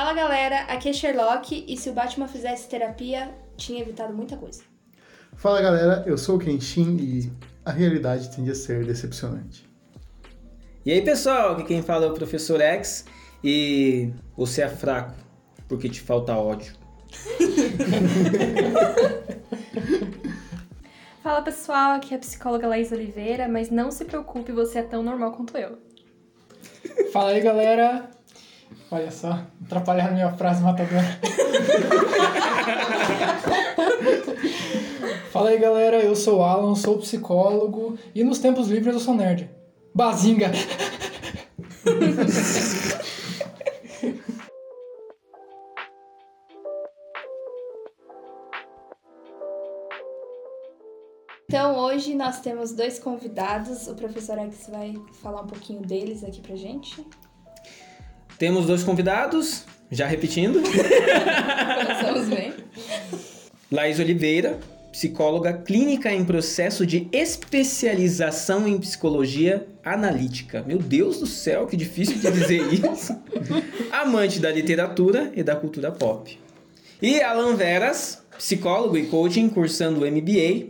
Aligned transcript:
Fala 0.00 0.14
galera, 0.14 0.60
aqui 0.60 0.88
é 0.88 0.94
Sherlock 0.94 1.66
e 1.68 1.76
se 1.76 1.90
o 1.90 1.92
Batman 1.92 2.26
fizesse 2.26 2.66
terapia, 2.66 3.34
tinha 3.54 3.82
evitado 3.82 4.14
muita 4.14 4.34
coisa. 4.34 4.62
Fala 5.36 5.60
galera, 5.60 6.02
eu 6.06 6.16
sou 6.16 6.36
o 6.36 6.38
Kenshin 6.38 6.96
e 6.96 7.30
a 7.66 7.70
realidade 7.70 8.34
tende 8.34 8.50
a 8.50 8.54
ser 8.54 8.86
decepcionante. 8.86 9.68
E 10.86 10.90
aí 10.90 11.02
pessoal, 11.02 11.52
aqui 11.52 11.64
quem 11.64 11.82
fala 11.82 12.06
é 12.06 12.08
o 12.08 12.14
Professor 12.14 12.62
X 12.62 13.04
e 13.44 14.10
você 14.34 14.62
é 14.62 14.70
fraco 14.70 15.12
porque 15.68 15.86
te 15.86 16.00
falta 16.00 16.34
ódio. 16.34 16.72
Fala 21.22 21.42
pessoal, 21.42 21.96
aqui 21.96 22.14
é 22.14 22.16
a 22.16 22.20
psicóloga 22.20 22.66
Laís 22.66 22.90
Oliveira, 22.90 23.46
mas 23.46 23.68
não 23.68 23.90
se 23.90 24.06
preocupe, 24.06 24.50
você 24.50 24.78
é 24.78 24.82
tão 24.82 25.02
normal 25.02 25.32
quanto 25.32 25.58
eu. 25.58 25.76
Fala 27.12 27.32
aí 27.32 27.42
galera, 27.42 28.08
olha 28.90 29.10
só, 29.10 29.40
atrapalharam 29.64 30.14
minha 30.14 30.32
frase 30.32 30.62
matadora. 30.62 31.20
Fala 35.30 35.50
aí 35.50 35.58
galera, 35.58 35.98
eu 35.98 36.16
sou 36.16 36.38
o 36.38 36.42
Alan, 36.42 36.74
sou 36.74 36.98
psicólogo 36.98 37.96
e 38.14 38.24
nos 38.24 38.38
tempos 38.38 38.68
livres 38.68 38.94
eu 38.94 39.00
sou 39.00 39.14
nerd. 39.14 39.48
Bazinga! 39.94 40.50
Então 51.50 51.76
hoje 51.78 52.14
nós 52.14 52.40
temos 52.40 52.72
dois 52.72 53.00
convidados, 53.00 53.88
o 53.88 53.96
professor 53.96 54.38
X 54.38 54.68
vai 54.70 54.94
falar 55.14 55.42
um 55.42 55.48
pouquinho 55.48 55.82
deles 55.82 56.22
aqui 56.22 56.40
pra 56.40 56.54
gente. 56.54 57.04
Temos 58.40 58.64
dois 58.64 58.82
convidados, 58.82 59.64
já 59.90 60.06
repetindo. 60.06 60.62
Começamos 60.62 62.26
bem. 62.30 62.54
Laís 63.70 63.98
Oliveira, 63.98 64.58
psicóloga 64.90 65.52
clínica 65.52 66.10
em 66.10 66.24
processo 66.24 66.86
de 66.86 67.06
especialização 67.12 68.66
em 68.66 68.78
psicologia 68.78 69.66
analítica. 69.84 70.64
Meu 70.66 70.78
Deus 70.78 71.20
do 71.20 71.26
céu, 71.26 71.66
que 71.66 71.76
difícil 71.76 72.16
de 72.16 72.30
dizer 72.30 72.62
isso. 72.72 73.14
Amante 73.92 74.40
da 74.40 74.50
literatura 74.50 75.30
e 75.36 75.42
da 75.42 75.54
cultura 75.54 75.92
pop. 75.92 76.40
E 77.02 77.20
Alan 77.20 77.56
Veras, 77.56 78.22
psicólogo 78.38 78.96
e 78.96 79.06
coaching 79.08 79.50
cursando 79.50 80.10
MBA 80.10 80.66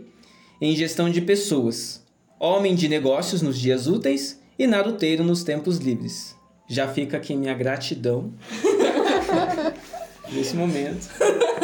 em 0.59 0.75
gestão 0.75 1.09
de 1.09 1.21
pessoas. 1.21 2.05
Homem 2.37 2.75
de 2.75 2.89
negócios 2.89 3.41
nos 3.41 3.57
dias 3.57 3.87
úteis 3.87 4.41
e 4.59 4.67
naruteiro 4.67 5.23
nos 5.23 5.41
tempos 5.45 5.77
livres. 5.77 6.40
Já 6.73 6.87
fica 6.87 7.17
aqui 7.17 7.35
minha 7.35 7.53
gratidão 7.53 8.31
nesse 10.31 10.55
momento. 10.55 11.07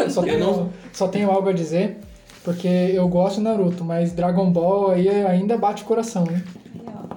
Só 0.10 0.22
Eu 0.22 0.26
tenho, 0.26 0.40
não- 0.40 0.74
só 0.92 1.08
tenho 1.08 1.32
algo 1.32 1.50
a 1.50 1.54
dizer, 1.54 1.98
porque 2.44 2.68
eu 2.68 3.08
gosto 3.08 3.38
de 3.38 3.42
Naruto, 3.44 3.84
mas 3.84 4.12
Dragon 4.12 4.52
Ball 4.52 4.92
aí 4.92 5.08
ainda 5.26 5.58
bate 5.58 5.84
o 5.84 5.86
coração, 5.86 6.26
né? 6.26 6.44
Ó. 6.86 7.16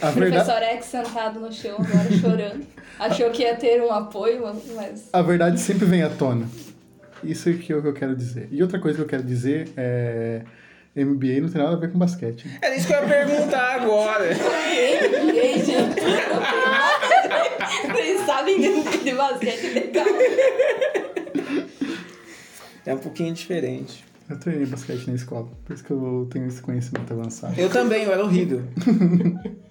A 0.00 0.10
verdade, 0.10 0.44
professor 0.44 0.62
X 0.62 0.84
sentado 0.86 1.40
no 1.40 1.52
chão 1.52 1.76
agora 1.78 2.12
chorando. 2.20 2.64
Achou 2.98 3.30
que 3.30 3.42
ia 3.42 3.56
ter 3.56 3.82
um 3.82 3.90
apoio, 3.92 4.42
mas 4.76 5.08
a 5.12 5.22
verdade 5.22 5.58
sempre 5.60 5.86
vem 5.86 6.02
à 6.02 6.08
tona. 6.10 6.46
Isso 7.24 7.48
é 7.48 7.52
que 7.54 7.72
é 7.72 7.76
o 7.76 7.82
que 7.82 7.88
eu 7.88 7.92
quero 7.92 8.14
dizer. 8.14 8.48
E 8.52 8.62
outra 8.62 8.78
coisa 8.78 8.96
que 8.96 9.02
eu 9.02 9.08
quero 9.08 9.22
dizer 9.24 9.68
é. 9.76 10.42
MBA 11.04 11.40
não 11.40 11.48
tem 11.48 11.62
nada 11.62 11.74
a 11.74 11.78
ver 11.78 11.92
com 11.92 11.98
basquete. 11.98 12.48
Era 12.60 12.76
isso 12.76 12.86
que 12.86 12.92
eu 12.92 13.00
ia 13.00 13.06
perguntar 13.06 13.74
agora. 13.76 14.30
ninguém, 15.24 15.54
gente. 15.64 16.00
Vocês 17.92 18.20
sabem 18.26 18.60
de, 18.60 18.98
de 19.04 19.14
basquete 19.14 19.66
legal. 19.74 20.06
É 22.86 22.94
um 22.94 22.98
pouquinho 22.98 23.34
diferente. 23.34 24.04
Eu 24.28 24.38
treinei 24.38 24.66
basquete 24.66 25.06
na 25.06 25.14
escola, 25.14 25.48
por 25.64 25.72
isso 25.72 25.82
que 25.82 25.90
eu 25.90 26.28
tenho 26.30 26.46
esse 26.46 26.60
conhecimento 26.60 27.12
avançado. 27.12 27.58
Eu 27.58 27.70
também, 27.70 28.04
eu 28.04 28.12
era 28.12 28.22
horrível. 28.22 28.62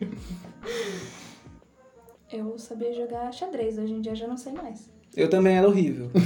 Eu 2.30 2.58
sabia 2.58 2.94
jogar 2.94 3.32
xadrez, 3.32 3.78
hoje 3.78 3.94
em 3.94 4.02
dia 4.02 4.14
já 4.14 4.28
não 4.28 4.36
sei 4.36 4.52
mais. 4.52 4.90
Eu 5.16 5.30
também 5.30 5.56
era 5.58 5.66
horrível. 5.66 6.12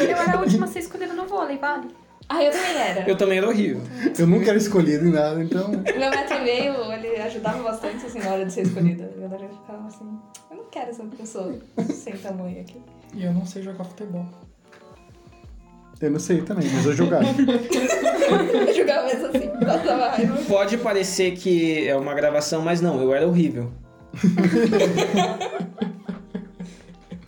Eu 0.00 0.16
era 0.16 0.36
a 0.36 0.40
última 0.40 0.66
a 0.66 0.68
ser 0.68 0.80
escolhida 0.80 1.14
no 1.14 1.26
vôlei, 1.26 1.58
vale? 1.58 1.88
Ah, 2.28 2.42
eu 2.42 2.50
também 2.50 2.76
era. 2.76 3.08
Eu 3.08 3.16
também 3.16 3.38
era 3.38 3.48
horrível. 3.48 3.82
Eu 4.18 4.26
nunca 4.26 4.50
era 4.50 4.58
escolhido 4.58 5.06
em 5.06 5.12
nada, 5.12 5.42
então. 5.42 5.68
Meu 5.68 6.10
metro 6.10 6.36
e 6.36 6.40
meio, 6.44 6.92
ele 6.92 7.16
ajudava 7.22 7.62
bastante, 7.62 8.04
assim, 8.06 8.18
na 8.18 8.32
hora 8.32 8.44
de 8.44 8.52
ser 8.52 8.62
escolhida. 8.62 9.10
A 9.16 9.20
galera 9.28 9.48
ficava 9.48 9.86
assim, 9.86 10.18
eu 10.50 10.56
não 10.56 10.64
quero 10.70 10.90
essa 10.90 11.04
pessoa 11.04 11.54
sem 11.92 12.16
tamanho 12.16 12.60
aqui. 12.60 12.80
E 13.14 13.24
eu 13.24 13.32
não 13.32 13.46
sei 13.46 13.62
jogar 13.62 13.84
futebol. 13.84 14.26
Eu 16.00 16.10
não 16.10 16.18
sei 16.18 16.42
também, 16.42 16.68
mas 16.68 16.84
eu 16.84 16.92
jogava. 16.92 17.24
Eu 18.26 18.74
jogava 18.74 19.06
mesmo 19.06 19.26
assim, 19.28 19.48
passava 19.64 20.08
raiva. 20.08 20.36
Pode 20.48 20.76
parecer 20.78 21.36
que 21.36 21.86
é 21.86 21.94
uma 21.96 22.12
gravação, 22.12 22.60
mas 22.60 22.80
não, 22.80 23.00
eu 23.00 23.14
era 23.14 23.24
horrível. 23.26 23.70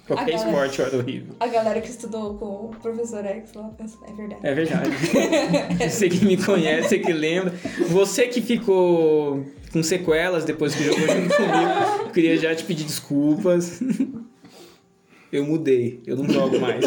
Qualquer 0.09 0.35
Agora- 0.37 0.49
esporte 0.49 0.79
eu 0.81 0.87
era 0.87 0.97
horrível. 0.97 1.35
A 1.39 1.47
galera 1.47 1.81
que 1.83 1.91
estudou 1.91 2.35
com 2.39 2.47
o 2.47 2.69
professor 2.81 3.25
X 3.27 3.53
lá 3.53 3.69
pensa, 3.77 3.99
é 4.09 4.13
verdade. 4.15 4.41
É 4.43 4.55
verdade. 4.55 4.91
Você 5.91 6.09
que 6.09 6.25
me 6.25 6.37
conhece, 6.43 6.89
você 6.89 6.99
que 6.99 7.13
lembra. 7.13 7.53
Você 7.89 8.27
que 8.27 8.41
ficou 8.41 9.45
com 9.71 9.83
sequelas 9.83 10.45
depois 10.47 10.75
que 10.75 10.83
jogou 10.83 11.01
junto 11.07 11.37
comigo, 11.37 12.05
eu 12.07 12.11
queria 12.11 12.37
já 12.39 12.55
te 12.55 12.65
pedir 12.65 12.85
desculpas. 12.85 13.81
Eu 15.31 15.45
mudei, 15.45 16.03
eu 16.07 16.17
não 16.17 16.27
jogo 16.27 16.59
mais. 16.59 16.83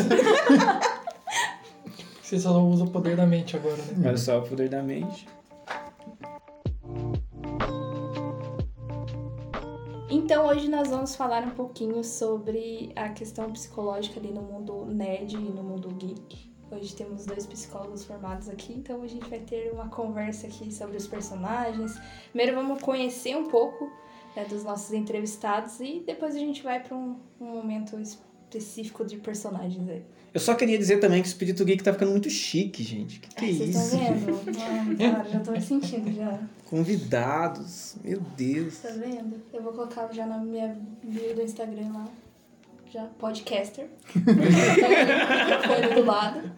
Você 2.24 2.40
só 2.40 2.60
usa 2.60 2.86
o 2.86 2.90
poder 2.90 3.16
da 3.16 3.28
mente 3.28 3.56
agora, 3.56 3.78
né? 3.96 4.08
Olha 4.08 4.18
só 4.18 4.40
o 4.40 4.42
poder 4.42 4.68
da 4.68 4.82
mente. 4.82 5.28
Então 10.24 10.46
hoje 10.46 10.70
nós 10.70 10.88
vamos 10.88 11.16
falar 11.16 11.44
um 11.44 11.50
pouquinho 11.50 12.04
sobre 12.04 12.92
a 12.96 13.10
questão 13.10 13.52
psicológica 13.52 14.20
ali 14.20 14.32
no 14.32 14.44
mundo 14.44 14.86
nerd 14.86 15.34
e 15.34 15.40
no 15.40 15.64
mundo 15.64 15.90
geek. 15.96 16.54
Hoje 16.70 16.96
temos 16.96 17.26
dois 17.26 17.48
psicólogos 17.48 18.06
formados 18.06 18.48
aqui, 18.48 18.72
então 18.72 19.02
a 19.02 19.08
gente 19.08 19.28
vai 19.28 19.40
ter 19.40 19.74
uma 19.74 19.90
conversa 19.90 20.46
aqui 20.46 20.72
sobre 20.72 20.96
os 20.96 21.08
personagens. 21.08 22.00
Primeiro 22.30 22.56
vamos 22.56 22.84
conhecer 22.84 23.36
um 23.36 23.48
pouco 23.48 23.92
né, 24.36 24.46
dos 24.46 24.64
nossos 24.64 24.94
entrevistados 24.94 25.80
e 25.80 26.04
depois 26.06 26.36
a 26.36 26.40
gente 26.40 26.62
vai 26.62 26.80
para 26.80 26.96
um, 26.96 27.20
um 27.40 27.48
momento 27.48 28.00
específico 28.00 28.31
de 29.06 29.18
personagens 29.18 29.88
aí. 29.90 30.04
Eu 30.34 30.40
só 30.40 30.56
queria 30.56 30.78
dizer 30.78 31.00
também 31.00 31.22
que 31.22 31.28
o 31.28 31.30
Espírito 31.30 31.66
Geek 31.66 31.84
tá 31.84 31.92
ficando 31.92 32.12
muito 32.12 32.30
chique, 32.30 32.84
gente. 32.84 33.20
Que 33.20 33.36
que 33.36 33.46
é 33.46 33.54
Vocês 33.54 33.70
isso? 33.76 33.96
estão 33.96 34.00
vendo? 34.00 34.98
Cara, 34.98 35.30
já 35.30 35.40
tô 35.42 35.52
me 35.52 35.62
sentindo 35.62 36.14
já. 36.14 36.40
Convidados, 36.66 37.96
meu 38.02 38.22
Deus. 38.38 38.78
Tá 38.78 38.90
vendo? 38.90 39.42
Eu 39.54 39.62
vou 39.62 39.74
colocar 39.74 40.08
já 40.14 40.26
na 40.26 40.38
minha 40.38 40.78
bio 41.04 41.36
do 41.36 41.42
Instagram 41.42 41.92
lá. 41.94 42.08
Já, 42.94 43.06
podcaster. 43.20 43.88
Microfone 44.16 45.96
do 45.96 46.06
lado. 46.06 46.52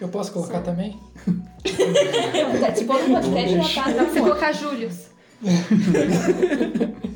Eu 0.00 0.08
posso 0.08 0.32
colocar 0.32 0.60
também? 0.60 0.98
Participou 2.60 2.98
do 2.98 3.10
podcast 3.14 3.74
já 3.74 3.84
tá. 3.84 4.04
Você 4.04 4.20
colocar 4.20 4.52
Július. 4.52 5.06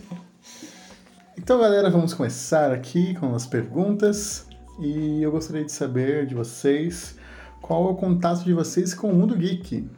Então, 1.50 1.58
galera, 1.58 1.90
vamos 1.90 2.14
começar 2.14 2.70
aqui 2.70 3.12
com 3.16 3.34
as 3.34 3.44
perguntas. 3.44 4.46
E 4.78 5.20
eu 5.20 5.32
gostaria 5.32 5.64
de 5.64 5.72
saber 5.72 6.24
de 6.24 6.32
vocês 6.32 7.18
qual 7.60 7.88
é 7.88 7.90
o 7.90 7.96
contato 7.96 8.44
de 8.44 8.54
vocês 8.54 8.94
com 8.94 9.10
o 9.10 9.14
mundo 9.16 9.36
geek. 9.36 9.90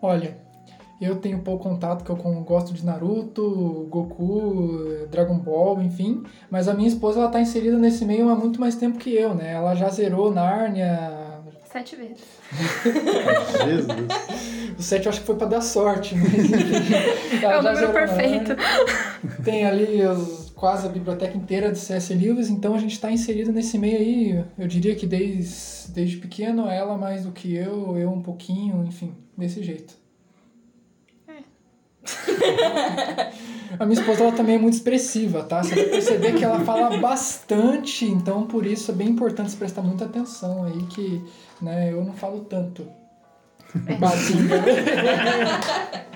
Olha, 0.00 0.38
eu 1.02 1.16
tenho 1.16 1.40
pouco 1.40 1.64
contato, 1.64 2.02
que 2.02 2.08
eu 2.10 2.16
gosto 2.44 2.72
de 2.72 2.82
Naruto, 2.82 3.88
Goku, 3.90 5.06
Dragon 5.10 5.36
Ball, 5.36 5.82
enfim. 5.82 6.22
Mas 6.50 6.66
a 6.66 6.72
minha 6.72 6.88
esposa, 6.88 7.20
ela 7.20 7.28
tá 7.28 7.42
inserida 7.42 7.76
nesse 7.76 8.06
meio 8.06 8.30
há 8.30 8.34
muito 8.34 8.58
mais 8.58 8.74
tempo 8.74 8.96
que 8.96 9.14
eu, 9.14 9.34
né? 9.34 9.52
Ela 9.52 9.74
já 9.74 9.90
zerou 9.90 10.32
Nárnia... 10.32 11.27
Sete 11.78 11.96
vezes. 11.96 12.18
Jesus. 13.64 13.88
O 14.78 14.82
7 14.82 15.06
eu 15.06 15.10
acho 15.10 15.20
que 15.22 15.26
foi 15.26 15.34
pra 15.34 15.46
dar 15.48 15.60
sorte, 15.60 16.14
mas... 16.14 16.52
ela 17.42 17.54
É 17.54 17.58
o 17.58 17.62
número 17.62 17.92
perfeito. 17.92 18.52
Tem 19.42 19.64
ali 19.66 20.02
os- 20.06 20.50
quase 20.54 20.86
a 20.86 20.88
biblioteca 20.90 21.36
inteira 21.36 21.72
de 21.72 21.78
C.S. 21.78 22.14
Lewis, 22.14 22.48
então 22.48 22.74
a 22.74 22.78
gente 22.78 22.98
tá 23.00 23.10
inserido 23.10 23.50
nesse 23.52 23.76
meio 23.76 23.98
aí, 23.98 24.44
eu 24.56 24.68
diria 24.68 24.94
que 24.94 25.04
desde, 25.06 25.92
desde 25.92 26.16
pequeno, 26.18 26.68
ela 26.68 26.96
mais 26.96 27.24
do 27.24 27.32
que 27.32 27.52
eu, 27.54 27.96
eu 27.98 28.08
um 28.10 28.22
pouquinho, 28.22 28.84
enfim, 28.86 29.12
desse 29.36 29.64
jeito. 29.64 29.94
A 33.78 33.84
minha 33.84 34.00
esposa 34.00 34.24
ela 34.24 34.32
também 34.32 34.56
é 34.56 34.58
muito 34.58 34.74
expressiva, 34.74 35.42
tá? 35.44 35.62
Você 35.62 35.74
vai 35.74 35.84
perceber 35.84 36.32
que 36.32 36.44
ela 36.44 36.60
fala 36.60 36.96
bastante, 36.98 38.06
então 38.06 38.46
por 38.46 38.66
isso 38.66 38.90
é 38.90 38.94
bem 38.94 39.08
importante 39.08 39.50
você 39.50 39.56
prestar 39.56 39.82
muita 39.82 40.06
atenção 40.06 40.64
aí, 40.64 40.82
que 40.86 41.22
né, 41.60 41.92
eu 41.92 42.02
não 42.04 42.14
falo 42.14 42.40
tanto. 42.40 42.86
Bazinga. 43.98 44.56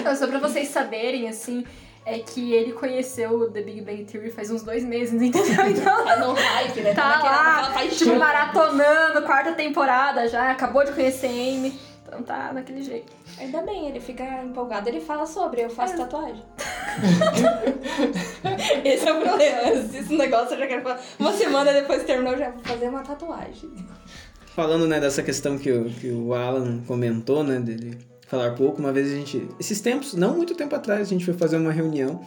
Então, 0.00 0.14
só 0.14 0.26
pra 0.26 0.38
vocês 0.38 0.68
saberem, 0.68 1.28
assim, 1.28 1.64
é 2.04 2.18
que 2.18 2.52
ele 2.52 2.72
conheceu 2.72 3.32
o 3.32 3.50
The 3.50 3.60
Big 3.60 3.82
Bang 3.82 4.04
Theory 4.04 4.30
faz 4.30 4.50
uns 4.50 4.62
dois 4.62 4.84
meses, 4.84 5.12
entendeu? 5.20 5.66
Então 5.68 6.04
Tá 6.04 6.16
no 6.16 6.32
hype, 6.32 6.80
né? 6.80 6.94
Tá 6.94 7.08
naquela, 7.08 7.36
lá, 7.36 7.68
naquela 7.68 7.90
tipo, 7.90 8.16
maratonando, 8.16 9.22
quarta 9.22 9.52
temporada 9.52 10.26
já, 10.28 10.50
acabou 10.50 10.84
de 10.84 10.92
conhecer 10.92 11.26
Amy. 11.26 11.78
Então 12.18 12.22
tá 12.22 12.52
daquele 12.52 12.82
jeito. 12.82 13.12
Ainda 13.38 13.62
bem, 13.62 13.88
ele 13.88 14.00
fica 14.00 14.24
empolgado, 14.42 14.88
ele 14.88 15.00
fala 15.00 15.24
sobre, 15.24 15.62
eu 15.62 15.70
faço 15.70 15.96
tatuagem. 15.96 16.42
Esse 18.84 19.08
é 19.08 19.12
o 19.12 19.20
problema. 19.20 19.62
Esse 19.68 20.16
negócio 20.16 20.54
eu 20.54 20.58
já 20.58 20.66
quero 20.66 20.82
falar. 20.82 21.00
Uma 21.18 21.32
semana 21.32 21.72
depois 21.72 22.00
que 22.00 22.06
terminou, 22.06 22.32
eu 22.32 22.38
já 22.38 22.50
vou 22.50 22.64
fazer 22.64 22.88
uma 22.88 23.02
tatuagem. 23.02 23.70
Falando, 24.46 24.88
né, 24.88 24.98
dessa 24.98 25.22
questão 25.22 25.56
que 25.56 25.70
o, 25.70 25.84
que 25.84 26.10
o 26.10 26.34
Alan 26.34 26.80
comentou, 26.86 27.44
né, 27.44 27.60
dele 27.60 27.98
falar 28.26 28.54
pouco, 28.54 28.80
uma 28.80 28.92
vez 28.92 29.12
a 29.12 29.14
gente... 29.14 29.48
Esses 29.60 29.80
tempos, 29.80 30.14
não 30.14 30.36
muito 30.36 30.54
tempo 30.54 30.74
atrás, 30.74 31.02
a 31.02 31.10
gente 31.10 31.24
foi 31.24 31.34
fazer 31.34 31.56
uma 31.56 31.70
reunião 31.70 32.20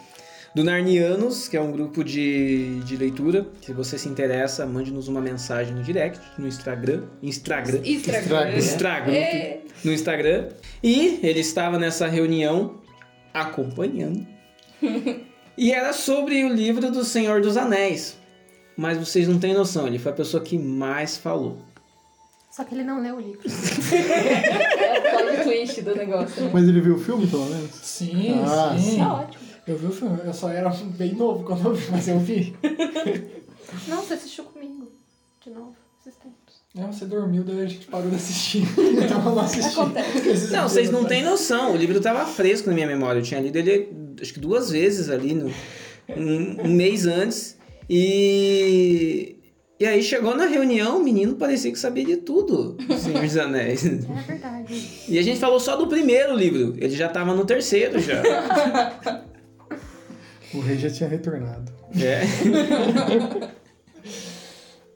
do 0.54 0.64
Narnianos, 0.64 1.48
que 1.48 1.56
é 1.56 1.62
um 1.62 1.72
grupo 1.72 2.04
de, 2.04 2.80
de 2.82 2.98
leitura. 2.98 3.48
Se 3.66 3.72
você 3.74 3.98
se 3.98 4.10
interessa, 4.10 4.66
mande-nos 4.66 5.08
uma 5.08 5.22
mensagem 5.22 5.74
no 5.74 5.82
direct, 5.84 6.20
no 6.38 6.48
Instagram. 6.48 7.04
Instagram. 7.24 7.82
Instagram. 7.86 8.58
Instagram. 8.58 9.14
É. 9.14 9.62
No 9.84 9.92
Instagram. 9.94 10.50
E 10.84 11.20
ele 11.24 11.40
estava 11.40 11.80
nessa 11.80 12.08
reunião 12.08 12.80
acompanhando. 13.34 14.26
e 15.58 15.72
era 15.72 15.94
sobre 15.94 16.44
o 16.44 16.50
livro 16.54 16.92
do 16.92 17.04
Senhor 17.06 17.42
dos 17.42 17.56
Anéis. 17.56 18.18
Mas 18.76 18.98
vocês 18.98 19.28
não 19.28 19.40
têm 19.40 19.54
noção, 19.54 19.88
ele 19.88 20.00
foi 20.00 20.12
a 20.12 20.16
pessoa 20.16 20.44
que 20.44 20.58
mais 20.58 21.16
falou. 21.18 21.60
Só 22.50 22.66
que 22.66 22.76
ele 22.76 22.84
não 22.84 23.02
leu 23.02 23.16
o 23.16 23.20
livro. 23.20 23.40
É 23.92 24.98
o 24.98 25.24
plot 25.24 25.44
twist 25.44 25.82
do 25.82 25.96
negócio, 25.96 26.44
né? 26.44 26.50
Mas 26.54 26.68
ele 26.68 26.82
viu 26.82 26.96
o 26.96 27.00
filme, 27.00 27.26
pelo 27.28 27.46
menos? 27.46 27.72
Sim, 27.76 28.42
Ah, 28.46 28.76
sim. 28.78 28.98
Tá 28.98 29.14
ótimo. 29.14 29.41
Eu 29.68 29.78
vi 29.78 29.86
o 29.86 29.92
filme, 29.92 30.20
eu 30.26 30.34
só 30.34 30.50
era 30.50 30.70
bem 30.98 31.14
novo 31.14 31.44
quando 31.44 31.66
eu 31.66 31.74
vi, 31.76 31.92
mas 31.92 32.08
eu 32.08 32.20
vi. 32.20 32.56
Não, 33.88 34.02
você 34.02 34.16
assistiu 34.16 34.44
comigo. 34.46 34.92
De 35.44 35.50
novo, 35.50 35.76
esses 36.00 36.20
tempos. 36.20 36.62
Não, 36.74 36.92
você 36.92 37.06
dormiu, 37.06 37.44
daí 37.44 37.62
a 37.62 37.66
gente 37.66 37.88
parou 37.88 38.10
de 38.10 38.16
assistir. 38.16 38.64
Então 39.04 39.18
eu 39.18 39.36
não 39.36 39.40
assisti. 39.40 39.80
Acontece. 39.80 40.52
Não, 40.52 40.70
vocês 40.70 40.90
não 40.90 41.06
têm 41.06 41.24
noção. 41.24 41.74
O 41.74 41.78
livro 41.78 41.98
estava 41.98 42.26
fresco 42.26 42.70
na 42.70 42.74
minha 42.74 42.88
memória. 42.88 43.20
Eu 43.20 43.24
tinha 43.24 43.42
lido 43.42 43.58
ele 43.58 43.90
acho 44.22 44.34
que 44.34 44.40
duas 44.40 44.72
vezes 44.72 45.10
ali, 45.10 45.34
no, 45.34 45.52
um, 46.16 46.66
um 46.66 46.70
mês 46.70 47.06
antes. 47.06 47.58
E. 47.90 49.38
E 49.80 49.86
aí 49.86 50.04
chegou 50.04 50.36
na 50.36 50.46
reunião, 50.46 51.00
o 51.00 51.04
menino 51.04 51.36
parecia 51.36 51.72
que 51.72 51.80
sabia 51.80 52.06
de 52.06 52.18
tudo, 52.18 52.74
do 52.74 52.98
Senhor 53.00 53.20
dos 53.20 53.36
Anéis. 53.36 53.84
É 53.84 53.90
verdade. 54.28 54.90
E 55.10 55.18
a 55.18 55.24
gente 55.24 55.40
falou 55.40 55.60
só 55.60 55.76
do 55.76 55.88
primeiro 55.88 56.36
livro. 56.36 56.76
Ele 56.78 56.96
já 56.96 57.10
tava 57.10 57.34
no 57.34 57.44
terceiro 57.46 58.00
já. 58.00 58.22
O 60.54 60.60
rei 60.60 60.78
já 60.78 60.90
tinha 60.90 61.10
retornado. 61.10 61.72
É. 61.96 62.22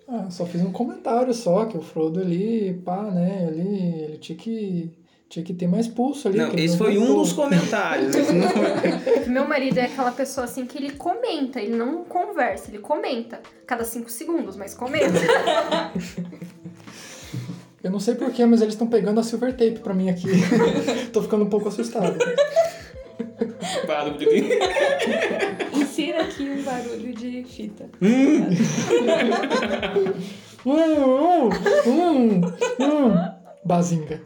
Ah, 0.07 0.29
só 0.29 0.45
fiz 0.45 0.61
um 0.61 0.71
comentário 0.71 1.33
só, 1.33 1.65
que 1.65 1.75
o 1.75 1.81
Frodo 1.81 2.19
ali, 2.19 2.79
pá, 2.85 3.09
né, 3.09 3.47
ali, 3.47 4.03
ele 4.03 4.17
tinha 4.19 4.37
que, 4.37 4.91
tinha 5.27 5.43
que 5.43 5.51
ter 5.51 5.67
mais 5.67 5.87
pulso 5.87 6.27
ali. 6.27 6.37
Não, 6.37 6.49
que 6.51 6.57
ele 6.57 6.65
esse 6.65 6.77
foi 6.77 6.95
um 6.97 7.15
dos 7.15 7.33
comentários. 7.33 8.15
Meu 9.27 9.47
marido 9.47 9.79
é 9.79 9.85
aquela 9.85 10.11
pessoa 10.11 10.45
assim 10.45 10.67
que 10.67 10.77
ele 10.77 10.91
comenta, 10.91 11.59
ele 11.59 11.75
não 11.75 12.03
conversa, 12.03 12.69
ele 12.69 12.77
comenta. 12.77 13.41
Cada 13.65 13.83
cinco 13.83 14.11
segundos, 14.11 14.55
mas 14.55 14.75
comenta. 14.75 15.19
Eu 17.83 17.89
não 17.89 17.99
sei 17.99 18.13
porquê, 18.13 18.45
mas 18.45 18.61
eles 18.61 18.75
estão 18.75 18.87
pegando 18.87 19.19
a 19.19 19.23
silver 19.23 19.51
tape 19.53 19.79
pra 19.79 19.93
mim 19.93 20.09
aqui. 20.09 20.27
Tô 21.11 21.21
ficando 21.23 21.45
um 21.45 21.49
pouco 21.49 21.67
assustado. 21.67 22.17
Barulho. 23.87 24.27
Insira 25.73 26.23
aqui 26.23 26.43
um 26.43 26.61
barulho 26.63 27.13
de 27.13 27.43
fita. 27.43 27.85
Hum, 28.01 28.47
hum, 30.65 31.49
hum, 31.85 32.41
hum. 32.79 33.13
Bazinga. 33.63 34.21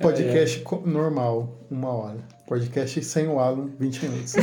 Podcast 0.00 0.60
co- 0.60 0.82
normal, 0.84 1.48
uma 1.70 1.88
hora. 1.90 2.18
Podcast 2.46 3.02
sem 3.04 3.26
o 3.28 3.38
Alan, 3.38 3.70
20 3.78 4.02
minutos. 4.06 4.34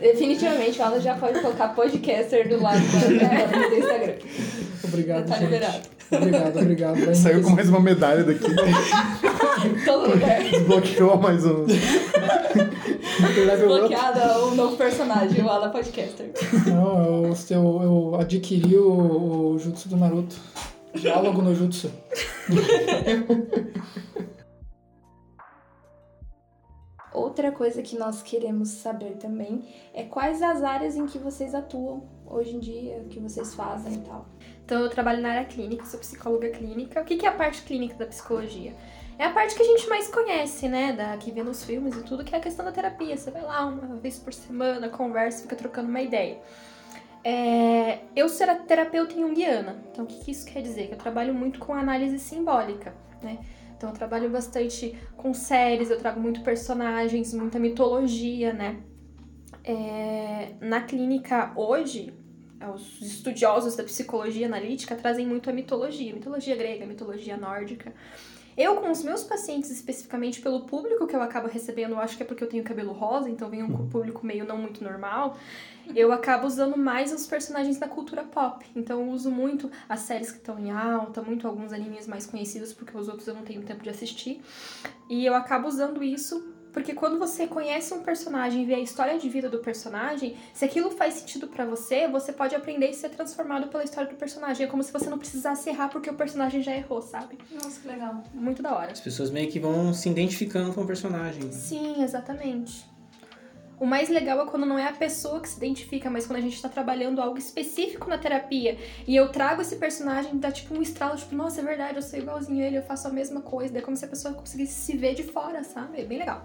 Definitivamente, 0.00 0.78
o 0.80 0.82
Alan 0.82 1.00
já 1.00 1.14
pode 1.14 1.40
colocar 1.40 1.68
podcaster 1.68 2.48
do 2.48 2.60
lado 2.60 2.80
do, 2.80 3.68
do 3.70 3.76
Instagram. 3.76 4.14
Obrigado, 4.82 5.26
Tá 5.28 5.34
gente. 5.36 5.44
liberado. 5.44 5.88
Obrigado, 6.10 6.58
obrigado. 6.58 7.04
Vai 7.04 7.14
Saiu 7.14 7.42
com 7.42 7.50
mais 7.50 7.68
uma 7.68 7.80
medalha 7.80 8.24
daqui. 8.24 8.44
Todo 9.84 10.10
lugar. 10.10 10.42
Desbloqueou 10.42 11.16
mais 11.18 11.44
um. 11.44 11.64
Level 13.36 13.72
up. 13.72 13.80
Bloqueado 13.80 14.46
o 14.46 14.54
novo 14.54 14.76
personagem, 14.76 15.42
o 15.42 15.48
Alan 15.48 15.70
Podcaster. 15.70 16.30
Não, 16.66 17.24
eu, 17.24 17.34
eu, 17.50 17.82
eu 17.82 18.20
adquiri 18.20 18.76
o, 18.76 19.52
o 19.52 19.58
Jutsu 19.58 19.88
do 19.88 19.96
Naruto. 19.96 20.36
Diálogo 20.94 21.42
no 21.42 21.54
Jutsu. 21.54 21.90
Outra 27.12 27.52
coisa 27.52 27.82
que 27.82 27.96
nós 27.96 28.22
queremos 28.22 28.68
saber 28.70 29.16
também 29.16 29.64
é 29.92 30.02
quais 30.02 30.42
as 30.42 30.62
áreas 30.62 30.96
em 30.96 31.06
que 31.06 31.18
vocês 31.18 31.54
atuam 31.54 32.02
hoje 32.26 32.56
em 32.56 32.60
dia, 32.60 32.98
o 32.98 33.08
que 33.08 33.20
vocês 33.20 33.54
fazem 33.54 33.94
e 33.94 33.98
tal. 33.98 34.26
Então 34.64 34.80
eu 34.80 34.90
trabalho 34.90 35.20
na 35.20 35.30
área 35.30 35.44
clínica, 35.44 35.84
sou 35.84 36.00
psicóloga 36.00 36.50
clínica. 36.50 37.00
O 37.00 37.04
que 37.04 37.24
é 37.24 37.28
a 37.28 37.32
parte 37.32 37.62
clínica 37.62 37.96
da 37.96 38.06
psicologia? 38.06 38.74
É 39.18 39.26
a 39.26 39.30
parte 39.30 39.54
que 39.54 39.62
a 39.62 39.66
gente 39.66 39.88
mais 39.88 40.08
conhece, 40.08 40.68
né? 40.68 40.92
Da, 40.92 41.16
que 41.16 41.30
vê 41.30 41.42
nos 41.42 41.64
filmes 41.64 41.96
e 41.96 42.02
tudo, 42.02 42.24
que 42.24 42.34
é 42.34 42.38
a 42.38 42.40
questão 42.40 42.64
da 42.64 42.72
terapia. 42.72 43.16
Você 43.16 43.30
vai 43.30 43.42
lá 43.42 43.64
uma 43.66 43.96
vez 43.96 44.18
por 44.18 44.32
semana, 44.32 44.88
conversa, 44.88 45.42
fica 45.42 45.54
trocando 45.54 45.88
uma 45.88 46.02
ideia. 46.02 46.40
É, 47.22 48.00
eu 48.14 48.26
a 48.26 48.54
terapeuta 48.56 49.14
junguiana. 49.14 49.82
Então, 49.90 50.04
o 50.04 50.06
que, 50.06 50.24
que 50.24 50.30
isso 50.30 50.44
quer 50.44 50.62
dizer? 50.62 50.88
Que 50.88 50.94
eu 50.94 50.98
trabalho 50.98 51.32
muito 51.32 51.58
com 51.58 51.72
análise 51.72 52.18
simbólica, 52.18 52.94
né? 53.22 53.38
Então, 53.76 53.90
eu 53.90 53.94
trabalho 53.94 54.30
bastante 54.30 54.98
com 55.16 55.32
séries, 55.32 55.90
eu 55.90 55.98
trago 55.98 56.20
muito 56.20 56.42
personagens, 56.42 57.32
muita 57.32 57.58
mitologia, 57.58 58.52
né? 58.52 58.82
É, 59.62 60.54
na 60.60 60.82
clínica 60.82 61.52
hoje, 61.56 62.12
os 62.74 63.00
estudiosos 63.00 63.76
da 63.76 63.84
psicologia 63.84 64.46
analítica 64.46 64.94
trazem 64.94 65.26
muito 65.26 65.50
a 65.50 65.52
mitologia, 65.52 66.12
mitologia 66.12 66.56
grega, 66.56 66.86
mitologia 66.86 67.36
nórdica. 67.36 67.92
Eu, 68.56 68.76
com 68.76 68.90
os 68.90 69.02
meus 69.02 69.24
pacientes, 69.24 69.68
especificamente 69.70 70.40
pelo 70.40 70.60
público 70.60 71.08
que 71.08 71.16
eu 71.16 71.20
acabo 71.20 71.48
recebendo, 71.48 71.92
eu 71.92 71.98
acho 71.98 72.16
que 72.16 72.22
é 72.22 72.26
porque 72.26 72.44
eu 72.44 72.48
tenho 72.48 72.62
cabelo 72.62 72.92
rosa, 72.92 73.28
então 73.28 73.50
vem 73.50 73.64
um 73.64 73.88
público 73.90 74.24
meio 74.24 74.46
não 74.46 74.56
muito 74.56 74.84
normal, 74.84 75.36
eu 75.94 76.12
acabo 76.12 76.46
usando 76.46 76.78
mais 76.78 77.12
os 77.12 77.26
personagens 77.26 77.78
da 77.78 77.88
cultura 77.88 78.22
pop. 78.22 78.64
Então 78.76 79.00
eu 79.00 79.08
uso 79.08 79.30
muito 79.30 79.70
as 79.88 80.00
séries 80.00 80.30
que 80.30 80.38
estão 80.38 80.56
em 80.58 80.70
alta, 80.70 81.20
muito 81.20 81.48
alguns 81.48 81.72
animes 81.72 82.06
mais 82.06 82.26
conhecidos, 82.26 82.72
porque 82.72 82.96
os 82.96 83.08
outros 83.08 83.26
eu 83.26 83.34
não 83.34 83.42
tenho 83.42 83.62
tempo 83.62 83.82
de 83.82 83.90
assistir. 83.90 84.40
E 85.10 85.26
eu 85.26 85.34
acabo 85.34 85.66
usando 85.66 86.02
isso 86.02 86.53
porque 86.74 86.92
quando 86.92 87.20
você 87.20 87.46
conhece 87.46 87.94
um 87.94 88.02
personagem 88.02 88.62
e 88.62 88.66
vê 88.66 88.74
a 88.74 88.80
história 88.80 89.16
de 89.16 89.28
vida 89.28 89.48
do 89.48 89.60
personagem, 89.60 90.36
se 90.52 90.64
aquilo 90.64 90.90
faz 90.90 91.14
sentido 91.14 91.46
pra 91.46 91.64
você, 91.64 92.08
você 92.08 92.32
pode 92.32 92.52
aprender 92.52 92.90
e 92.90 92.94
ser 92.94 93.10
transformado 93.10 93.68
pela 93.68 93.84
história 93.84 94.10
do 94.10 94.16
personagem. 94.16 94.66
É 94.66 94.68
como 94.68 94.82
se 94.82 94.92
você 94.92 95.08
não 95.08 95.16
precisasse 95.16 95.70
errar 95.70 95.88
porque 95.88 96.10
o 96.10 96.14
personagem 96.14 96.60
já 96.60 96.72
errou, 96.76 97.00
sabe? 97.00 97.38
Nossa, 97.52 97.80
que 97.80 97.86
legal. 97.86 98.24
Muito 98.34 98.60
da 98.60 98.74
hora. 98.74 98.90
As 98.90 99.00
pessoas 99.00 99.30
meio 99.30 99.48
que 99.48 99.60
vão 99.60 99.94
se 99.94 100.08
identificando 100.08 100.74
com 100.74 100.82
o 100.82 100.86
personagem. 100.86 101.52
Sim, 101.52 102.02
exatamente. 102.02 102.84
O 103.78 103.86
mais 103.86 104.08
legal 104.08 104.40
é 104.40 104.46
quando 104.46 104.66
não 104.66 104.78
é 104.78 104.88
a 104.88 104.92
pessoa 104.92 105.40
que 105.40 105.48
se 105.48 105.56
identifica, 105.56 106.10
mas 106.10 106.26
quando 106.26 106.38
a 106.38 106.42
gente 106.42 106.60
tá 106.60 106.68
trabalhando 106.68 107.20
algo 107.20 107.38
específico 107.38 108.08
na 108.08 108.18
terapia 108.18 108.78
e 109.06 109.14
eu 109.14 109.28
trago 109.30 109.62
esse 109.62 109.76
personagem, 109.76 110.38
dá 110.38 110.50
tipo 110.50 110.74
um 110.74 110.82
estralo, 110.82 111.16
tipo, 111.16 111.36
nossa, 111.36 111.60
é 111.60 111.64
verdade, 111.64 111.96
eu 111.96 112.02
sou 112.02 112.18
igualzinho 112.18 112.64
a 112.64 112.66
ele, 112.66 112.78
eu 112.78 112.82
faço 112.82 113.06
a 113.06 113.10
mesma 113.10 113.40
coisa. 113.42 113.72
Daí 113.72 113.82
é 113.82 113.84
como 113.84 113.96
se 113.96 114.04
a 114.04 114.08
pessoa 114.08 114.34
conseguisse 114.34 114.72
se 114.72 114.96
ver 114.96 115.14
de 115.14 115.22
fora, 115.22 115.62
sabe? 115.62 116.00
É 116.00 116.04
bem 116.04 116.18
legal. 116.18 116.44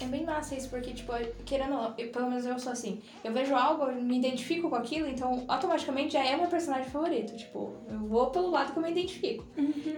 É 0.00 0.06
bem 0.06 0.24
massa 0.24 0.54
isso, 0.54 0.68
porque, 0.68 0.92
tipo, 0.92 1.12
querendo 1.44 1.74
ou 1.74 1.92
pelo 1.92 2.28
menos 2.28 2.44
eu 2.44 2.58
sou 2.58 2.72
assim. 2.72 3.00
Eu 3.22 3.32
vejo 3.32 3.54
algo, 3.54 3.84
eu 3.84 4.02
me 4.02 4.18
identifico 4.18 4.68
com 4.68 4.76
aquilo, 4.76 5.08
então 5.08 5.44
automaticamente 5.46 6.14
já 6.14 6.24
é 6.24 6.36
meu 6.36 6.48
personagem 6.48 6.90
favorito. 6.90 7.36
Tipo, 7.36 7.72
eu 7.88 7.98
vou 8.00 8.30
pelo 8.30 8.50
lado 8.50 8.72
que 8.72 8.78
eu 8.78 8.82
me 8.82 8.90
identifico. 8.90 9.44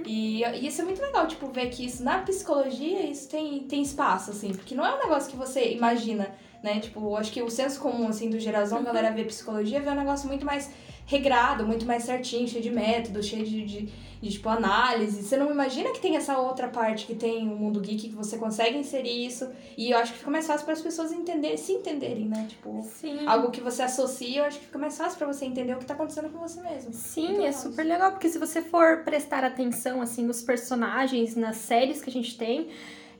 E, 0.04 0.45
e 0.45 0.66
isso 0.66 0.83
é 0.83 0.85
muito 0.85 1.00
legal, 1.00 1.26
tipo, 1.26 1.50
ver 1.50 1.71
que 1.71 1.85
isso 1.87 2.04
na 2.04 2.18
psicologia 2.18 3.02
isso 3.06 3.28
tem, 3.28 3.61
tem 3.61 3.83
espaço, 3.83 4.30
assim, 4.30 4.52
porque 4.52 4.75
não 4.75 4.85
é 4.85 4.95
um 4.95 4.99
negócio 4.99 5.30
que 5.30 5.37
você 5.37 5.73
imagina, 5.73 6.35
né? 6.62 6.78
Tipo, 6.80 7.16
acho 7.16 7.33
que 7.33 7.42
o 7.42 7.50
senso 7.50 7.80
comum, 7.80 8.09
assim, 8.09 8.28
do 8.28 8.38
geralzão, 8.38 8.78
a 8.78 8.83
galera 8.83 9.11
vê 9.11 9.25
psicologia, 9.25 9.80
vê 9.80 9.90
um 9.90 9.95
negócio 9.95 10.28
muito 10.28 10.45
mais 10.45 10.71
regrado, 11.07 11.65
muito 11.65 11.87
mais 11.87 12.03
certinho, 12.03 12.47
cheio 12.49 12.63
de 12.63 12.71
método, 12.71 13.23
cheio 13.23 13.45
de, 13.45 13.65
de, 13.65 13.83
de, 14.21 14.31
tipo, 14.31 14.49
análise. 14.49 15.23
Você 15.23 15.37
não 15.37 15.51
imagina 15.53 15.91
que 15.93 16.01
tem 16.01 16.17
essa 16.17 16.37
outra 16.37 16.67
parte 16.67 17.07
que 17.07 17.15
tem 17.15 17.45
o 17.49 17.55
mundo 17.57 17.81
geek, 17.81 18.09
que 18.09 18.15
você 18.15 18.37
consegue 18.37 18.77
inserir 18.77 19.25
isso. 19.25 19.49
E 19.79 19.91
eu 19.93 19.99
acho 19.99 20.13
que 20.13 20.19
fica 20.19 20.31
mais 20.33 20.47
fácil 20.49 20.65
para 20.65 20.75
as 20.75 20.83
pessoas 20.83 21.13
entenderem, 21.13 21.57
se 21.57 21.73
entenderem, 21.73 22.27
né? 22.27 22.47
Tipo, 22.49 22.83
Sim. 22.83 23.25
algo 23.25 23.53
que 23.53 23.61
você 23.61 23.83
associa, 23.83 24.41
eu 24.41 24.45
acho 24.45 24.59
que 24.59 24.67
fica 24.67 24.79
mais 24.79 24.99
fácil 24.99 25.17
para 25.17 25.29
você 25.29 25.45
entender 25.45 25.75
o 25.75 25.79
que 25.79 25.87
tá 25.87 25.95
acontecendo 25.95 26.29
com 26.29 26.39
você 26.41 26.61
mesmo. 26.61 26.93
Sim, 26.93 27.29
Muito 27.35 27.45
é 27.47 27.53
super 27.53 27.85
legal, 27.85 28.11
porque 28.11 28.29
se 28.29 28.39
você 28.39 28.61
for 28.61 29.05
prestar 29.05 29.45
atenção, 29.45 30.03
assim, 30.03 30.25
nos 30.25 30.43
personagens, 30.43 31.37
nas 31.37 31.57
séries 31.57 32.03
que 32.03 32.11
a 32.11 32.13
gente 32.13 32.37
tem, 32.37 32.69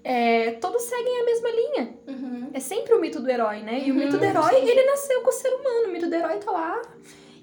é, 0.03 0.53
todos 0.53 0.83
seguem 0.83 1.21
a 1.21 1.25
mesma 1.25 1.49
linha. 1.51 1.95
Uhum. 2.09 2.51
É 2.53 2.59
sempre 2.59 2.95
o 2.95 3.01
mito 3.01 3.21
do 3.21 3.31
herói, 3.31 3.61
né? 3.61 3.81
E 3.87 3.93
o 3.93 3.95
Uhum, 3.95 4.01
mito 4.01 4.19
do 4.19 4.25
herói, 4.25 4.55
ele 4.57 4.85
nasceu 4.87 5.21
com 5.23 5.29
o 5.29 5.33
ser 5.33 5.51
humano. 5.51 5.89
O 5.89 5.93
mito 5.93 6.09
do 6.09 6.15
herói 6.15 6.39
tá 6.39 6.51
lá 6.51 6.83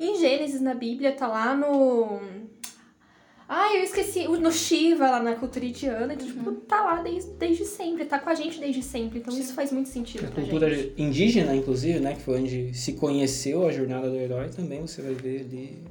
em 0.03 0.19
Gênesis, 0.19 0.61
na 0.61 0.73
Bíblia, 0.73 1.11
tá 1.13 1.27
lá 1.27 1.55
no. 1.55 2.19
Ah, 3.47 3.75
eu 3.75 3.83
esqueci. 3.83 4.27
No 4.27 4.51
Shiva, 4.51 5.09
lá 5.11 5.21
na 5.21 5.35
cultura 5.35 5.65
indiana. 5.65 6.13
Então, 6.13 6.25
tipo, 6.25 6.51
tá 6.53 6.81
lá 6.81 7.01
desde, 7.01 7.31
desde 7.31 7.65
sempre. 7.65 8.05
Tá 8.05 8.17
com 8.17 8.29
a 8.29 8.35
gente 8.35 8.59
desde 8.59 8.81
sempre. 8.81 9.19
Então, 9.19 9.37
isso 9.37 9.53
faz 9.53 9.71
muito 9.71 9.89
sentido 9.89 10.25
A 10.25 10.31
pra 10.31 10.41
cultura 10.41 10.73
gente. 10.73 11.01
indígena, 11.01 11.55
inclusive, 11.55 11.99
né? 11.99 12.13
Que 12.15 12.21
foi 12.21 12.39
onde 12.39 12.73
se 12.73 12.93
conheceu 12.93 13.67
a 13.67 13.71
jornada 13.71 14.09
do 14.09 14.15
herói, 14.15 14.49
também 14.49 14.81
você 14.81 15.01
vai 15.01 15.13
ver 15.13 15.41
ali. 15.41 15.83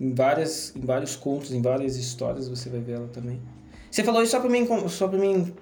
Em, 0.00 0.12
várias, 0.12 0.74
em 0.76 0.80
vários 0.80 1.16
contos, 1.16 1.52
em 1.52 1.62
várias 1.62 1.96
histórias, 1.96 2.48
você 2.48 2.68
vai 2.68 2.80
ver 2.80 2.92
ela 2.94 3.08
também. 3.08 3.40
Você 3.90 4.02
falou 4.02 4.22
isso 4.22 4.32
só 4.32 4.40
pra 4.40 4.50
mim, 4.50 4.66
só 4.88 5.08
pra 5.08 5.18
mim 5.18 5.54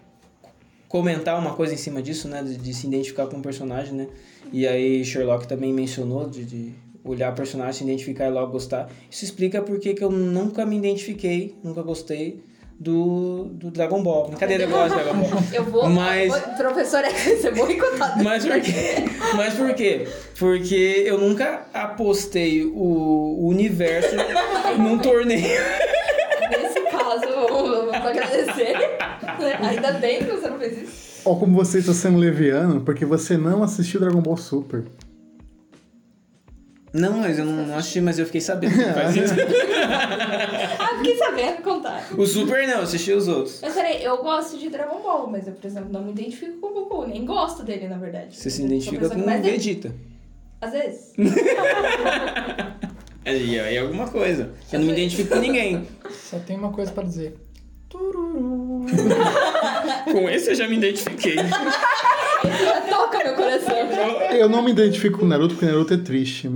comentar 0.89 1.39
uma 1.39 1.55
coisa 1.55 1.73
em 1.75 1.77
cima 1.77 2.03
disso, 2.03 2.29
né? 2.29 2.43
De, 2.43 2.57
de 2.57 2.75
se 2.75 2.87
identificar 2.87 3.27
com 3.27 3.37
um 3.37 3.43
personagem, 3.43 3.95
né? 3.95 4.09
E 4.53 4.67
aí 4.67 5.05
Sherlock 5.05 5.47
também 5.47 5.73
mencionou 5.73 6.29
de, 6.29 6.45
de 6.45 6.73
olhar 7.05 7.33
o 7.33 7.35
personagem, 7.35 7.73
se 7.75 7.85
identificar 7.85 8.27
e 8.27 8.31
logo 8.31 8.53
gostar. 8.53 8.89
Isso 9.11 9.25
explica 9.25 9.61
porque 9.63 9.95
que 9.95 10.03
eu 10.05 10.11
nunca 10.11 10.65
me 10.67 10.77
identifiquei, 10.77 11.57
nunca 11.63 11.83
gostei 11.83 12.43
do, 12.79 13.45
do 13.53 13.71
Dragon 13.71 14.03
Ball. 14.03 14.29
Brincadeira, 14.29 14.65
eu 14.65 14.69
gosto 14.71 14.97
de 14.97 15.03
Dragon 15.05 15.19
Ball. 15.21 15.43
Eu 15.53 15.65
vou. 15.65 15.89
Mas- 15.89 16.33
eu 16.35 16.41
vou- 16.41 16.57
professor, 16.57 17.05
é 17.05 17.11
você 17.37 17.49
é 17.49 17.51
boicotado. 17.53 18.25
Mas 18.25 18.45
por 18.45 18.61
quê? 18.61 18.95
Mas 19.37 19.55
por 19.55 19.75
quê? 19.75 20.09
Porque 20.39 21.03
eu 21.07 21.19
nunca 21.19 21.67
apostei 21.73 22.65
o 22.65 23.33
o 23.43 23.49
universo 23.49 24.15
num 24.79 24.99
torneio. 24.99 25.61
Nesse 26.51 26.81
caso, 26.83 27.27
vamos, 27.49 27.71
vamos 27.71 27.95
agradecer. 27.95 28.73
né? 28.73 29.59
Ainda 29.61 29.93
bem 29.93 30.19
que 30.25 30.31
você 30.31 30.49
não 30.49 30.59
fez 30.59 30.83
isso. 30.83 31.13
Ou 31.25 31.39
como 31.39 31.55
você 31.57 31.79
está 31.79 31.93
sendo 31.93 32.19
leviano, 32.19 32.81
porque 32.81 33.05
você 33.05 33.37
não 33.37 33.63
assistiu 33.63 34.01
Dragon 34.01 34.21
Ball 34.21 34.37
Super. 34.37 34.85
Não, 36.93 37.19
mas 37.19 37.39
eu 37.39 37.45
não, 37.47 37.67
não 37.67 37.77
assisti, 37.77 38.01
mas 38.01 38.19
eu 38.19 38.27
fiquei 38.27 38.41
sabendo 38.41 38.75
que 38.75 38.93
faz 38.93 39.17
isso. 39.17 39.35
Ah, 40.79 40.97
fiquei 40.99 41.17
sabendo 41.17 41.63
contar. 41.63 42.07
O 42.17 42.27
Super 42.27 42.67
não, 42.67 42.77
eu 42.77 42.83
assisti 42.83 43.13
os 43.13 43.29
outros. 43.29 43.61
Mas 43.63 43.75
peraí, 43.75 44.03
eu 44.03 44.19
gosto 44.19 44.59
de 44.59 44.69
Dragon 44.69 45.01
Ball, 45.01 45.27
mas 45.29 45.47
eu, 45.47 45.55
por 45.55 45.67
exemplo, 45.67 45.91
não 45.91 46.03
me 46.03 46.13
identifico 46.13 46.59
com 46.59 46.69
o 46.69 46.75
Goku. 46.75 47.07
Nem 47.07 47.25
gosto 47.25 47.63
dele, 47.63 47.89
na 47.89 47.97
verdade. 47.97 48.37
Você 48.37 48.51
se 48.51 48.63
identifica 48.63 49.09
com 49.09 49.21
o 49.21 49.43
Vegeta. 49.43 49.95
Às 50.61 50.73
vezes. 50.73 51.13
Aí 53.25 53.59
aí 53.61 53.77
é 53.77 53.79
alguma 53.79 54.09
coisa. 54.09 54.51
Eu 54.73 54.81
não 54.81 54.87
me 54.87 54.93
identifico 54.93 55.29
com 55.29 55.41
ninguém. 55.41 55.87
Só 56.11 56.39
tem 56.41 56.57
uma 56.57 56.73
coisa 56.73 56.91
pra 56.91 57.05
dizer. 57.05 57.37
Tururu. 57.89 58.85
Com 60.11 60.29
esse 60.29 60.51
eu 60.51 60.55
já 60.57 60.67
me 60.67 60.77
identifiquei. 60.77 61.37
Já 61.37 62.81
toca 62.89 63.19
meu 63.23 63.35
coração. 63.35 63.77
Eu 64.33 64.49
não 64.49 64.63
me 64.63 64.73
identifico 64.73 65.21
com 65.21 65.27
Naruto, 65.27 65.55
porque 65.55 65.67
Naruto 65.67 65.95
é 65.95 65.99
triste. 65.99 66.51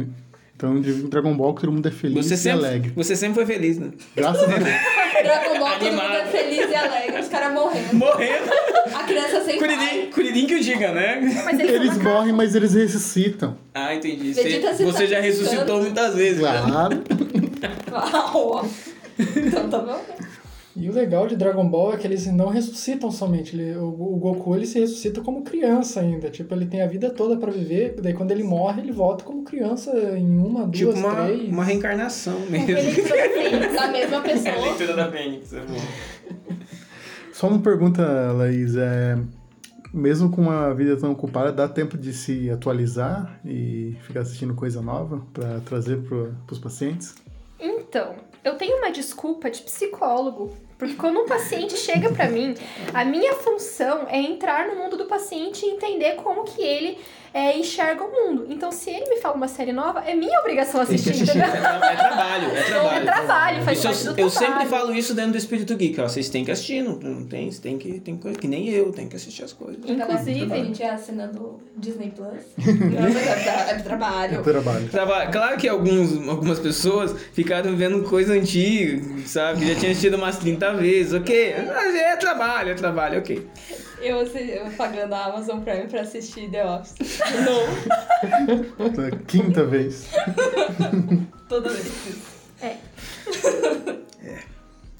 Então 0.56 0.80
digo 0.80 1.08
Dragon 1.08 1.36
Ball 1.36 1.54
que 1.54 1.60
todo 1.60 1.72
mundo 1.72 1.86
é 1.86 1.90
feliz 1.90 2.26
Você 2.26 2.32
e 2.32 2.36
sempre, 2.38 2.66
alegre. 2.66 2.92
você 2.96 3.14
sempre 3.14 3.34
foi 3.34 3.44
feliz, 3.46 3.78
né? 3.78 3.90
Graças 4.16 4.42
a 4.42 4.46
Deus. 4.46 4.64
Dragon 5.22 5.58
Ball, 5.58 5.78
todo 5.78 5.90
mundo 5.92 6.02
é 6.14 6.26
feliz 6.26 6.70
e 6.70 6.74
alegre. 6.74 7.20
Os 7.20 7.28
caras 7.28 7.52
morrendo. 7.52 7.94
Morrendo. 7.94 8.50
A 8.94 9.02
criança 9.04 9.44
sem 9.44 9.58
pai. 9.58 9.68
Curirim, 9.76 10.10
Curirim 10.10 10.46
que 10.46 10.54
eu 10.54 10.60
diga, 10.60 10.92
né? 10.92 11.20
Mas 11.44 11.60
eles, 11.60 11.72
Eles 11.74 11.98
morrem, 11.98 12.32
mas 12.32 12.54
eles 12.54 12.72
ressuscitam. 12.72 13.58
Ah, 13.74 13.94
entendi. 13.94 14.32
Você, 14.32 14.60
você 14.82 15.06
já 15.06 15.16
tá 15.16 15.22
ressuscitou 15.22 15.56
assustando. 15.60 15.82
muitas 15.82 16.14
vezes. 16.14 16.40
né? 16.40 16.62
Claro. 16.66 17.02
Ah, 17.92 18.30
ó. 18.34 18.64
Então 19.18 19.70
tá 19.70 19.78
bom. 19.78 20.04
E 20.78 20.90
o 20.90 20.92
legal 20.92 21.26
de 21.26 21.36
Dragon 21.36 21.66
Ball 21.66 21.94
é 21.94 21.96
que 21.96 22.06
eles 22.06 22.26
não 22.26 22.48
ressuscitam 22.48 23.10
somente. 23.10 23.56
Ele- 23.56 23.76
o, 23.76 23.86
o 23.88 24.16
Goku 24.18 24.54
ele 24.54 24.66
se 24.66 24.78
ressuscita 24.78 25.22
como 25.22 25.42
criança 25.42 26.00
ainda. 26.00 26.28
Tipo, 26.28 26.54
ele 26.54 26.66
tem 26.66 26.82
a 26.82 26.86
vida 26.86 27.08
toda 27.08 27.36
pra 27.38 27.50
viver. 27.50 27.94
Daí 28.00 28.12
quando 28.12 28.30
ele 28.30 28.42
morre, 28.44 28.82
ele 28.82 28.92
volta 28.92 29.24
como 29.24 29.42
criança 29.42 29.90
em 30.18 30.36
uma, 30.38 30.68
Tipo 30.68 30.92
duas, 30.92 30.98
uma, 30.98 31.24
três. 31.24 31.48
uma 31.48 31.64
reencarnação 31.64 32.38
mesmo. 32.50 32.76
A 33.80 33.88
mesma 33.88 34.16
É 34.16 34.18
a 34.18 34.22
pessoa. 34.22 34.60
leitura 34.66 34.94
da 34.94 35.10
Fênix, 35.10 35.52
é 35.54 35.60
bom. 35.60 36.46
Só 37.32 37.48
uma 37.48 37.58
pergunta, 37.58 38.32
Laís. 38.32 38.76
É, 38.76 39.18
mesmo 39.94 40.30
com 40.30 40.42
uma 40.42 40.74
vida 40.74 40.96
tão 40.96 41.12
ocupada, 41.12 41.50
dá 41.52 41.66
tempo 41.68 41.96
de 41.96 42.12
se 42.12 42.50
atualizar 42.50 43.40
e 43.44 43.96
ficar 44.02 44.20
assistindo 44.20 44.54
coisa 44.54 44.82
nova 44.82 45.22
pra 45.32 45.60
trazer 45.60 46.02
pro, 46.02 46.34
pros 46.46 46.58
pacientes? 46.58 47.14
Então, 47.58 48.14
eu 48.44 48.54
tenho 48.56 48.76
uma 48.78 48.90
desculpa 48.90 49.50
de 49.50 49.62
psicólogo, 49.62 50.52
porque 50.78 50.94
quando 50.94 51.20
um 51.20 51.26
paciente 51.26 51.76
chega 51.76 52.12
pra 52.12 52.28
mim, 52.28 52.54
a 52.92 53.04
minha 53.04 53.34
função 53.34 54.06
é 54.08 54.18
entrar 54.18 54.68
no 54.68 54.76
mundo 54.76 54.96
do 54.96 55.06
paciente 55.06 55.64
e 55.64 55.70
entender 55.70 56.16
como 56.16 56.44
que 56.44 56.62
ele 56.62 56.98
é, 57.38 57.58
enxerga 57.58 58.02
o 58.02 58.10
mundo. 58.10 58.46
Então, 58.48 58.72
se 58.72 58.88
ele 58.90 59.06
me 59.10 59.16
fala 59.20 59.34
uma 59.34 59.48
série 59.48 59.72
nova, 59.72 60.00
é 60.00 60.14
minha 60.14 60.40
obrigação 60.40 60.80
assistir, 60.80 61.10
assistir. 61.10 61.36
entendeu? 61.36 61.48
É, 61.54 61.60
tra- 61.60 61.92
é 61.92 61.96
trabalho, 61.96 62.46
é 62.56 62.62
trabalho. 62.62 62.96
É 62.96 63.00
trabalho, 63.12 63.62
faz 63.64 63.78
Isso 63.78 63.86
parte 63.88 64.02
do 64.04 64.08
eu, 64.20 64.26
eu 64.26 64.30
trabalho. 64.30 64.52
sempre 64.54 64.68
falo 64.70 64.94
isso 64.94 65.14
dentro 65.14 65.32
do 65.32 65.38
Espírito 65.38 65.76
Geek, 65.76 66.00
ó. 66.00 66.08
Vocês 66.08 66.28
têm 66.30 66.44
que 66.44 66.50
assistir, 66.50 66.82
não, 66.82 66.96
não 66.96 67.26
tem, 67.26 67.50
tem 67.50 67.76
que, 67.76 68.00
tem 68.00 68.16
coisa 68.16 68.38
que 68.38 68.48
nem 68.48 68.68
eu, 68.70 68.90
tem 68.90 69.06
que 69.08 69.16
assistir 69.16 69.44
as 69.44 69.52
coisas. 69.52 69.76
Inclusive- 69.86 70.50
a 70.52 70.56
gente 70.56 70.82
é 70.82 70.90
assinando 70.90 71.60
Disney 71.76 72.10
Plus. 72.16 72.40
É, 72.58 73.44
tra- 73.44 73.66
é 73.68 73.70
É 73.70 73.78
trabalho. 73.80 74.42
trabalho. 74.42 74.88
Traba- 74.88 75.26
Claro 75.26 75.56
que 75.58 75.68
alguns, 75.68 76.26
algumas 76.28 76.58
pessoas 76.58 77.14
ficaram 77.34 77.76
vendo 77.76 78.02
coisa 78.04 78.32
antiga, 78.32 79.02
sabe? 79.26 79.60
Que 79.60 79.68
já 79.74 79.74
tinha 79.78 79.90
assistido 79.90 80.14
umas 80.16 80.38
30 80.38 80.72
vezes, 80.74 81.12
ok? 81.12 81.54
Mas 81.66 81.94
é 81.94 82.16
trabalho, 82.16 82.70
é 82.70 82.74
trabalho, 82.74 83.18
ok. 83.18 83.46
Eu, 84.06 84.18
eu 84.18 84.70
pagando 84.76 85.14
a 85.14 85.24
Amazon 85.24 85.60
Prime 85.62 85.88
pra 85.88 86.02
assistir 86.02 86.48
The 86.48 86.64
Office. 86.64 86.94
Não. 87.44 88.90
Pela 88.92 89.10
Quinta 89.10 89.64
vez. 89.64 90.06
Toda 91.48 91.68
vez. 91.70 91.92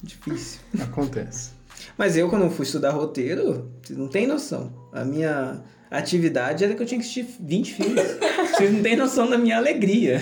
Difícil. 0.03 0.59
Acontece. 0.81 1.51
Mas 1.97 2.17
eu, 2.17 2.29
quando 2.29 2.49
fui 2.49 2.65
estudar 2.65 2.91
roteiro, 2.91 3.71
vocês 3.81 3.97
não 3.97 4.07
têm 4.09 4.27
noção. 4.27 4.71
A 4.93 5.03
minha 5.03 5.61
atividade 5.89 6.63
era 6.63 6.75
que 6.75 6.83
eu 6.83 6.85
tinha 6.85 6.99
que 6.99 7.05
assistir 7.05 7.25
20 7.39 7.73
filmes. 7.73 8.03
Vocês 8.51 8.71
não 8.71 8.83
têm 8.83 8.95
noção 8.95 9.29
da 9.29 9.37
minha 9.37 9.57
alegria. 9.57 10.21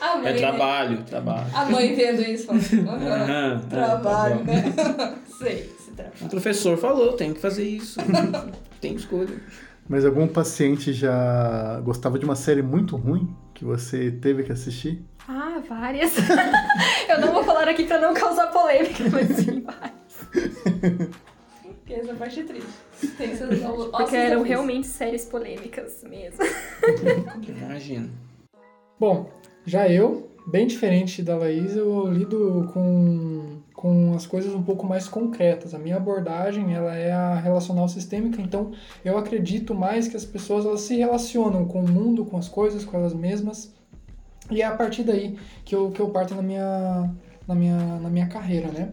A 0.00 0.16
mãe, 0.16 0.32
É 0.32 0.34
trabalho, 0.34 1.02
trabalho. 1.04 1.46
A 1.54 1.64
mãe 1.66 1.94
vendo 1.94 2.20
isso 2.22 2.46
falando, 2.46 2.88
"Aham, 2.90 3.22
Aham, 3.22 3.60
trabalho, 3.68 4.38
tá 4.38 4.44
né? 4.44 5.14
Sei, 5.38 5.72
se 5.98 6.02
trabalha. 6.02 6.26
O 6.26 6.28
professor 6.28 6.78
falou, 6.78 7.12
tem 7.14 7.34
que 7.34 7.40
fazer 7.40 7.64
isso. 7.64 8.00
tem 8.80 8.94
escolha. 8.94 9.40
Mas 9.88 10.04
algum 10.04 10.26
paciente 10.28 10.92
já 10.92 11.80
gostava 11.80 12.18
de 12.18 12.24
uma 12.24 12.36
série 12.36 12.62
muito 12.62 12.96
ruim 12.96 13.34
que 13.54 13.64
você 13.64 14.10
teve 14.10 14.42
que 14.44 14.52
assistir? 14.52 15.02
Ah, 15.26 15.62
várias. 15.66 16.14
eu 17.08 17.20
não 17.20 17.32
vou 17.32 17.42
falar 17.42 17.68
aqui 17.68 17.84
pra 17.84 17.98
não 17.98 18.14
causar 18.14 18.48
polêmica, 18.48 19.04
mas 19.10 19.28
sim, 19.28 19.62
várias. 19.62 20.68
Porque 21.62 21.94
essa 21.94 22.14
parte 22.14 22.40
é 22.40 22.44
triste. 22.44 22.68
Tem 23.16 23.34
seus 23.34 23.60
Porque 23.90 24.16
eram 24.16 24.42
realmente 24.42 24.86
séries 24.86 25.24
polêmicas 25.24 26.02
mesmo. 26.04 26.38
Imagina. 27.46 28.10
Bom, 29.00 29.30
já 29.64 29.88
eu, 29.88 30.30
bem 30.46 30.66
diferente 30.66 31.22
da 31.22 31.36
Laís, 31.36 31.76
eu 31.76 32.06
lido 32.08 32.68
com, 32.72 33.57
com 33.78 34.12
as 34.12 34.26
coisas 34.26 34.52
um 34.52 34.62
pouco 34.64 34.84
mais 34.84 35.06
concretas. 35.06 35.72
A 35.72 35.78
minha 35.78 35.98
abordagem 35.98 36.74
ela 36.74 36.96
é 36.96 37.12
a 37.12 37.36
relacional 37.36 37.88
sistêmica, 37.88 38.42
então 38.42 38.72
eu 39.04 39.16
acredito 39.16 39.72
mais 39.72 40.08
que 40.08 40.16
as 40.16 40.24
pessoas 40.24 40.66
elas 40.66 40.80
se 40.80 40.96
relacionam 40.96 41.64
com 41.64 41.84
o 41.84 41.88
mundo, 41.88 42.24
com 42.24 42.36
as 42.36 42.48
coisas, 42.48 42.84
com 42.84 42.96
elas 42.96 43.14
mesmas. 43.14 43.72
E 44.50 44.62
é 44.62 44.64
a 44.64 44.74
partir 44.74 45.04
daí 45.04 45.38
que 45.64 45.76
eu, 45.76 45.92
que 45.92 46.00
eu 46.00 46.10
parto 46.10 46.34
na 46.34 46.42
minha, 46.42 47.14
na, 47.46 47.54
minha, 47.54 47.78
na 48.00 48.10
minha 48.10 48.26
carreira, 48.26 48.66
né? 48.72 48.90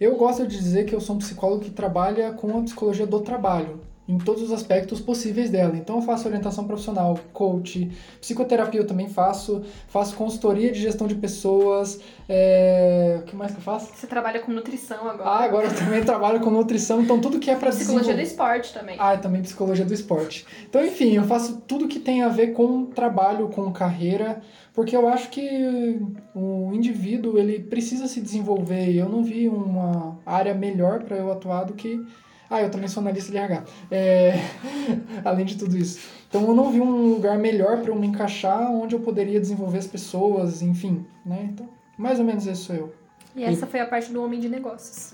Eu 0.00 0.16
gosto 0.16 0.44
de 0.44 0.56
dizer 0.58 0.86
que 0.86 0.94
eu 0.94 1.00
sou 1.00 1.14
um 1.14 1.20
psicólogo 1.20 1.62
que 1.62 1.70
trabalha 1.70 2.32
com 2.32 2.58
a 2.58 2.62
psicologia 2.62 3.06
do 3.06 3.20
trabalho, 3.20 3.80
em 4.08 4.18
todos 4.18 4.42
os 4.42 4.52
aspectos 4.52 5.00
possíveis 5.00 5.50
dela. 5.50 5.76
Então 5.76 5.96
eu 5.96 6.02
faço 6.02 6.28
orientação 6.28 6.64
profissional, 6.64 7.18
coach, 7.32 7.90
psicoterapia 8.20 8.80
eu 8.80 8.86
também 8.86 9.08
faço, 9.08 9.64
faço 9.88 10.14
consultoria 10.14 10.70
de 10.70 10.80
gestão 10.80 11.06
de 11.06 11.14
pessoas, 11.14 12.00
é... 12.28 13.18
o 13.20 13.24
que 13.24 13.34
mais 13.34 13.52
que 13.52 13.58
eu 13.58 13.62
faço? 13.62 13.92
Você 13.94 14.06
trabalha 14.06 14.40
com 14.40 14.52
nutrição 14.52 15.08
agora. 15.08 15.28
Ah, 15.28 15.44
agora 15.44 15.66
eu 15.66 15.74
também 15.74 16.04
trabalho 16.04 16.40
com 16.40 16.50
nutrição, 16.50 17.02
então 17.02 17.20
tudo 17.20 17.38
que 17.38 17.50
é 17.50 17.56
para 17.56 17.70
Psicologia 17.70 18.14
do 18.14 18.20
esporte 18.20 18.72
também. 18.72 18.96
ah, 18.98 19.14
e 19.14 19.18
também 19.18 19.42
psicologia 19.42 19.84
do 19.84 19.92
esporte. 19.92 20.46
Então, 20.68 20.84
enfim, 20.84 21.16
eu 21.16 21.24
faço 21.24 21.62
tudo 21.66 21.88
que 21.88 21.98
tem 21.98 22.22
a 22.22 22.28
ver 22.28 22.48
com 22.48 22.86
trabalho, 22.86 23.48
com 23.48 23.70
carreira, 23.72 24.40
porque 24.72 24.94
eu 24.94 25.08
acho 25.08 25.30
que 25.30 25.98
o 26.34 26.70
indivíduo 26.72 27.38
ele 27.38 27.60
precisa 27.60 28.06
se 28.06 28.20
desenvolver 28.20 28.90
e 28.90 28.98
eu 28.98 29.08
não 29.08 29.24
vi 29.24 29.48
uma 29.48 30.18
área 30.24 30.54
melhor 30.54 31.02
para 31.02 31.16
eu 31.16 31.32
atuar 31.32 31.64
do 31.64 31.74
que 31.74 32.04
ah, 32.50 32.62
eu 32.62 32.70
também 32.70 32.88
sou 32.88 33.00
analista 33.00 33.30
de 33.30 33.38
RH. 33.38 33.64
É... 33.90 34.40
Além 35.24 35.44
de 35.44 35.56
tudo 35.56 35.76
isso. 35.76 35.98
Então 36.28 36.42
eu 36.46 36.54
não 36.54 36.70
vi 36.70 36.80
um 36.80 37.14
lugar 37.14 37.38
melhor 37.38 37.78
para 37.80 37.90
eu 37.90 37.94
me 37.96 38.06
encaixar 38.06 38.70
onde 38.70 38.94
eu 38.94 39.00
poderia 39.00 39.40
desenvolver 39.40 39.78
as 39.78 39.86
pessoas, 39.86 40.62
enfim, 40.62 41.04
né? 41.24 41.48
Então, 41.52 41.68
mais 41.96 42.18
ou 42.18 42.24
menos 42.24 42.46
esse 42.46 42.62
sou 42.62 42.74
eu. 42.76 42.94
E 43.34 43.44
essa 43.44 43.66
foi 43.66 43.80
a 43.80 43.86
parte 43.86 44.10
do 44.10 44.24
homem 44.24 44.40
de 44.40 44.48
negócios. 44.48 45.12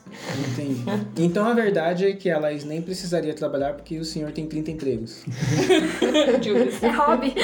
Entendi. 0.53 0.85
Então 1.19 1.45
a 1.45 1.53
verdade 1.55 2.07
é 2.07 2.13
que 2.13 2.31
a 2.31 2.39
Laís 2.39 2.63
nem 2.65 2.81
precisaria 2.81 3.35
trabalhar 3.35 3.73
porque 3.75 3.99
o 3.99 4.05
senhor 4.05 4.31
tem 4.31 4.47
30 4.47 4.71
empregos. 4.71 5.25
É 6.83 6.89
hobby. 6.89 7.35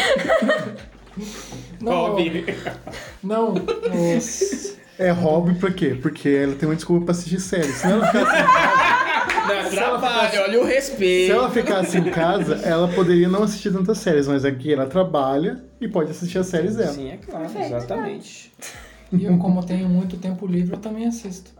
Não, 1.80 2.16
não. 3.22 3.54
os- 4.16 4.76
É 4.98 5.10
hobby 5.10 5.54
pra 5.54 5.70
quê? 5.72 5.96
Porque 6.00 6.28
ela 6.28 6.54
tem 6.54 6.68
uma 6.68 6.74
desculpa 6.76 7.06
pra 7.06 7.12
assistir 7.12 7.40
série. 7.40 7.64
Se 7.72 7.86
ela 7.86 8.06
ficasse, 8.06 8.36
Não, 9.48 9.70
trabalho, 9.70 10.42
olha 10.42 10.60
o 10.60 10.66
se 10.66 10.72
respeito. 10.72 11.32
ela 11.32 11.50
ficasse 11.50 11.98
em 11.98 12.04
casa, 12.10 12.56
ela 12.64 12.88
poderia 12.88 13.28
não 13.28 13.42
assistir 13.42 13.72
tantas 13.72 13.98
séries, 13.98 14.28
mas 14.28 14.44
aqui 14.44 14.72
ela 14.72 14.86
trabalha 14.86 15.62
e 15.80 15.88
pode 15.88 16.10
assistir 16.10 16.38
as 16.38 16.46
séries 16.46 16.76
dela. 16.76 16.92
Sim, 16.92 17.10
é 17.10 17.16
claro, 17.16 17.44
Perfeito, 17.48 17.74
exatamente. 17.76 18.52
E 19.12 19.24
eu, 19.24 19.38
como 19.38 19.64
tenho 19.64 19.88
muito 19.88 20.16
tempo 20.18 20.46
livre, 20.46 20.74
eu 20.74 20.78
também 20.80 21.06
assisto. 21.06 21.50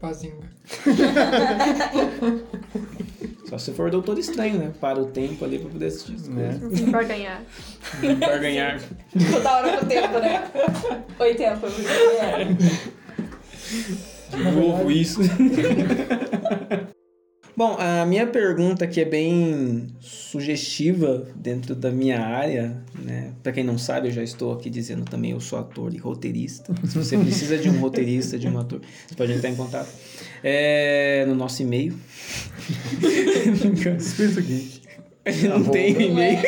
Bazinga. 0.00 0.48
Só 3.48 3.58
se 3.58 3.72
for 3.72 3.90
doutor 3.90 4.18
estranho, 4.18 4.58
né? 4.58 4.72
Para 4.80 4.98
o 5.00 5.06
tempo 5.06 5.44
ali 5.44 5.58
pra 5.58 5.70
poder 5.70 5.86
assistir 5.86 6.14
as 6.14 6.28
Né? 6.28 6.58
Pra 6.90 7.02
ganhar. 7.02 7.42
Pra 8.18 8.38
ganhar. 8.38 8.80
Toda 9.32 9.52
hora 9.52 9.76
com 9.78 9.84
o 9.84 9.88
tempo, 9.88 10.18
né? 10.18 10.44
Oi, 11.18 11.34
tempo. 11.34 11.66
É. 12.20 12.44
De 14.36 14.42
novo 14.42 14.90
isso. 14.90 15.20
Bom, 17.56 17.76
a 17.78 18.04
minha 18.04 18.26
pergunta 18.26 18.84
que 18.84 19.00
é 19.00 19.04
bem 19.04 19.86
sugestiva 20.00 21.24
dentro 21.36 21.76
da 21.76 21.90
minha 21.90 22.20
área, 22.20 22.76
né? 22.98 23.30
Pra 23.44 23.52
quem 23.52 23.62
não 23.62 23.78
sabe, 23.78 24.08
eu 24.08 24.12
já 24.12 24.24
estou 24.24 24.52
aqui 24.52 24.68
dizendo 24.68 25.04
também, 25.04 25.30
eu 25.30 25.40
sou 25.40 25.60
ator 25.60 25.94
e 25.94 25.98
roteirista. 25.98 26.74
Se 26.84 26.98
você 26.98 27.16
precisa 27.16 27.56
de 27.56 27.68
um 27.68 27.78
roteirista, 27.78 28.36
de 28.36 28.48
um 28.48 28.58
ator, 28.58 28.80
você 29.06 29.14
pode 29.14 29.32
entrar 29.32 29.50
em 29.50 29.54
contato. 29.54 29.88
É, 30.42 31.24
no 31.28 31.36
nosso 31.36 31.62
e-mail. 31.62 31.94
Espírito 33.98 34.42
Geek. 34.42 34.82
não 35.48 35.64
tem 35.64 35.90
e-mail. 35.90 36.38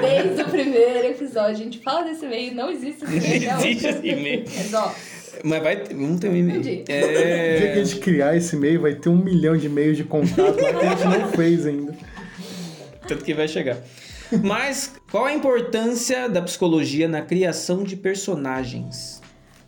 Desde 0.00 0.42
o 0.42 0.50
primeiro 0.50 1.08
episódio, 1.08 1.52
a 1.52 1.54
gente 1.54 1.78
fala 1.78 2.02
desse 2.02 2.26
e-mail, 2.26 2.54
não 2.54 2.70
existe 2.70 3.02
esse 3.04 3.16
e-mail. 3.16 3.50
Não 3.50 3.58
existe 3.60 3.86
esse 3.86 4.06
e-mail. 4.06 4.44
Mas 4.56 4.74
ó, 4.74 4.94
Mas 5.44 5.62
vai 5.62 5.76
ter, 5.76 5.94
vamos 5.94 6.20
ter 6.20 6.28
um 6.28 6.36
e-mail. 6.36 6.60
Entendi. 6.60 6.78
No 6.78 6.84
dia 6.84 6.84
que 6.84 6.92
a 6.92 7.76
É... 7.80 7.84
gente 7.84 8.00
criar 8.00 8.36
esse 8.36 8.56
e-mail, 8.56 8.80
vai 8.80 8.94
ter 8.94 9.08
um 9.08 9.16
milhão 9.16 9.56
de 9.56 9.66
e-mails 9.66 9.96
de 9.96 10.04
contato 10.04 10.56
que 10.56 10.64
a 10.64 10.94
gente 10.94 11.04
não 11.04 11.28
fez 11.32 11.66
ainda. 11.66 11.94
Tanto 13.06 13.24
que 13.24 13.34
vai 13.34 13.48
chegar. 13.48 13.78
Mas 14.44 14.94
qual 15.10 15.24
a 15.24 15.32
importância 15.32 16.28
da 16.28 16.40
psicologia 16.42 17.08
na 17.08 17.22
criação 17.22 17.82
de 17.82 17.96
personagens? 17.96 19.20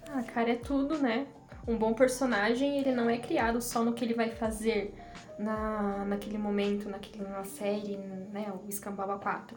Ah, 0.09 0.23
cara, 0.23 0.51
é 0.51 0.55
tudo, 0.55 0.99
né? 0.99 1.27
Um 1.67 1.77
bom 1.77 1.95
personagem, 1.95 2.79
ele 2.79 2.93
não 2.93 3.09
é 3.09 3.19
criado 3.19 3.61
só 3.61 3.83
no 3.85 3.93
que 3.93 4.05
ele 4.05 4.15
vai 4.15 4.31
fazer 4.31 4.93
na, 5.39 6.05
naquele 6.07 6.39
momento, 6.39 6.89
naquele, 6.89 7.25
na 7.25 7.45
série, 7.45 7.99
né? 8.33 8.53
O 8.65 8.69
Escambaba 8.69 9.17
4. 9.19 9.57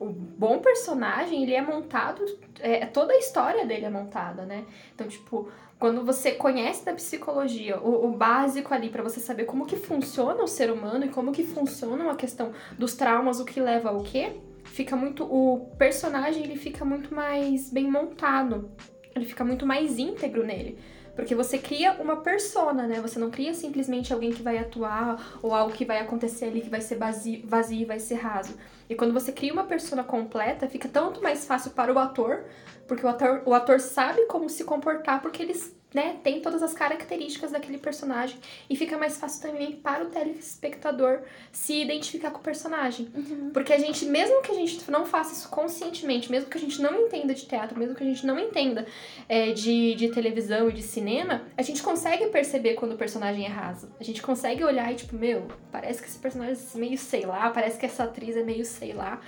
O 0.00 0.06
bom 0.08 0.58
personagem, 0.60 1.42
ele 1.42 1.54
é 1.54 1.60
montado, 1.60 2.24
é, 2.58 2.86
toda 2.86 3.12
a 3.12 3.18
história 3.18 3.66
dele 3.66 3.84
é 3.84 3.90
montada, 3.90 4.46
né? 4.46 4.64
Então, 4.94 5.06
tipo, 5.06 5.48
quando 5.78 6.04
você 6.04 6.32
conhece 6.32 6.84
da 6.84 6.94
psicologia, 6.94 7.78
o, 7.78 8.06
o 8.06 8.12
básico 8.12 8.72
ali 8.72 8.88
para 8.88 9.02
você 9.02 9.20
saber 9.20 9.44
como 9.44 9.66
que 9.66 9.76
funciona 9.76 10.42
o 10.42 10.46
ser 10.46 10.70
humano 10.70 11.04
e 11.04 11.08
como 11.08 11.32
que 11.32 11.44
funciona 11.44 12.10
a 12.10 12.16
questão 12.16 12.52
dos 12.78 12.94
traumas, 12.94 13.40
o 13.40 13.44
que 13.44 13.60
leva 13.60 13.90
ao 13.90 14.02
quê, 14.02 14.32
fica 14.64 14.96
muito 14.96 15.24
o 15.24 15.70
personagem 15.78 16.44
ele 16.44 16.56
fica 16.56 16.84
muito 16.84 17.14
mais 17.14 17.70
bem 17.70 17.90
montado. 17.90 18.70
Ele 19.14 19.24
fica 19.24 19.44
muito 19.44 19.66
mais 19.66 19.98
íntegro 19.98 20.46
nele. 20.46 20.78
Porque 21.20 21.34
você 21.34 21.58
cria 21.58 21.92
uma 22.00 22.16
persona, 22.16 22.86
né? 22.86 22.98
Você 22.98 23.18
não 23.18 23.30
cria 23.30 23.52
simplesmente 23.52 24.10
alguém 24.10 24.32
que 24.32 24.42
vai 24.42 24.56
atuar 24.56 25.38
ou 25.42 25.54
algo 25.54 25.70
que 25.70 25.84
vai 25.84 25.98
acontecer 25.98 26.46
ali 26.46 26.62
que 26.62 26.70
vai 26.70 26.80
ser 26.80 26.96
vazio, 26.96 27.42
vazio 27.44 27.86
vai 27.86 27.98
ser 28.00 28.14
raso. 28.14 28.54
E 28.88 28.94
quando 28.94 29.12
você 29.12 29.30
cria 29.30 29.52
uma 29.52 29.64
persona 29.64 30.02
completa, 30.02 30.66
fica 30.66 30.88
tanto 30.88 31.22
mais 31.22 31.44
fácil 31.44 31.72
para 31.72 31.92
o 31.92 31.98
ator, 31.98 32.44
porque 32.88 33.04
o 33.04 33.08
ator, 33.10 33.42
o 33.44 33.52
ator 33.52 33.80
sabe 33.80 34.24
como 34.28 34.48
se 34.48 34.64
comportar, 34.64 35.20
porque 35.20 35.42
eles 35.42 35.76
né, 35.92 36.16
tem 36.22 36.40
todas 36.40 36.62
as 36.62 36.72
características 36.72 37.50
daquele 37.50 37.78
personagem 37.78 38.38
e 38.68 38.76
fica 38.76 38.96
mais 38.96 39.18
fácil 39.18 39.42
também 39.42 39.72
para 39.72 40.04
o 40.04 40.08
telespectador 40.08 41.20
se 41.50 41.82
identificar 41.82 42.30
com 42.30 42.38
o 42.38 42.42
personagem. 42.42 43.08
Porque 43.52 43.72
a 43.72 43.78
gente, 43.78 44.06
mesmo 44.06 44.40
que 44.42 44.52
a 44.52 44.54
gente 44.54 44.88
não 44.90 45.04
faça 45.04 45.32
isso 45.32 45.48
conscientemente, 45.48 46.30
mesmo 46.30 46.48
que 46.48 46.56
a 46.56 46.60
gente 46.60 46.80
não 46.80 47.06
entenda 47.06 47.34
de 47.34 47.44
teatro, 47.46 47.78
mesmo 47.78 47.94
que 47.94 48.02
a 48.02 48.06
gente 48.06 48.24
não 48.24 48.38
entenda 48.38 48.86
é, 49.28 49.52
de, 49.52 49.94
de 49.94 50.10
televisão 50.10 50.68
e 50.68 50.72
de 50.72 50.82
cinema, 50.82 51.42
a 51.56 51.62
gente 51.62 51.82
consegue 51.82 52.26
perceber 52.28 52.74
quando 52.74 52.92
o 52.92 52.96
personagem 52.96 53.44
é 53.44 53.48
raso. 53.48 53.90
A 53.98 54.04
gente 54.04 54.22
consegue 54.22 54.62
olhar 54.62 54.92
e 54.92 54.96
tipo, 54.96 55.16
meu, 55.16 55.48
parece 55.72 56.00
que 56.00 56.08
esse 56.08 56.18
personagem 56.18 56.54
é 56.54 56.78
meio 56.78 56.98
sei 56.98 57.26
lá, 57.26 57.50
parece 57.50 57.78
que 57.78 57.86
essa 57.86 58.04
atriz 58.04 58.36
é 58.36 58.42
meio 58.42 58.64
sei 58.64 58.92
lá. 58.92 59.20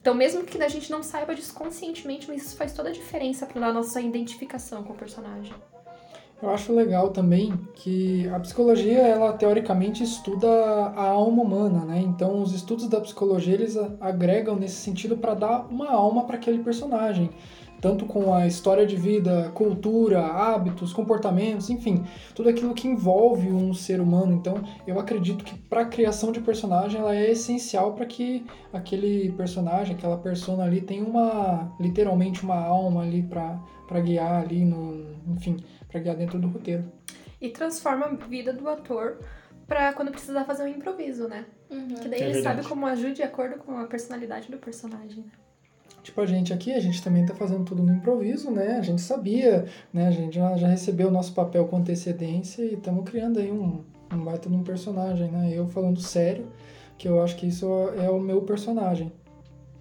Então, 0.00 0.14
mesmo 0.14 0.44
que 0.44 0.62
a 0.62 0.68
gente 0.68 0.90
não 0.90 1.02
saiba 1.02 1.34
disso 1.34 1.52
conscientemente, 1.54 2.28
mas 2.28 2.46
isso 2.46 2.56
faz 2.56 2.72
toda 2.72 2.88
a 2.88 2.92
diferença 2.92 3.46
para 3.46 3.72
nossa 3.72 4.00
identificação 4.00 4.82
com 4.82 4.92
o 4.92 4.96
personagem. 4.96 5.52
Eu 6.40 6.50
acho 6.50 6.72
legal 6.72 7.10
também 7.10 7.52
que 7.74 8.28
a 8.28 8.38
psicologia, 8.38 9.00
ela 9.00 9.32
teoricamente 9.32 10.04
estuda 10.04 10.48
a 10.48 11.08
alma 11.08 11.42
humana, 11.42 11.84
né? 11.84 12.00
Então, 12.00 12.40
os 12.40 12.54
estudos 12.54 12.88
da 12.88 13.00
psicologia, 13.00 13.54
eles 13.54 13.76
agregam 14.00 14.54
nesse 14.54 14.76
sentido 14.76 15.16
para 15.16 15.34
dar 15.34 15.66
uma 15.68 15.90
alma 15.90 16.24
para 16.24 16.36
aquele 16.36 16.60
personagem. 16.60 17.30
Tanto 17.80 18.06
com 18.06 18.34
a 18.34 18.46
história 18.46 18.84
de 18.86 18.96
vida, 18.96 19.50
cultura, 19.54 20.24
hábitos, 20.26 20.92
comportamentos, 20.92 21.70
enfim, 21.70 22.04
tudo 22.34 22.48
aquilo 22.48 22.74
que 22.74 22.88
envolve 22.88 23.48
um 23.52 23.72
ser 23.72 24.00
humano. 24.00 24.32
Então, 24.32 24.62
eu 24.86 24.98
acredito 24.98 25.44
que 25.44 25.56
para 25.56 25.82
a 25.82 25.86
criação 25.86 26.30
de 26.32 26.40
personagem, 26.40 27.00
ela 27.00 27.14
é 27.14 27.30
essencial 27.30 27.92
para 27.94 28.06
que 28.06 28.44
aquele 28.72 29.30
personagem, 29.32 29.94
aquela 29.94 30.16
persona 30.16 30.64
ali 30.64 30.80
tenha 30.80 31.04
uma, 31.04 31.72
literalmente 31.80 32.42
uma 32.42 32.58
alma 32.60 33.02
ali 33.02 33.22
para 33.22 34.00
guiar 34.00 34.42
ali 34.42 34.64
no, 34.64 35.04
enfim, 35.28 35.56
para 35.88 36.00
guiar 36.00 36.16
dentro 36.16 36.38
do 36.38 36.48
roteiro. 36.48 36.84
E 37.40 37.48
transforma 37.50 38.06
a 38.06 38.14
vida 38.14 38.52
do 38.52 38.68
ator 38.68 39.18
pra 39.66 39.92
quando 39.92 40.10
precisar 40.10 40.44
fazer 40.44 40.64
um 40.64 40.68
improviso, 40.68 41.28
né? 41.28 41.44
Que 41.68 42.08
daí 42.08 42.20
É 42.20 42.24
ele 42.24 42.32
verdade. 42.34 42.42
sabe 42.42 42.68
como 42.68 42.86
agir 42.86 43.12
de 43.12 43.22
acordo 43.22 43.58
com 43.58 43.76
a 43.78 43.86
personalidade 43.86 44.50
do 44.50 44.56
personagem. 44.58 45.24
né? 45.24 45.30
Tipo 46.02 46.20
a 46.22 46.26
gente 46.26 46.52
aqui, 46.54 46.72
a 46.72 46.80
gente 46.80 47.02
também 47.02 47.26
tá 47.26 47.34
fazendo 47.34 47.64
tudo 47.64 47.82
no 47.82 47.92
improviso, 47.92 48.50
né? 48.50 48.78
A 48.78 48.82
gente 48.82 49.02
sabia, 49.02 49.66
né? 49.92 50.08
A 50.08 50.10
gente 50.10 50.34
já, 50.36 50.56
já 50.56 50.66
recebeu 50.68 51.08
o 51.08 51.10
nosso 51.10 51.34
papel 51.34 51.66
com 51.66 51.76
antecedência 51.76 52.62
e 52.62 52.74
estamos 52.74 53.04
criando 53.08 53.38
aí 53.38 53.50
um, 53.52 53.84
um 54.12 54.24
baita 54.24 54.48
de 54.48 54.56
um 54.56 54.62
personagem, 54.64 55.30
né? 55.30 55.50
Eu 55.52 55.68
falando 55.68 56.00
sério, 56.00 56.46
que 56.96 57.06
eu 57.06 57.22
acho 57.22 57.36
que 57.36 57.46
isso 57.46 57.66
é 58.02 58.08
o 58.08 58.18
meu 58.18 58.40
personagem. 58.42 59.12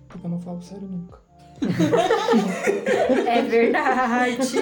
Porque 0.09 0.25
eu 0.25 0.29
não 0.29 0.39
falo 0.39 0.61
sério 0.61 0.87
nunca. 0.87 1.19
É 3.27 3.41
verdade. 3.41 4.57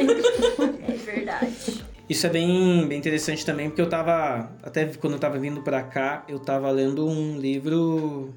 é 0.88 0.94
verdade. 0.94 1.86
Isso 2.10 2.28
é 2.28 2.30
bem, 2.30 2.88
bem 2.88 3.00
interessante 3.00 3.46
também, 3.46 3.70
porque 3.70 3.82
eu 3.82 3.90
tava. 3.90 4.52
Até 4.62 4.86
quando 4.86 5.14
eu 5.14 5.20
tava 5.20 5.40
vindo 5.40 5.62
pra 5.62 5.82
cá, 5.82 6.24
eu 6.28 6.40
tava 6.40 6.70
lendo 6.70 7.08
um 7.08 7.40
livro 7.40 8.34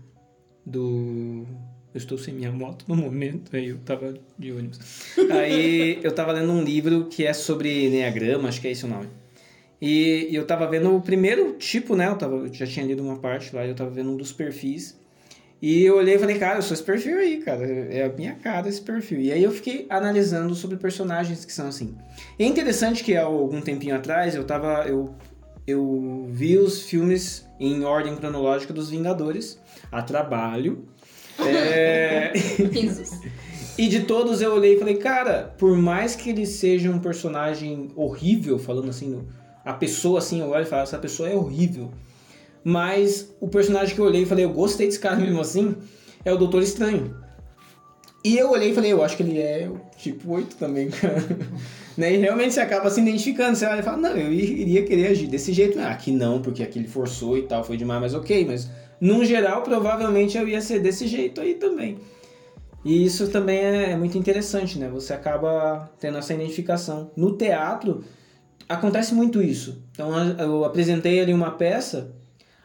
do. 0.65 1.47
Eu 1.95 1.99
estou 1.99 2.17
sem 2.17 2.35
minha 2.35 2.53
moto 2.53 2.85
no 2.89 2.97
momento, 2.97 3.55
aí 3.55 3.69
eu 3.69 3.79
tava 3.79 4.15
de 4.39 4.53
ônibus. 4.53 4.79
Aí 5.31 5.99
eu 6.03 6.13
tava 6.13 6.33
lendo 6.33 6.53
um 6.53 6.63
livro 6.63 7.07
que 7.07 7.25
é 7.27 7.33
sobre 7.33 7.87
Enneagrama, 7.87 8.49
acho 8.49 8.61
que 8.61 8.69
é 8.69 8.71
esse 8.71 8.85
o 8.85 8.89
nome. 8.89 9.09
E, 9.81 10.29
e 10.31 10.35
eu 10.35 10.47
tava 10.47 10.67
vendo 10.67 10.95
o 10.95 11.01
primeiro 11.01 11.55
tipo, 11.55 11.95
né? 11.95 12.09
Eu, 12.09 12.17
tava, 12.17 12.37
eu 12.37 12.53
já 12.53 12.67
tinha 12.67 12.85
lido 12.87 13.03
uma 13.03 13.19
parte 13.19 13.55
lá, 13.55 13.67
eu 13.67 13.75
tava 13.75 13.91
vendo 13.91 14.11
um 14.11 14.17
dos 14.17 14.33
perfis. 14.33 14.99
E 15.61 15.85
eu 15.85 15.97
olhei 15.97 16.15
e 16.15 16.19
falei, 16.19 16.39
cara, 16.39 16.59
eu 16.59 16.63
sou 16.63 16.75
esse 16.75 16.83
perfil 16.83 17.19
aí, 17.19 17.39
cara. 17.39 17.67
É 17.67 18.05
a 18.05 18.09
minha 18.09 18.35
cara 18.35 18.69
esse 18.69 18.81
perfil. 18.81 19.21
E 19.21 19.33
aí 19.33 19.43
eu 19.43 19.51
fiquei 19.51 19.87
analisando 19.91 20.55
sobre 20.55 20.77
personagens 20.77 21.45
que 21.45 21.53
são 21.53 21.67
assim. 21.67 21.97
É 22.39 22.45
interessante 22.45 23.03
que 23.03 23.17
há 23.17 23.25
algum 23.25 23.61
tempinho 23.61 23.97
atrás 23.97 24.37
eu 24.37 24.45
tava. 24.45 24.85
Eu, 24.87 25.15
eu 25.67 26.29
vi 26.31 26.57
os 26.57 26.83
filmes 26.83 27.47
em 27.59 27.85
ordem 27.85 28.15
cronológica 28.15 28.73
dos 28.73 28.89
Vingadores, 28.89 29.61
a 29.91 30.01
trabalho. 30.01 30.85
É, 31.41 32.33
e 33.77 33.89
de 33.89 34.01
todos 34.05 34.41
eu 34.41 34.55
olhei 34.55 34.75
e 34.77 34.79
falei, 34.79 34.97
cara, 34.97 35.55
por 35.59 35.77
mais 35.77 36.15
que 36.15 36.31
ele 36.31 36.47
seja 36.47 36.91
um 36.91 36.99
personagem 37.01 37.91
horrível, 37.97 38.59
falando 38.59 38.91
assim, 38.91 39.25
a 39.65 39.73
pessoa 39.73 40.19
assim, 40.19 40.41
eu 40.41 40.51
olho 40.51 40.63
e 40.63 40.67
falo, 40.67 40.83
essa 40.83 40.99
pessoa 40.99 41.29
é 41.29 41.35
horrível. 41.35 41.91
Mas 42.65 43.35
o 43.41 43.49
personagem 43.49 43.95
que 43.95 44.01
eu 44.01 44.05
olhei 44.05 44.23
e 44.23 44.27
falei, 44.27 44.45
eu 44.45 44.53
gostei 44.53 44.87
desse 44.87 44.99
cara 44.99 45.17
mesmo 45.17 45.41
assim, 45.41 45.77
é 46.25 46.33
o 46.33 46.37
Doutor 46.37 46.63
Estranho. 46.63 47.15
E 48.25 48.37
eu 48.37 48.51
olhei 48.51 48.71
e 48.71 48.75
falei, 48.75 48.93
eu 48.93 49.03
acho 49.03 49.17
que 49.17 49.23
ele 49.23 49.39
é 49.39 49.71
tipo 49.97 50.33
8 50.33 50.57
também, 50.57 50.91
cara. 50.91 51.25
né? 51.97 52.15
E 52.15 52.17
realmente 52.17 52.53
você 52.53 52.61
acaba 52.61 52.91
se 52.91 53.01
identificando. 53.01 53.57
Você 53.57 53.65
olha 53.65 53.81
e 53.81 53.83
fala, 53.83 53.97
não, 53.97 54.11
eu 54.11 54.33
iria 54.33 54.85
querer 54.85 55.09
agir 55.09 55.29
desse 55.29 55.53
jeito. 55.53 55.79
Ah, 55.79 55.91
aqui 55.91 56.11
não, 56.11 56.43
porque 56.43 56.63
aqui 56.63 56.79
ele 56.79 56.89
forçou 56.89 57.39
e 57.39 57.43
tal, 57.43 57.63
foi 57.63 57.77
demais, 57.77 58.01
mas 58.01 58.15
ok. 58.15 58.45
Mas, 58.45 58.69
num 59.01 59.25
geral, 59.25 59.63
provavelmente 59.63 60.37
eu 60.37 60.49
ia 60.49 60.61
ser 60.61 60.81
desse 60.81 61.07
jeito 61.07 61.41
aí 61.41 61.55
também. 61.55 61.99
E 62.85 63.05
isso 63.05 63.29
também 63.29 63.59
é 63.59 63.97
muito 63.97 64.19
interessante, 64.19 64.79
né? 64.79 64.89
Você 64.89 65.13
acaba 65.13 65.91
tendo 66.01 66.19
essa 66.19 66.35
identificação. 66.35 67.11
No 67.17 67.37
teatro, 67.37 68.05
acontece 68.69 69.15
muito 69.15 69.43
isso. 69.43 69.83
Então 69.93 70.11
eu 70.39 70.65
apresentei 70.65 71.21
ali 71.21 71.33
uma 71.33 71.53
peça. 71.53 72.13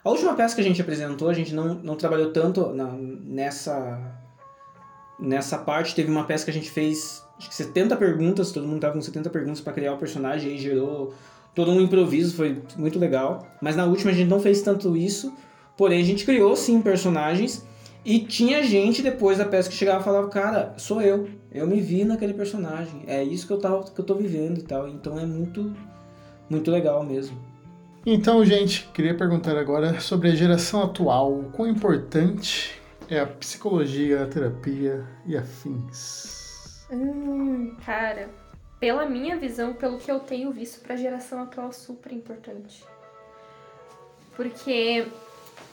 A 0.04 0.10
última 0.10 0.34
peça 0.34 0.54
que 0.56 0.62
a 0.62 0.64
gente 0.64 0.82
apresentou, 0.82 1.30
a 1.30 1.34
gente 1.34 1.54
não, 1.54 1.76
não 1.76 1.96
trabalhou 1.96 2.32
tanto 2.32 2.74
na- 2.74 2.92
nessa 2.98 4.20
nessa 5.20 5.58
parte. 5.58 5.96
Teve 5.96 6.12
uma 6.12 6.26
peça 6.26 6.44
que 6.44 6.52
a 6.52 6.54
gente 6.54 6.70
fez 6.70 7.24
acho 7.38 7.48
que 7.50 7.56
70 7.56 7.96
perguntas, 7.96 8.52
todo 8.52 8.68
mundo 8.68 8.82
tava 8.82 8.94
com 8.94 9.02
70 9.02 9.30
perguntas 9.30 9.62
para 9.62 9.74
criar 9.74 9.94
o 9.94 9.98
personagem 9.98 10.54
e 10.56 10.58
gerou 10.58 11.14
todo 11.56 11.72
um 11.72 11.80
improviso, 11.80 12.36
foi 12.36 12.62
muito 12.76 13.00
legal. 13.00 13.46
Mas 13.62 13.76
na 13.76 13.86
última 13.86 14.12
a 14.12 14.14
gente 14.14 14.28
não 14.30 14.40
fez 14.40 14.62
tanto 14.62 14.98
isso. 14.98 15.34
Porém, 15.78 16.02
a 16.02 16.06
gente 16.06 16.26
criou 16.26 16.56
sim 16.56 16.82
personagens 16.82 17.66
e 18.04 18.20
tinha 18.20 18.62
gente 18.64 19.02
depois 19.02 19.38
da 19.38 19.46
peça 19.46 19.70
que 19.70 19.76
chegava 19.76 20.02
e 20.02 20.04
falava, 20.04 20.28
cara, 20.30 20.74
sou 20.78 21.02
eu. 21.02 21.28
Eu 21.52 21.66
me 21.66 21.80
vi 21.80 22.04
naquele 22.04 22.34
personagem. 22.34 23.04
É 23.08 23.24
isso 23.24 23.48
que 23.48 23.54
eu, 23.54 23.60
tava, 23.60 23.84
que 23.84 24.00
eu 24.00 24.06
tô 24.06 24.16
vivendo 24.16 24.58
e 24.60 24.64
tal. 24.64 24.88
Então 24.88 25.18
é 25.18 25.26
muito, 25.26 25.74
muito 26.50 26.70
legal 26.70 27.04
mesmo. 27.04 27.38
Então, 28.06 28.44
gente, 28.44 28.90
queria 28.94 29.16
perguntar 29.16 29.58
agora 29.58 30.02
sobre 30.02 30.30
a 30.30 30.36
geração 30.36 30.84
atual. 30.84 31.32
O 31.32 31.52
quão 31.52 31.70
importante 31.70 32.82
é 33.10 33.18
a 33.18 33.26
psicologia, 33.26 34.24
a 34.24 34.28
terapia 34.28 35.08
e 35.26 35.38
afins? 35.38 36.86
Hum, 36.92 37.78
cara, 37.86 38.30
pela 38.78 39.06
minha 39.06 39.38
visão, 39.38 39.74
pelo 39.74 39.98
que 39.98 40.12
eu 40.12 40.20
tenho 40.20 40.52
visto 40.52 40.82
pra 40.82 40.98
geração 40.98 41.44
atual, 41.44 41.72
super 41.72 42.12
importante. 42.12 42.84
Porque, 44.36 45.08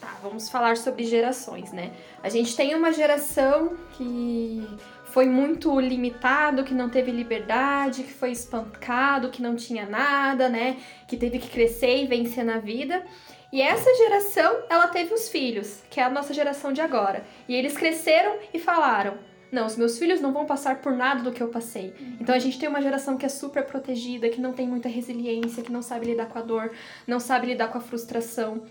tá, 0.01 0.17
vamos 0.23 0.49
falar 0.49 0.77
sobre 0.77 1.03
gerações, 1.03 1.73
né? 1.73 1.93
A 2.23 2.29
gente 2.29 2.55
tem 2.55 2.77
uma 2.77 2.93
geração 2.93 3.77
que 3.95 4.65
foi 5.13 5.27
muito 5.27 5.79
limitado, 5.79 6.65
que 6.65 6.75
não 6.75 6.89
teve 6.89 7.11
liberdade, 7.11 8.03
que 8.03 8.13
foi 8.13 8.31
espancado, 8.31 9.31
que 9.31 9.43
não 9.43 9.57
tinha 9.57 9.87
nada, 9.87 10.49
né? 10.49 10.77
Que 11.07 11.17
teve 11.17 11.39
que 11.39 11.49
crescer 11.49 12.03
e 12.03 12.07
vencer 12.07 12.45
na 12.45 12.59
vida. 12.59 13.05
E 13.53 13.61
essa 13.61 13.93
geração, 13.97 14.63
ela 14.69 14.87
teve 14.89 15.13
os 15.13 15.29
filhos, 15.29 15.83
que 15.91 16.01
é 16.01 16.05
a 16.05 16.11
nossa 16.11 16.33
geração 16.33 16.73
de 16.73 16.81
agora. 16.81 17.25
E 17.49 17.55
eles 17.55 17.77
cresceram 17.77 18.37
e 18.55 18.59
falaram: 18.59 19.19
não, 19.51 19.67
os 19.67 19.77
meus 19.77 19.99
filhos 19.99 20.21
não 20.21 20.33
vão 20.33 20.47
passar 20.47 20.81
por 20.81 20.93
nada 20.93 21.23
do 21.23 21.33
que 21.33 21.43
eu 21.43 21.49
passei. 21.49 21.93
Então 22.21 22.35
a 22.35 22.39
gente 22.39 22.59
tem 22.59 22.69
uma 22.69 22.81
geração 22.81 23.17
que 23.17 23.27
é 23.27 23.29
super 23.29 23.65
protegida, 23.65 24.29
que 24.29 24.41
não 24.41 24.53
tem 24.53 24.67
muita 24.67 24.89
resiliência, 24.89 25.63
que 25.63 25.73
não 25.73 25.83
sabe 25.83 26.07
lidar 26.07 26.27
com 26.27 26.39
a 26.39 26.43
dor, 26.43 26.71
não 27.07 27.19
sabe 27.19 27.49
lidar 27.49 27.69
com 27.69 27.79
a 27.79 27.81
frustração. 27.81 28.63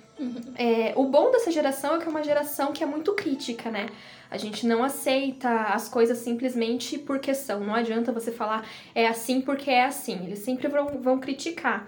É, 0.56 0.93
o 0.95 1.06
bom 1.06 1.32
dessa 1.32 1.52
geração 1.52 1.95
é 1.95 1.99
que 1.99 2.06
é 2.06 2.10
uma 2.10 2.23
geração 2.23 2.71
que 2.71 2.84
é 2.84 2.88
muito 2.88 3.13
crítica, 3.13 3.69
né? 3.69 3.88
A 4.31 4.37
gente 4.37 4.67
não 4.67 4.83
aceita 4.83 5.49
as 5.49 5.89
coisas 5.89 6.19
simplesmente 6.19 6.97
porque 6.99 7.33
são. 7.33 7.61
Não 7.61 7.73
adianta 7.73 8.11
você 8.11 8.31
falar 8.31 8.67
é 8.93 9.07
assim 9.07 9.41
porque 9.41 9.69
é 9.71 9.85
assim. 9.85 10.23
Eles 10.25 10.39
sempre 10.39 10.67
vão, 10.67 10.99
vão 11.01 11.19
criticar. 11.19 11.87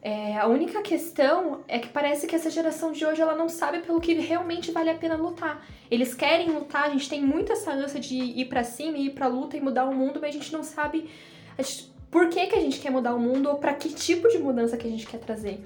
É, 0.00 0.38
a 0.38 0.46
única 0.46 0.82
questão 0.82 1.64
é 1.66 1.80
que 1.80 1.88
parece 1.88 2.28
que 2.28 2.36
essa 2.36 2.48
geração 2.48 2.92
de 2.92 3.04
hoje 3.04 3.20
ela 3.20 3.34
não 3.34 3.48
sabe 3.48 3.80
pelo 3.80 4.00
que 4.00 4.14
realmente 4.14 4.70
vale 4.70 4.88
a 4.90 4.94
pena 4.94 5.16
lutar. 5.16 5.66
Eles 5.90 6.14
querem 6.14 6.48
lutar, 6.50 6.84
a 6.84 6.90
gente 6.90 7.08
tem 7.08 7.20
muita 7.20 7.54
essa 7.54 7.72
ânsia 7.72 7.98
de 7.98 8.14
ir 8.14 8.44
pra 8.44 8.62
cima, 8.62 8.96
ir 8.98 9.10
pra 9.10 9.26
luta 9.26 9.56
e 9.56 9.60
mudar 9.60 9.84
o 9.84 9.92
mundo, 9.92 10.20
mas 10.20 10.30
a 10.30 10.38
gente 10.38 10.52
não 10.52 10.62
sabe 10.62 11.10
gente- 11.58 11.90
por 12.08 12.28
que, 12.28 12.46
que 12.46 12.54
a 12.54 12.60
gente 12.60 12.78
quer 12.78 12.90
mudar 12.90 13.14
o 13.16 13.18
mundo 13.18 13.48
ou 13.48 13.56
pra 13.56 13.74
que 13.74 13.88
tipo 13.88 14.28
de 14.28 14.38
mudança 14.38 14.76
que 14.76 14.86
a 14.86 14.90
gente 14.90 15.06
quer 15.08 15.18
trazer. 15.18 15.60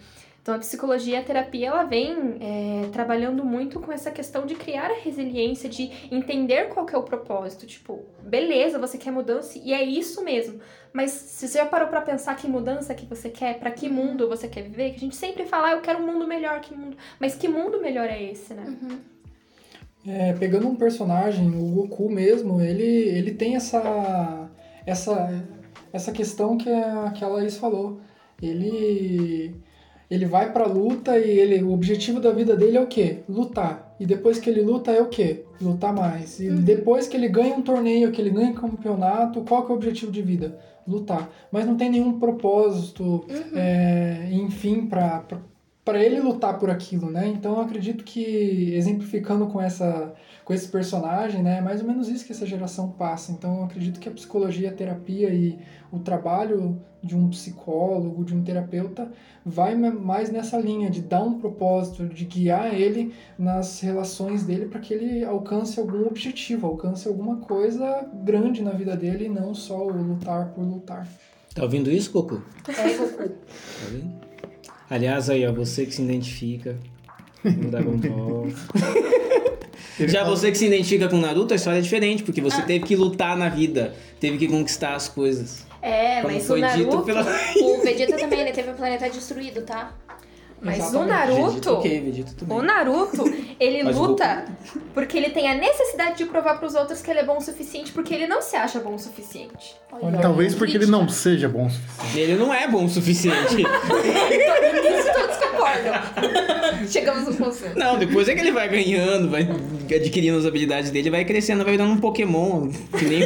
Então 0.50 0.56
a 0.56 0.58
psicologia 0.58 1.14
e 1.14 1.20
a 1.20 1.22
terapia 1.22 1.68
ela 1.68 1.84
vem 1.84 2.10
é, 2.40 2.88
trabalhando 2.90 3.44
muito 3.44 3.78
com 3.78 3.92
essa 3.92 4.10
questão 4.10 4.44
de 4.44 4.56
criar 4.56 4.90
a 4.90 4.98
resiliência, 5.00 5.68
de 5.68 5.88
entender 6.10 6.70
qual 6.70 6.84
que 6.84 6.92
é 6.92 6.98
o 6.98 7.04
propósito. 7.04 7.68
Tipo, 7.68 8.04
beleza, 8.20 8.76
você 8.76 8.98
quer 8.98 9.12
mudança 9.12 9.56
e 9.62 9.72
é 9.72 9.80
isso 9.84 10.24
mesmo. 10.24 10.58
Mas 10.92 11.12
se 11.12 11.46
você 11.46 11.58
já 11.58 11.66
parou 11.66 11.86
pra 11.86 12.00
pensar 12.00 12.34
que 12.34 12.48
mudança 12.48 12.92
que 12.96 13.06
você 13.06 13.30
quer, 13.30 13.60
pra 13.60 13.70
que 13.70 13.88
mundo 13.88 14.28
você 14.28 14.48
quer 14.48 14.62
viver, 14.62 14.90
que 14.90 14.96
a 14.96 14.98
gente 14.98 15.14
sempre 15.14 15.44
fala, 15.44 15.68
ah, 15.68 15.72
eu 15.74 15.82
quero 15.82 16.00
um 16.00 16.06
mundo 16.12 16.26
melhor, 16.26 16.60
que 16.60 16.74
mundo. 16.74 16.96
Mas 17.20 17.36
que 17.36 17.46
mundo 17.46 17.80
melhor 17.80 18.08
é 18.08 18.20
esse, 18.20 18.52
né? 18.52 18.76
É, 20.04 20.32
pegando 20.32 20.66
um 20.66 20.74
personagem, 20.74 21.46
o 21.46 21.68
Goku 21.68 22.10
mesmo, 22.10 22.60
ele, 22.60 22.82
ele 22.82 23.34
tem 23.34 23.54
essa, 23.54 24.50
essa, 24.84 25.44
essa 25.92 26.10
questão 26.10 26.58
que 26.58 26.68
a, 26.68 27.12
que 27.14 27.24
a 27.24 27.28
Laís 27.28 27.56
falou. 27.56 28.00
Ele, 28.42 29.54
ele 30.10 30.26
vai 30.26 30.52
pra 30.52 30.66
luta 30.66 31.16
e 31.18 31.38
ele, 31.38 31.62
o 31.62 31.72
objetivo 31.72 32.18
da 32.18 32.32
vida 32.32 32.56
dele 32.56 32.76
é 32.76 32.80
o 32.80 32.86
quê? 32.86 33.20
Lutar. 33.28 33.94
E 34.00 34.04
depois 34.04 34.38
que 34.40 34.50
ele 34.50 34.60
luta 34.60 34.90
é 34.90 35.00
o 35.00 35.08
quê? 35.08 35.44
Lutar 35.60 35.94
mais. 35.94 36.40
E 36.40 36.50
depois 36.50 37.06
que 37.06 37.16
ele 37.16 37.28
ganha 37.28 37.54
um 37.54 37.62
torneio, 37.62 38.10
que 38.10 38.20
ele 38.20 38.30
ganha 38.30 38.50
um 38.50 38.54
campeonato, 38.54 39.42
qual 39.42 39.64
que 39.64 39.70
é 39.70 39.74
o 39.74 39.76
objetivo 39.76 40.10
de 40.10 40.20
vida? 40.20 40.58
Lutar. 40.88 41.30
Mas 41.52 41.64
não 41.64 41.76
tem 41.76 41.90
nenhum 41.90 42.18
propósito, 42.18 43.24
é, 43.54 44.28
enfim, 44.32 44.86
pra, 44.86 45.20
pra, 45.20 45.38
para 45.90 46.04
ele 46.04 46.20
lutar 46.20 46.56
por 46.56 46.70
aquilo, 46.70 47.10
né? 47.10 47.26
Então 47.26 47.56
eu 47.56 47.62
acredito 47.62 48.04
que 48.04 48.72
exemplificando 48.74 49.48
com 49.48 49.60
essa 49.60 50.14
com 50.44 50.54
esse 50.54 50.68
personagem, 50.68 51.44
né, 51.44 51.58
é 51.58 51.60
mais 51.60 51.80
ou 51.80 51.86
menos 51.86 52.08
isso 52.08 52.24
que 52.24 52.32
essa 52.32 52.46
geração 52.46 52.90
passa. 52.90 53.30
Então 53.30 53.58
eu 53.58 53.64
acredito 53.64 54.00
que 54.00 54.08
a 54.08 54.12
psicologia, 54.12 54.70
a 54.70 54.72
terapia 54.72 55.32
e 55.32 55.58
o 55.92 55.98
trabalho 55.98 56.80
de 57.02 57.16
um 57.16 57.28
psicólogo, 57.28 58.24
de 58.24 58.34
um 58.34 58.42
terapeuta, 58.42 59.10
vai 59.44 59.74
mais 59.76 60.30
nessa 60.30 60.58
linha 60.58 60.90
de 60.90 61.02
dar 61.02 61.22
um 61.22 61.38
propósito, 61.38 62.06
de 62.06 62.24
guiar 62.24 62.74
ele 62.74 63.12
nas 63.38 63.80
relações 63.80 64.44
dele 64.44 64.66
para 64.66 64.80
que 64.80 64.94
ele 64.94 65.24
alcance 65.24 65.78
algum 65.78 66.06
objetivo, 66.06 66.66
alcance 66.66 67.06
alguma 67.06 67.36
coisa 67.36 68.08
grande 68.24 68.62
na 68.62 68.72
vida 68.72 68.96
dele 68.96 69.26
e 69.26 69.28
não 69.28 69.54
só 69.54 69.86
o 69.86 69.90
lutar 69.90 70.52
por 70.52 70.64
lutar. 70.64 71.06
Tá 71.54 71.62
ouvindo 71.62 71.90
isso, 71.90 72.12
Goku? 72.12 72.42
É, 72.68 72.96
Goku. 72.96 73.28
Tá 73.28 73.86
vendo? 73.90 74.29
Aliás, 74.90 75.30
aí, 75.30 75.46
ó, 75.46 75.52
você 75.52 75.86
que 75.86 75.94
se 75.94 76.02
identifica 76.02 76.76
com 77.42 77.70
Dragon 77.70 77.96
Ball. 77.96 78.48
Já 80.00 80.24
você 80.24 80.50
que 80.50 80.58
se 80.58 80.66
identifica 80.66 81.08
com 81.08 81.16
Naruto, 81.18 81.52
a 81.52 81.56
história 81.56 81.78
é 81.78 81.82
diferente, 81.82 82.22
porque 82.22 82.40
você 82.40 82.60
teve 82.62 82.84
que 82.84 82.96
lutar 82.96 83.36
na 83.36 83.48
vida, 83.48 83.94
teve 84.18 84.36
que 84.38 84.48
conquistar 84.48 84.94
as 84.94 85.08
coisas. 85.08 85.66
É, 85.82 86.20
Como 86.22 86.34
mas 86.34 86.44
o 86.44 86.46
foi 86.48 86.62
dito 86.62 86.78
Naruto. 86.88 87.02
pela. 87.04 87.20
O 87.62 87.80
Vegeta 87.82 88.16
também, 88.18 88.40
ele 88.40 88.52
teve 88.52 88.70
o 88.70 88.74
planeta 88.74 89.08
destruído, 89.08 89.62
tá? 89.62 89.92
Mas 90.62 90.92
o. 90.94 91.04
Naruto. 91.04 91.46
Vegeta, 91.48 91.72
ok, 91.72 92.00
Vegeta 92.00 92.32
também. 92.38 92.58
O 92.58 92.62
Naruto, 92.62 93.24
ele 93.58 93.82
o 93.88 93.90
luta 93.92 94.44
porque 94.92 95.16
ele 95.16 95.30
tem 95.30 95.48
a 95.50 95.54
necessidade 95.54 96.18
de 96.18 96.26
provar 96.26 96.58
pros 96.58 96.74
outros 96.74 97.00
que 97.00 97.10
ele 97.10 97.20
é 97.20 97.24
bom 97.24 97.38
o 97.38 97.40
suficiente, 97.40 97.92
porque 97.92 98.12
ele 98.14 98.26
não 98.26 98.42
se 98.42 98.56
acha 98.56 98.78
bom 98.80 98.94
o 98.94 98.98
suficiente. 98.98 99.74
Olha, 99.90 100.18
Talvez 100.18 100.54
porque 100.54 100.76
ele 100.76 100.86
não 100.86 101.00
Crítica. 101.00 101.18
seja 101.20 101.48
bom 101.48 101.66
o 101.66 101.70
suficiente. 101.70 102.18
Ele 102.18 102.34
não 102.36 102.52
é 102.52 102.68
bom 102.68 102.84
o 102.84 102.88
suficiente. 102.88 103.56
Nisso 103.56 105.08
todos 105.14 105.36
concordam. 105.36 106.86
Chegamos 106.88 107.26
no 107.26 107.34
consenso. 107.44 107.78
não, 107.78 107.98
depois 107.98 108.28
é 108.28 108.34
que 108.34 108.40
ele 108.40 108.52
vai 108.52 108.68
ganhando, 108.68 109.30
vai 109.30 109.42
adquirindo 109.94 110.38
as 110.38 110.46
habilidades 110.46 110.90
dele, 110.90 111.10
vai 111.10 111.24
crescendo, 111.24 111.62
vai 111.64 111.72
virando 111.72 111.92
um 111.92 111.98
Pokémon, 111.98 112.68
que 112.98 113.04
nem, 113.04 113.22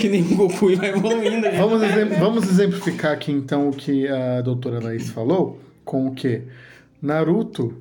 que 0.00 0.08
nem 0.08 0.22
o 0.22 0.36
Goku 0.36 0.70
e 0.70 0.76
vai 0.76 0.90
evoluindo. 0.90 1.46
Vamos, 1.56 1.82
exem- 1.82 2.08
vamos 2.18 2.48
exemplificar 2.48 3.12
aqui 3.12 3.32
então 3.32 3.68
o 3.68 3.72
que 3.72 4.06
a 4.08 4.40
doutora 4.40 4.80
Laís 4.82 5.10
falou 5.10 5.58
com 5.84 6.06
o 6.06 6.14
que? 6.14 6.42
Naruto 7.02 7.72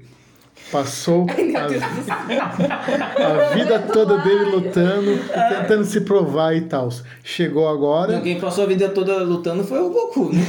passou 0.71 1.25
a, 1.29 1.33
a 3.49 3.53
vida 3.55 3.79
toda 3.79 4.17
dele 4.19 4.45
lutando, 4.45 5.11
e 5.13 5.19
tentando 5.61 5.85
se 5.85 6.01
provar 6.01 6.55
e 6.55 6.61
tal. 6.61 6.89
Chegou 7.23 7.67
agora. 7.67 8.13
Não, 8.13 8.21
quem 8.21 8.39
passou 8.39 8.63
a 8.65 8.67
vida 8.67 8.89
toda 8.89 9.17
lutando 9.23 9.63
foi 9.63 9.79
o 9.79 9.89
Goku. 9.89 10.31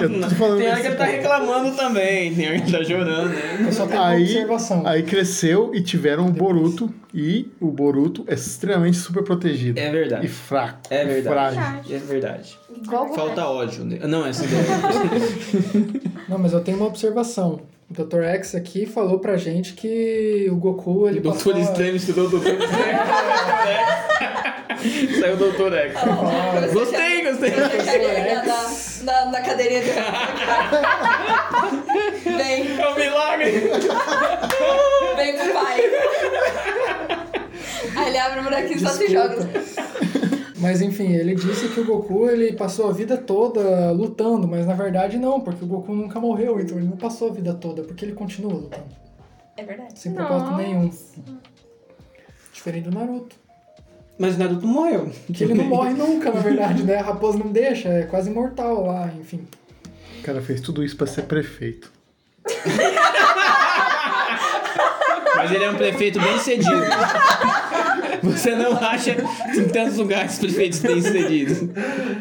Eu 0.00 0.20
tô 0.20 0.30
falando 0.30 0.58
Tem 0.58 0.68
hora 0.70 0.80
que 0.80 0.86
ele 0.86 0.96
tá 0.96 1.04
reclamando 1.04 1.76
também, 1.76 2.34
tem 2.34 2.48
hora 2.48 2.60
que 2.60 2.68
ele 2.74 2.78
tá 2.78 2.84
chorando. 2.84 3.28
né? 3.30 3.64
Eu 3.66 3.72
só 3.72 3.86
Aí, 3.90 4.22
observação. 4.24 4.86
aí 4.86 5.02
cresceu 5.02 5.70
e 5.74 5.82
tiveram 5.82 6.26
o 6.26 6.30
Boruto. 6.30 6.92
E 7.14 7.50
o 7.60 7.70
Boruto 7.70 8.22
é 8.28 8.34
extremamente 8.34 8.96
super 8.98 9.22
protegido. 9.24 9.78
É 9.80 9.88
E 9.88 9.90
verdade. 9.90 10.28
fraco. 10.28 10.78
É 10.90 11.02
e 11.02 11.06
verdade. 11.06 11.54
frágil. 11.56 11.96
É 11.96 11.98
verdade. 11.98 12.58
Falta 13.14 13.46
ódio. 13.46 13.84
né? 13.84 13.98
Não, 14.06 14.26
essa 14.26 14.44
ideia. 14.44 14.62
Não, 16.28 16.38
mas 16.38 16.52
eu 16.52 16.60
tenho 16.60 16.76
uma 16.76 16.86
observação. 16.86 17.60
O 17.90 17.94
Dr. 17.94 18.22
X 18.22 18.54
aqui 18.54 18.84
falou 18.84 19.18
pra 19.18 19.36
gente 19.38 19.72
que 19.72 20.46
o 20.50 20.56
Goku, 20.56 21.08
ele 21.08 21.20
Doutor 21.20 21.54
passou... 21.54 21.58
Estranho 21.58 21.96
estudou 21.96 22.26
o 22.26 22.28
Doutor 22.28 22.52
Estranho. 22.52 22.98
Saiu 25.20 25.34
o 25.34 25.36
Doutor 25.38 25.72
X. 25.74 25.94
Gostei, 26.72 27.22
gostei. 27.24 27.50
na, 28.44 28.68
na, 29.04 29.30
na 29.30 29.40
cadeirinha 29.40 29.80
dele. 29.80 29.96
Vem, 32.36 32.78
É 32.78 32.88
um 32.88 32.94
milagre. 32.94 33.50
vem 35.16 35.36
pro 35.36 35.52
pai. 35.54 35.80
Aí 37.96 38.08
ele 38.08 38.18
abre 38.18 38.40
o 38.40 38.42
buraquinho 38.44 38.76
e 38.76 38.80
só 38.80 38.90
se 38.90 39.08
joga. 39.10 39.48
Mas 40.60 40.82
enfim, 40.82 41.12
ele 41.12 41.34
disse 41.36 41.68
que 41.68 41.78
o 41.80 41.84
Goku 41.84 42.28
ele 42.28 42.52
passou 42.54 42.88
a 42.88 42.92
vida 42.92 43.16
toda 43.16 43.92
lutando, 43.92 44.48
mas 44.48 44.66
na 44.66 44.74
verdade 44.74 45.16
não, 45.16 45.40
porque 45.40 45.64
o 45.64 45.68
Goku 45.68 45.94
nunca 45.94 46.18
morreu, 46.18 46.58
então 46.60 46.76
ele 46.78 46.86
não 46.88 46.96
passou 46.96 47.30
a 47.30 47.32
vida 47.32 47.54
toda, 47.54 47.82
porque 47.82 48.04
ele 48.04 48.12
continua 48.12 48.52
lutando, 48.52 48.84
É 49.56 49.62
verdade. 49.62 49.98
sem 49.98 50.12
propósito 50.12 50.50
Nossa. 50.50 50.62
nenhum. 50.62 50.90
Diferente 52.52 52.88
do 52.90 52.98
Naruto. 52.98 53.36
Mas 54.18 54.34
o 54.34 54.38
Naruto 54.40 54.66
morreu. 54.66 55.12
Que 55.32 55.44
ele 55.44 55.54
não 55.54 55.64
morre 55.70 55.94
nunca, 55.94 56.32
na 56.32 56.40
verdade, 56.40 56.82
né? 56.82 56.96
A 56.96 57.02
raposa 57.02 57.38
não 57.38 57.52
deixa, 57.52 57.88
é 57.88 58.02
quase 58.02 58.28
imortal 58.28 58.84
lá, 58.86 59.08
enfim. 59.20 59.46
O 60.18 60.22
cara 60.22 60.42
fez 60.42 60.60
tudo 60.60 60.82
isso 60.84 60.96
pra 60.96 61.06
ser 61.06 61.22
prefeito. 61.22 61.92
Mas 65.36 65.52
ele 65.52 65.62
é 65.62 65.70
um 65.70 65.76
prefeito 65.76 66.20
bem 66.20 66.36
sucedido. 66.36 66.68
Você 68.22 68.54
não 68.54 68.76
acha 68.76 69.16
em 69.56 69.68
tantos 69.68 69.96
lugares 69.96 70.38
prefeitos 70.38 70.80
bem 70.80 71.00
sucedidos. 71.00 71.58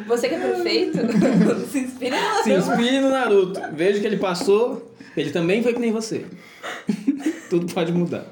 Você 0.07 0.29
que 0.29 0.35
é 0.35 0.39
prefeito, 0.39 0.97
se 1.71 1.79
inspire 1.79 2.11
no 2.11 2.43
Se 2.43 2.53
inspire 2.53 2.99
no 2.99 3.09
Naruto. 3.09 3.59
Veja 3.73 3.97
o 3.97 4.01
que 4.01 4.07
ele 4.07 4.17
passou. 4.17 4.91
Ele 5.15 5.31
também 5.31 5.63
foi 5.63 5.73
que 5.73 5.79
nem 5.79 5.91
você. 5.91 6.25
Tudo 7.49 7.73
pode 7.73 7.91
mudar. 7.91 8.25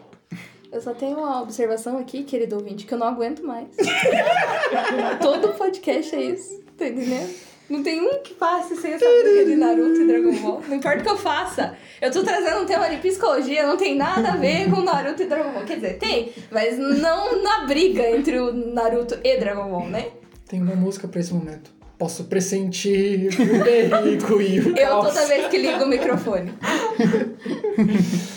Eu 0.71 0.81
só 0.81 0.93
tenho 0.93 1.17
uma 1.17 1.41
observação 1.41 1.97
aqui, 1.97 2.23
querido 2.23 2.57
ouvinte, 2.57 2.85
que 2.85 2.93
eu 2.93 2.97
não 2.97 3.07
aguento 3.07 3.41
mais. 3.43 3.69
Todo 5.21 5.53
podcast 5.53 6.13
é 6.13 6.21
isso, 6.21 6.61
tá 6.77 6.87
entendendo? 6.87 7.33
Não 7.69 7.81
tem 7.81 7.99
um 8.01 8.19
que 8.21 8.33
passe 8.35 8.75
sem 8.75 8.93
essa 8.93 9.05
briga 9.05 9.45
de 9.45 9.55
Naruto 9.55 10.01
e 10.01 10.07
Dragon 10.07 10.35
Ball. 10.35 10.61
Não 10.67 10.75
importa 10.75 10.99
o 10.99 11.03
que 11.03 11.09
eu 11.09 11.17
faça. 11.17 11.75
Eu 11.99 12.11
tô 12.11 12.23
trazendo 12.23 12.61
um 12.61 12.65
tema 12.65 12.87
de 12.89 12.97
psicologia, 12.97 13.65
não 13.65 13.75
tem 13.77 13.95
nada 13.95 14.33
a 14.33 14.35
ver 14.37 14.69
com 14.69 14.81
Naruto 14.81 15.23
e 15.23 15.25
Dragon 15.25 15.51
Ball. 15.51 15.63
Quer 15.63 15.75
dizer, 15.75 15.97
tem, 15.97 16.31
mas 16.51 16.77
não 16.77 17.41
na 17.41 17.65
briga 17.65 18.07
entre 18.09 18.37
o 18.39 18.53
Naruto 18.53 19.17
e 19.23 19.37
Dragon 19.37 19.69
Ball, 19.69 19.87
né? 19.87 20.07
Tem 20.47 20.61
uma 20.61 20.75
música 20.75 21.07
pra 21.07 21.19
esse 21.19 21.33
momento. 21.33 21.73
Posso 21.97 22.25
pressentir 22.25 23.29
o 23.29 23.63
perigo 23.63 24.41
e 24.41 24.59
o 24.59 24.77
Eu 24.77 24.87
caos. 24.87 25.07
toda 25.13 25.25
vez 25.27 25.47
que 25.47 25.57
ligo 25.57 25.83
o 25.83 25.87
microfone. 25.87 26.53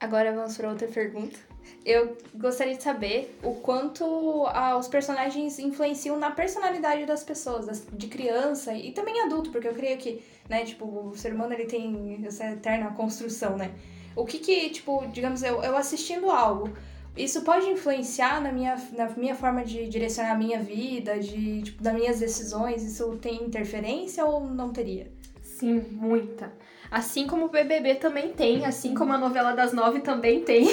Agora 0.00 0.32
vamos 0.32 0.56
para 0.56 0.70
outra 0.70 0.88
pergunta. 0.88 1.38
Eu 1.84 2.16
gostaria 2.34 2.74
de 2.74 2.82
saber 2.82 3.38
o 3.42 3.56
quanto 3.56 4.46
ah, 4.46 4.76
os 4.78 4.88
personagens 4.88 5.58
influenciam 5.58 6.18
na 6.18 6.30
personalidade 6.30 7.04
das 7.04 7.22
pessoas, 7.22 7.86
de 7.92 8.06
criança 8.08 8.72
e 8.72 8.92
também 8.92 9.20
adulto, 9.20 9.50
porque 9.50 9.68
eu 9.68 9.74
creio 9.74 9.98
que, 9.98 10.22
né, 10.48 10.64
tipo, 10.64 10.86
o 10.86 11.14
ser 11.14 11.34
humano 11.34 11.52
ele 11.52 11.66
tem 11.66 12.22
essa 12.26 12.46
eterna 12.46 12.90
construção, 12.92 13.58
né? 13.58 13.72
O 14.16 14.24
que 14.24 14.38
que, 14.38 14.70
tipo, 14.70 15.06
digamos, 15.08 15.42
eu, 15.42 15.62
eu 15.62 15.76
assistindo 15.76 16.30
algo, 16.30 16.70
isso 17.14 17.42
pode 17.42 17.68
influenciar 17.68 18.40
na 18.40 18.50
minha, 18.50 18.76
na 18.92 19.10
minha 19.10 19.34
forma 19.34 19.62
de 19.62 19.86
direcionar 19.86 20.32
a 20.32 20.38
minha 20.38 20.60
vida, 20.60 21.18
de, 21.18 21.62
tipo, 21.62 21.82
das 21.82 21.94
minhas 21.94 22.20
decisões? 22.20 22.82
Isso 22.82 23.18
tem 23.18 23.44
interferência 23.44 24.24
ou 24.24 24.40
não 24.40 24.72
teria? 24.72 25.12
Sim, 25.42 25.80
muita. 25.92 26.50
Assim 26.90 27.26
como 27.26 27.46
o 27.46 27.48
BBB 27.48 27.96
também 27.96 28.32
tem, 28.32 28.66
assim 28.66 28.94
como 28.94 29.12
a 29.12 29.18
novela 29.18 29.52
das 29.52 29.72
nove 29.72 30.00
também 30.00 30.42
tem. 30.42 30.66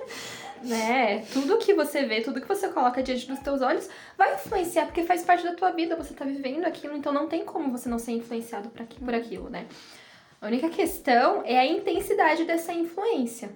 né? 0.62 1.24
Tudo 1.32 1.58
que 1.58 1.74
você 1.74 2.04
vê, 2.04 2.20
tudo 2.20 2.40
que 2.40 2.48
você 2.48 2.68
coloca 2.68 3.02
diante 3.02 3.26
dos 3.26 3.38
teus 3.40 3.60
olhos 3.60 3.88
vai 4.16 4.34
influenciar, 4.34 4.86
porque 4.86 5.02
faz 5.02 5.22
parte 5.22 5.44
da 5.44 5.54
tua 5.54 5.70
vida, 5.70 5.96
você 5.96 6.14
tá 6.14 6.24
vivendo 6.24 6.64
aquilo, 6.64 6.96
então 6.96 7.12
não 7.12 7.26
tem 7.26 7.44
como 7.44 7.70
você 7.70 7.88
não 7.88 7.98
ser 7.98 8.12
influenciado 8.12 8.68
por 8.70 8.84
por 8.86 9.14
aquilo, 9.14 9.50
né? 9.50 9.66
A 10.40 10.46
única 10.46 10.70
questão 10.70 11.42
é 11.44 11.58
a 11.58 11.66
intensidade 11.66 12.44
dessa 12.44 12.72
influência. 12.72 13.50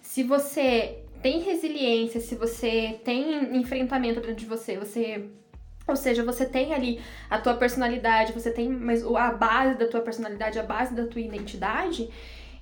Se 0.00 0.22
você 0.22 1.02
tem 1.20 1.40
resiliência, 1.40 2.20
se 2.20 2.36
você 2.36 3.00
tem 3.02 3.56
enfrentamento 3.56 4.20
dentro 4.20 4.36
de 4.36 4.46
você, 4.46 4.76
você 4.76 5.28
ou 5.86 5.96
seja, 5.96 6.24
você 6.24 6.46
tem 6.46 6.72
ali 6.74 7.00
a 7.28 7.38
tua 7.38 7.54
personalidade, 7.54 8.32
você 8.32 8.50
tem 8.50 8.68
mas 8.68 9.04
a 9.04 9.32
base 9.32 9.78
da 9.78 9.86
tua 9.86 10.00
personalidade, 10.00 10.58
a 10.58 10.62
base 10.62 10.94
da 10.94 11.06
tua 11.06 11.20
identidade. 11.20 12.10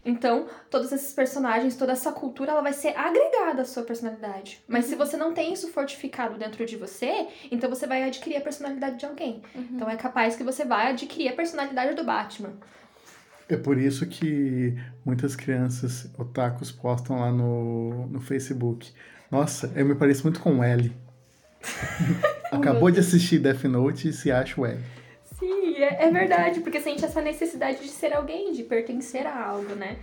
Então, 0.05 0.49
todos 0.69 0.91
esses 0.91 1.15
personagens, 1.15 1.77
toda 1.77 1.93
essa 1.93 2.11
cultura, 2.11 2.51
ela 2.51 2.61
vai 2.61 2.73
ser 2.73 2.89
agregada 2.97 3.63
à 3.63 3.65
sua 3.65 3.85
personalidade. 3.85 4.61
Mas 4.67 4.87
se 4.87 4.97
você 4.97 5.17
não 5.17 5.33
tem 5.33 5.53
isso 5.53 5.69
fortificado 5.69 6.37
dentro 6.37 6.67
de 6.67 6.77
você, 6.77 7.29
então 7.53 7.71
você 7.71 7.87
vai 7.87 8.03
adquirir 8.03 8.37
a 8.37 8.41
personalidade 8.41 8.99
de 8.99 9.07
alguém. 9.07 9.43
Então 9.55 9.89
é 9.89 9.97
capaz 9.97 10.35
que 10.35 10.43
você 10.43 10.65
vai 10.65 10.91
adquirir 10.91 11.29
a 11.29 11.33
personalidade 11.33 11.95
do 11.95 12.03
Batman. 12.03 12.55
É 13.49 13.57
por 13.57 13.79
isso 13.79 14.07
que 14.07 14.75
muitas 15.05 15.37
crianças 15.37 16.11
otakus 16.19 16.73
postam 16.73 17.21
lá 17.21 17.31
no, 17.31 18.07
no 18.07 18.21
Facebook. 18.21 18.91
Nossa, 19.31 19.73
eu 19.77 19.87
me 19.87 19.95
pareço 19.95 20.25
muito 20.25 20.41
com 20.41 20.59
o 20.59 20.65
L. 20.65 20.93
Acabou 22.51 22.91
de 22.91 23.01
assistir 23.01 23.39
Death 23.39 23.65
Note 23.65 24.09
e 24.09 24.13
se 24.13 24.31
acha 24.31 24.61
o 24.61 24.67
L. 24.67 24.79
Sim, 25.39 25.77
é, 25.77 26.05
é 26.05 26.11
verdade, 26.11 26.61
porque 26.61 26.81
sente 26.81 27.05
essa 27.05 27.21
necessidade 27.21 27.81
de 27.81 27.89
ser 27.89 28.13
alguém, 28.13 28.53
de 28.53 28.63
pertencer 28.63 29.27
a 29.27 29.47
algo, 29.47 29.75
né? 29.75 29.97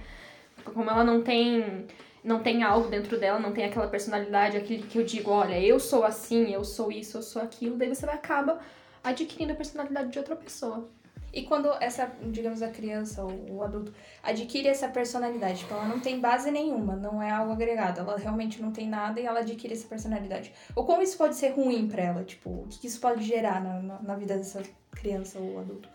Como 0.65 0.89
ela 0.89 1.03
não 1.03 1.21
tem 1.21 1.85
não 2.21 2.39
tem 2.41 2.63
algo 2.63 2.89
dentro 2.89 3.17
dela, 3.17 3.39
não 3.39 3.53
tem 3.53 3.63
aquela 3.63 3.87
personalidade, 3.87 4.57
aquele 4.57 4.83
que 4.83 4.97
eu 4.97 5.05
digo, 5.05 5.31
olha, 5.31 5.59
eu 5.59 5.79
sou 5.79 6.03
assim, 6.03 6.53
eu 6.53 6.65
sou 6.65 6.91
isso, 6.91 7.17
eu 7.17 7.21
sou 7.21 7.41
aquilo, 7.41 7.77
daí 7.77 7.87
você 7.87 8.05
vai 8.05 8.15
acaba 8.15 8.59
adquirindo 9.01 9.53
a 9.53 9.55
personalidade 9.55 10.11
de 10.11 10.19
outra 10.19 10.35
pessoa. 10.35 10.89
E 11.33 11.43
quando 11.43 11.71
essa, 11.79 12.11
digamos, 12.23 12.61
a 12.61 12.69
criança 12.69 13.23
ou 13.23 13.57
o 13.57 13.63
adulto 13.63 13.93
adquire 14.23 14.67
essa 14.67 14.87
personalidade, 14.87 15.59
tipo, 15.59 15.73
ela 15.73 15.85
não 15.85 15.99
tem 15.99 16.19
base 16.19 16.49
nenhuma, 16.49 16.95
não 16.95 17.21
é 17.21 17.29
algo 17.29 17.53
agregado, 17.53 17.99
ela 17.99 18.17
realmente 18.17 18.61
não 18.61 18.71
tem 18.71 18.87
nada 18.87 19.19
e 19.19 19.25
ela 19.25 19.41
adquire 19.41 19.73
essa 19.73 19.87
personalidade. 19.87 20.51
O 20.75 20.83
como 20.83 21.01
isso 21.01 21.17
pode 21.17 21.35
ser 21.35 21.49
ruim 21.49 21.87
pra 21.87 22.01
ela? 22.01 22.23
Tipo, 22.23 22.49
o 22.49 22.67
que 22.67 22.87
isso 22.87 22.99
pode 22.99 23.23
gerar 23.23 23.61
na, 23.61 23.79
na, 23.81 24.01
na 24.01 24.15
vida 24.15 24.35
dessa 24.37 24.63
criança 24.91 25.39
ou 25.39 25.59
adulto? 25.59 25.87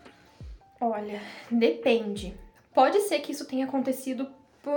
Olha, 0.79 1.21
depende. 1.51 2.37
Pode 2.73 2.99
ser 3.01 3.19
que 3.19 3.31
isso 3.31 3.45
tenha 3.45 3.65
acontecido 3.65 4.27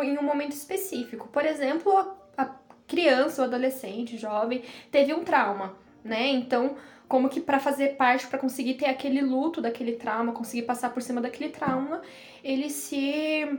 em 0.02 0.18
um 0.18 0.22
momento 0.22 0.52
específico. 0.52 1.28
Por 1.28 1.44
exemplo, 1.44 1.96
a, 1.96 2.42
a 2.42 2.54
criança, 2.86 3.42
o 3.42 3.44
adolescente, 3.44 4.16
jovem, 4.16 4.62
teve 4.90 5.12
um 5.12 5.24
trauma, 5.24 5.74
né? 6.04 6.28
Então, 6.28 6.76
como 7.08 7.28
que 7.28 7.40
pra 7.40 7.58
fazer 7.58 7.96
parte, 7.96 8.26
pra 8.26 8.38
conseguir 8.38 8.74
ter 8.74 8.86
aquele 8.86 9.22
luto 9.22 9.60
daquele 9.60 9.92
trauma, 9.92 10.32
conseguir 10.32 10.62
passar 10.62 10.90
por 10.90 11.02
cima 11.02 11.20
daquele 11.20 11.50
trauma, 11.50 12.02
ele 12.44 12.68
se 12.68 13.58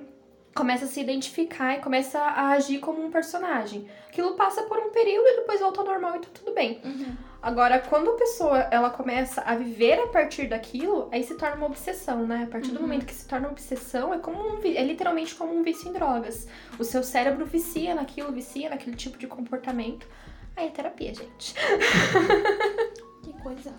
começa 0.53 0.85
a 0.85 0.88
se 0.88 0.99
identificar 0.99 1.77
e 1.77 1.79
começa 1.79 2.19
a 2.19 2.49
agir 2.49 2.79
como 2.79 3.03
um 3.03 3.09
personagem. 3.09 3.88
Aquilo 4.07 4.35
passa 4.35 4.63
por 4.63 4.77
um 4.77 4.91
período 4.91 5.25
e 5.27 5.38
depois 5.38 5.59
volta 5.59 5.81
ao 5.81 5.88
normal 5.88 6.15
e 6.17 6.19
tá 6.19 6.27
tudo 6.33 6.53
bem. 6.53 6.79
Agora, 7.41 7.79
quando 7.79 8.09
a 8.09 8.13
pessoa 8.15 8.59
ela 8.69 8.89
começa 8.89 9.41
a 9.41 9.55
viver 9.55 9.97
a 9.99 10.07
partir 10.07 10.47
daquilo, 10.47 11.07
aí 11.12 11.23
se 11.23 11.35
torna 11.35 11.55
uma 11.55 11.67
obsessão, 11.67 12.27
né? 12.27 12.43
A 12.43 12.51
partir 12.51 12.71
do 12.71 12.81
momento 12.81 13.05
que 13.05 13.13
se 13.13 13.25
torna 13.25 13.47
uma 13.47 13.53
obsessão, 13.53 14.13
é 14.13 14.17
como 14.17 14.38
um, 14.38 14.59
é 14.63 14.83
literalmente 14.83 15.33
como 15.35 15.57
um 15.57 15.63
vício 15.63 15.89
em 15.89 15.93
drogas. 15.93 16.47
O 16.77 16.83
seu 16.83 17.01
cérebro 17.01 17.45
vicia 17.45 17.95
naquilo, 17.95 18.31
vicia 18.33 18.69
naquele 18.69 18.95
tipo 18.95 19.17
de 19.17 19.25
comportamento. 19.25 20.05
Aí 20.57 20.67
é 20.67 20.69
terapia, 20.69 21.13
gente. 21.15 21.55
Coisa. 23.41 23.73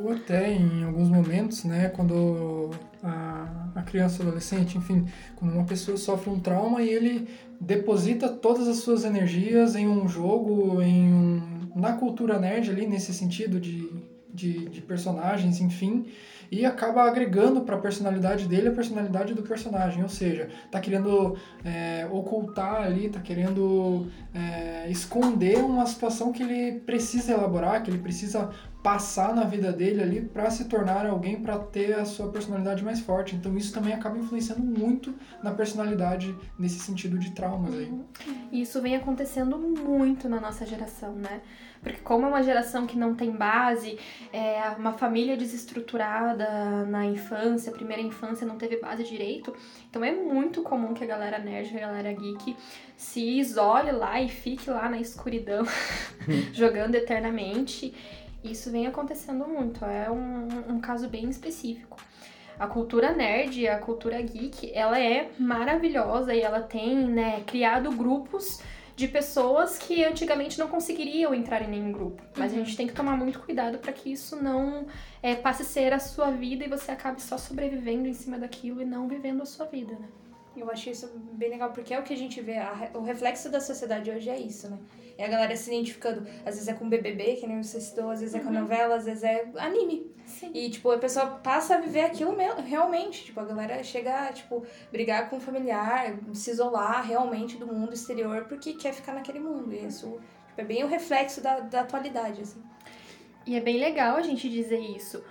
Ou 0.00 0.10
até 0.10 0.52
em 0.52 0.84
alguns 0.84 1.08
momentos, 1.08 1.64
né, 1.64 1.88
quando 1.88 2.70
a, 3.02 3.70
a 3.74 3.82
criança, 3.82 4.22
adolescente, 4.22 4.78
enfim, 4.78 5.06
quando 5.36 5.52
uma 5.52 5.64
pessoa 5.64 5.96
sofre 5.96 6.30
um 6.30 6.40
trauma 6.40 6.82
e 6.82 6.88
ele 6.88 7.28
deposita 7.60 8.28
todas 8.28 8.66
as 8.66 8.78
suas 8.78 9.04
energias 9.04 9.76
em 9.76 9.86
um 9.86 10.08
jogo, 10.08 10.80
em 10.80 11.12
um, 11.12 11.70
na 11.76 11.92
cultura 11.92 12.38
nerd 12.38 12.70
ali, 12.70 12.86
nesse 12.86 13.12
sentido 13.12 13.60
de, 13.60 13.90
de, 14.32 14.66
de 14.68 14.80
personagens, 14.80 15.60
enfim, 15.60 16.06
e 16.50 16.66
acaba 16.66 17.04
agregando 17.04 17.62
para 17.62 17.76
a 17.76 17.78
personalidade 17.78 18.46
dele 18.46 18.68
a 18.68 18.72
personalidade 18.72 19.32
do 19.32 19.42
personagem, 19.42 20.02
ou 20.02 20.08
seja, 20.08 20.50
tá 20.70 20.80
querendo 20.80 21.34
é, 21.64 22.06
ocultar 22.10 22.82
ali, 22.82 23.08
tá 23.08 23.20
querendo 23.20 24.06
é, 24.34 24.86
esconder 24.90 25.56
uma 25.64 25.86
situação 25.86 26.30
que 26.30 26.42
ele 26.42 26.80
precisa 26.80 27.32
elaborar, 27.32 27.82
que 27.82 27.90
ele 27.90 27.98
precisa 27.98 28.50
passar 28.82 29.34
na 29.34 29.44
vida 29.44 29.72
dele 29.72 30.02
ali 30.02 30.20
para 30.20 30.50
se 30.50 30.64
tornar 30.64 31.06
alguém 31.06 31.40
para 31.40 31.58
ter 31.58 31.94
a 31.94 32.04
sua 32.04 32.28
personalidade 32.30 32.84
mais 32.84 33.00
forte. 33.00 33.36
Então 33.36 33.56
isso 33.56 33.72
também 33.72 33.92
acaba 33.92 34.18
influenciando 34.18 34.62
muito 34.62 35.14
na 35.42 35.52
personalidade 35.52 36.34
nesse 36.58 36.80
sentido 36.80 37.18
de 37.18 37.30
traumas 37.30 37.74
aí. 37.74 37.92
Isso 38.50 38.82
vem 38.82 38.96
acontecendo 38.96 39.56
muito 39.56 40.28
na 40.28 40.40
nossa 40.40 40.66
geração, 40.66 41.14
né? 41.14 41.40
Porque 41.82 41.98
como 41.98 42.26
é 42.26 42.28
uma 42.28 42.42
geração 42.42 42.86
que 42.86 42.96
não 42.96 43.14
tem 43.14 43.32
base, 43.32 43.98
é 44.32 44.70
uma 44.78 44.92
família 44.92 45.36
desestruturada 45.36 46.84
na 46.86 47.04
infância, 47.04 47.72
primeira 47.72 48.00
infância 48.00 48.46
não 48.46 48.56
teve 48.56 48.76
base 48.76 49.02
direito, 49.02 49.52
então 49.90 50.04
é 50.04 50.12
muito 50.12 50.62
comum 50.62 50.94
que 50.94 51.02
a 51.02 51.06
galera 51.06 51.40
nerd, 51.40 51.76
a 51.76 51.80
galera 51.80 52.12
geek 52.12 52.56
se 52.96 53.20
isole 53.38 53.90
lá 53.90 54.20
e 54.20 54.28
fique 54.28 54.70
lá 54.70 54.88
na 54.88 55.00
escuridão 55.00 55.64
jogando 56.54 56.94
eternamente. 56.94 57.92
Isso 58.42 58.70
vem 58.70 58.86
acontecendo 58.86 59.46
muito, 59.46 59.84
é 59.84 60.10
um, 60.10 60.74
um 60.74 60.80
caso 60.80 61.08
bem 61.08 61.28
específico. 61.30 61.96
A 62.58 62.66
cultura 62.66 63.12
nerd, 63.12 63.66
a 63.66 63.78
cultura 63.78 64.20
geek, 64.20 64.72
ela 64.74 65.00
é 65.00 65.30
maravilhosa 65.38 66.34
e 66.34 66.40
ela 66.40 66.60
tem, 66.60 66.96
né, 67.08 67.42
criado 67.46 67.90
grupos 67.92 68.60
de 68.94 69.08
pessoas 69.08 69.78
que 69.78 70.04
antigamente 70.04 70.58
não 70.58 70.68
conseguiriam 70.68 71.34
entrar 71.34 71.62
em 71.62 71.68
nenhum 71.68 71.92
grupo. 71.92 72.22
Mas 72.36 72.52
a 72.52 72.56
gente 72.56 72.76
tem 72.76 72.86
que 72.86 72.92
tomar 72.92 73.16
muito 73.16 73.40
cuidado 73.40 73.78
para 73.78 73.92
que 73.92 74.12
isso 74.12 74.36
não 74.36 74.86
é, 75.22 75.34
passe 75.34 75.62
a 75.62 75.64
ser 75.64 75.92
a 75.92 75.98
sua 75.98 76.30
vida 76.30 76.64
e 76.64 76.68
você 76.68 76.90
acabe 76.90 77.22
só 77.22 77.38
sobrevivendo 77.38 78.06
em 78.06 78.14
cima 78.14 78.38
daquilo 78.38 78.82
e 78.82 78.84
não 78.84 79.08
vivendo 79.08 79.42
a 79.42 79.46
sua 79.46 79.66
vida, 79.66 79.94
né? 79.94 80.08
Eu 80.56 80.70
acho 80.70 80.90
isso 80.90 81.10
bem 81.32 81.50
legal, 81.50 81.70
porque 81.72 81.94
é 81.94 81.98
o 81.98 82.02
que 82.02 82.12
a 82.12 82.16
gente 82.16 82.40
vê, 82.40 82.58
a 82.58 82.90
o 82.94 83.02
reflexo 83.02 83.48
da 83.48 83.60
sociedade 83.60 84.10
hoje 84.10 84.28
é 84.28 84.38
isso, 84.38 84.70
né? 84.70 84.78
É 85.16 85.26
a 85.26 85.28
galera 85.28 85.54
se 85.56 85.70
identificando, 85.70 86.26
às 86.44 86.54
vezes 86.54 86.68
é 86.68 86.74
com 86.74 86.88
BBB, 86.88 87.36
que 87.36 87.46
nem 87.46 87.62
você 87.62 87.80
citou, 87.80 88.10
às 88.10 88.20
vezes 88.20 88.34
é 88.34 88.40
com 88.40 88.50
novela, 88.50 88.96
às 88.96 89.04
vezes 89.04 89.22
é 89.22 89.50
anime. 89.56 90.12
Sim. 90.26 90.50
E, 90.54 90.70
tipo, 90.70 90.90
a 90.90 90.98
pessoa 90.98 91.26
passa 91.26 91.76
a 91.76 91.80
viver 91.80 92.00
aquilo 92.00 92.34
mesmo, 92.34 92.62
realmente. 92.62 93.24
Tipo, 93.24 93.40
a 93.40 93.44
galera 93.44 93.82
chega 93.82 94.28
a, 94.28 94.32
tipo, 94.32 94.64
brigar 94.90 95.28
com 95.28 95.36
o 95.36 95.40
familiar, 95.40 96.16
se 96.32 96.50
isolar 96.50 97.06
realmente 97.06 97.56
do 97.56 97.66
mundo 97.66 97.92
exterior, 97.92 98.44
porque 98.44 98.74
quer 98.74 98.92
ficar 98.92 99.12
naquele 99.12 99.40
mundo. 99.40 99.72
E 99.72 99.84
isso 99.84 100.06
tipo, 100.06 100.20
é 100.56 100.64
bem 100.64 100.84
o 100.84 100.86
reflexo 100.86 101.40
da, 101.40 101.60
da 101.60 101.80
atualidade, 101.80 102.42
assim. 102.42 102.62
E 103.46 103.56
é 103.56 103.60
bem 103.60 103.78
legal 103.78 104.16
a 104.16 104.22
gente 104.22 104.48
dizer 104.48 104.78
isso. 104.78 105.22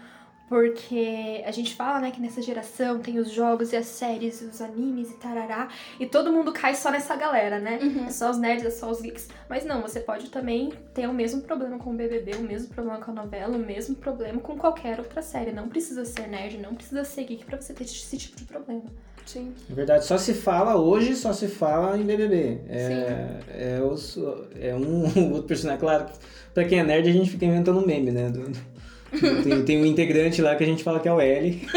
Porque 0.52 1.42
a 1.46 1.52
gente 1.52 1.74
fala, 1.76 2.02
né, 2.02 2.12
que 2.12 2.20
nessa 2.20 2.42
geração 2.42 3.00
tem 3.00 3.18
os 3.20 3.32
jogos 3.32 3.72
e 3.72 3.78
as 3.78 3.86
séries 3.86 4.42
e 4.42 4.46
os 4.48 4.60
animes 4.62 5.10
e 5.10 5.14
tarará. 5.14 5.70
E 5.98 6.06
todo 6.06 6.30
mundo 6.30 6.52
cai 6.52 6.76
só 6.76 6.92
nessa 6.92 7.16
galera, 7.16 7.58
né? 7.58 7.80
É 8.06 8.12
só 8.12 8.30
os 8.30 8.38
nerds, 8.38 8.66
é 8.66 8.70
só 8.70 8.92
os 8.92 9.00
geeks. 9.02 9.30
Mas 9.50 9.64
não, 9.64 9.82
você 9.82 10.02
pode 10.02 10.30
também 10.30 10.74
ter 10.94 11.08
o 11.08 11.14
mesmo 11.14 11.42
problema 11.42 11.78
com 11.80 11.92
o 11.92 11.94
BBB, 11.96 12.34
o 12.36 12.42
mesmo 12.42 12.68
problema 12.68 13.00
com 13.00 13.12
a 13.12 13.14
novela, 13.14 13.56
o 13.56 13.60
mesmo 13.60 13.96
problema 13.96 14.42
com 14.42 14.58
qualquer 14.58 15.00
outra 15.00 15.22
série. 15.22 15.54
Não 15.54 15.70
precisa 15.70 16.04
ser 16.04 16.28
nerd, 16.28 16.58
não 16.58 16.76
precisa 16.76 17.06
ser 17.06 17.24
geek 17.24 17.46
pra 17.46 17.56
você 17.62 17.74
ter 17.74 17.86
esse 17.86 18.18
tipo 18.18 18.36
de 18.36 18.44
problema. 18.44 18.84
Sim. 19.26 19.54
Na 19.70 19.76
verdade, 19.76 20.04
só 20.04 20.18
se 20.18 20.34
fala 20.34 20.76
hoje, 20.76 21.16
só 21.16 21.32
se 21.32 21.48
fala 21.48 21.98
em 21.98 22.04
BBB. 22.04 22.60
É, 22.68 23.40
é, 23.78 23.82
os, 23.82 24.18
é 24.60 24.76
um 24.76 25.04
outro 25.32 25.44
personagem. 25.44 25.80
Claro, 25.80 26.08
pra 26.54 26.66
quem 26.66 26.80
é 26.80 26.84
nerd, 26.84 27.08
a 27.08 27.14
gente 27.14 27.30
fica 27.30 27.46
inventando 27.46 27.88
meme, 27.88 28.12
né? 28.12 28.30
Do- 28.30 28.50
do- 28.50 28.71
tem, 29.44 29.64
tem 29.64 29.82
um 29.82 29.86
integrante 29.86 30.42
lá 30.42 30.56
que 30.56 30.64
a 30.64 30.68
gente 30.68 30.84
fala 30.84 31.00
que 31.00 31.08
é 31.08 31.14
o 31.14 31.20
L. 31.20 31.68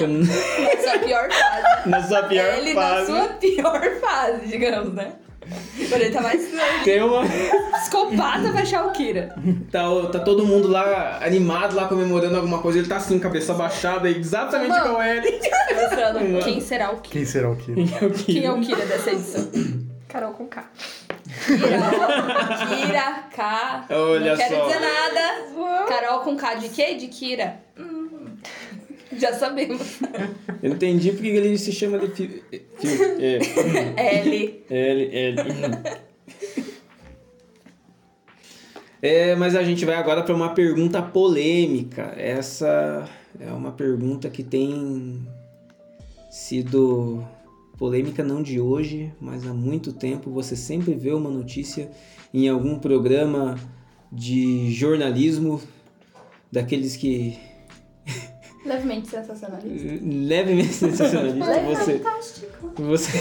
Ele- 0.00 0.28
Essa 0.72 0.90
é 0.90 0.94
a 0.94 0.98
pior 0.98 1.28
fase. 1.30 1.88
na 1.88 2.02
sua 2.02 2.22
pior 2.24 2.54
Ele 2.58 2.74
fase. 2.74 3.12
na 3.12 3.18
sua 3.24 3.28
pior 3.34 3.90
fase, 4.00 4.46
digamos, 4.46 4.94
né? 4.94 5.12
Quando 5.90 6.00
ele 6.00 6.10
tá 6.10 6.22
mais 6.22 6.40
Tem 6.84 7.02
uma. 7.02 7.22
psicopata 7.78 8.50
pra 8.50 8.62
achar 8.62 8.86
o 8.86 8.92
Kira. 8.92 9.34
Tá, 9.70 9.82
tá 10.10 10.20
todo 10.20 10.46
mundo 10.46 10.68
lá 10.68 11.18
animado, 11.22 11.76
lá 11.76 11.86
comemorando 11.86 12.36
alguma 12.36 12.60
coisa. 12.62 12.78
Ele 12.78 12.88
tá 12.88 12.96
assim, 12.96 13.18
cabeça 13.18 13.52
baixada, 13.52 14.08
exatamente 14.08 14.70
Mano. 14.70 14.86
igual 14.86 15.02
L. 15.02 15.32
Pensando, 15.68 16.44
quem 16.44 16.60
será 16.62 16.92
o 16.92 16.96
Kira? 16.96 17.12
Quem 17.12 17.24
será 17.26 17.50
o 17.50 17.56
quê? 17.56 17.74
Quem 18.24 18.44
é 18.46 18.50
o 18.52 18.60
Kira 18.60 18.86
dessa 18.86 19.10
edição? 19.12 19.50
Carol 20.14 20.32
com 20.32 20.46
K. 20.46 20.70
Kira. 21.44 22.86
Kira, 22.86 23.28
K. 23.34 23.86
Olha 23.90 24.30
não 24.30 24.36
quero 24.36 24.54
só. 24.54 24.66
dizer 24.68 24.80
nada. 24.80 25.86
Carol 25.88 26.20
com 26.20 26.36
K 26.36 26.54
de 26.54 26.68
quê? 26.68 26.94
De 26.94 27.08
Kira? 27.08 27.60
Hum, 27.76 28.36
já 29.18 29.32
sabemos. 29.32 29.98
Eu 30.62 30.68
não 30.68 30.76
entendi 30.76 31.10
porque 31.10 31.26
ele 31.26 31.58
se 31.58 31.72
chama 31.72 31.98
de 31.98 32.14
fio. 32.14 32.44
fio 32.78 33.02
é. 33.18 33.38
L. 34.20 34.64
L, 34.70 35.16
L. 35.16 35.36
É, 39.02 39.34
mas 39.34 39.56
a 39.56 39.64
gente 39.64 39.84
vai 39.84 39.96
agora 39.96 40.22
para 40.22 40.32
uma 40.32 40.54
pergunta 40.54 41.02
polêmica. 41.02 42.14
Essa 42.16 43.04
é 43.40 43.50
uma 43.50 43.72
pergunta 43.72 44.30
que 44.30 44.44
tem 44.44 45.26
sido 46.30 47.26
polêmica 47.76 48.22
não 48.22 48.42
de 48.42 48.60
hoje, 48.60 49.12
mas 49.20 49.46
há 49.46 49.52
muito 49.52 49.92
tempo. 49.92 50.30
Você 50.30 50.56
sempre 50.56 50.94
vê 50.94 51.12
uma 51.12 51.30
notícia 51.30 51.90
em 52.32 52.48
algum 52.48 52.78
programa 52.78 53.58
de 54.10 54.70
jornalismo 54.72 55.60
daqueles 56.50 56.96
que 56.96 57.38
Levemente 58.64 59.08
sensacionalista. 59.08 59.88
levemente 60.02 60.72
sensacionalista. 60.72 61.60
Você, 61.60 62.00
você, 62.76 63.18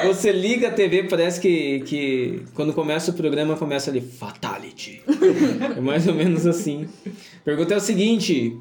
você 0.06 0.32
liga 0.32 0.68
a 0.68 0.72
TV, 0.72 1.04
parece 1.04 1.40
que, 1.40 1.80
que 1.80 2.42
quando 2.54 2.72
começa 2.72 3.10
o 3.10 3.14
programa 3.14 3.54
começa 3.54 3.90
ali 3.90 4.00
Fatality. 4.00 5.02
É 5.76 5.80
mais 5.80 6.08
ou 6.08 6.14
menos 6.14 6.46
assim. 6.46 6.88
Pergunta 7.44 7.74
é 7.74 7.76
o 7.76 7.80
seguinte: 7.80 8.58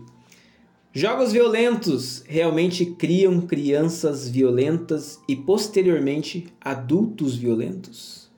Jogos 0.96 1.32
violentos 1.32 2.24
realmente 2.28 2.86
criam 2.86 3.42
crianças 3.42 4.30
violentas 4.30 5.20
e 5.28 5.36
posteriormente 5.36 6.54
adultos 6.62 7.36
violentos? 7.36 8.30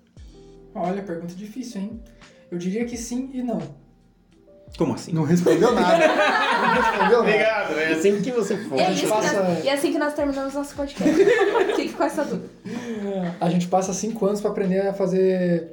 Olha, 0.74 1.02
pergunta 1.04 1.34
difícil, 1.36 1.82
hein? 1.82 2.00
Eu 2.50 2.58
diria 2.58 2.86
que 2.86 2.96
sim 2.96 3.30
e 3.34 3.44
não. 3.44 3.62
Como 4.78 4.94
assim? 4.94 5.12
Não 5.12 5.24
respondeu 5.24 5.74
nada. 5.74 6.08
Não 6.08 6.74
respondeu 6.74 7.00
nada. 7.02 7.20
Obrigado, 7.20 7.74
é 7.78 7.92
assim 7.94 8.22
que 8.22 8.32
você 8.32 8.58
for. 8.58 8.78
E 8.78 8.82
é, 8.82 8.92
isso 8.94 9.08
passa- 9.08 9.44
nós, 9.44 9.64
e 9.64 9.68
é 9.68 9.74
assim 9.74 9.92
que 9.92 9.98
nós 10.00 10.14
terminamos 10.14 10.54
nosso 10.54 10.76
podcast. 10.76 11.14
Fique 11.76 11.94
com 11.94 12.04
essa 12.04 12.24
dúvida. 12.24 12.50
A 13.40 13.50
gente 13.50 13.68
passa 13.68 13.94
cinco 13.94 14.26
anos 14.26 14.40
pra 14.42 14.52
aprender 14.52 14.80
a 14.88 14.94
fazer. 14.94 15.72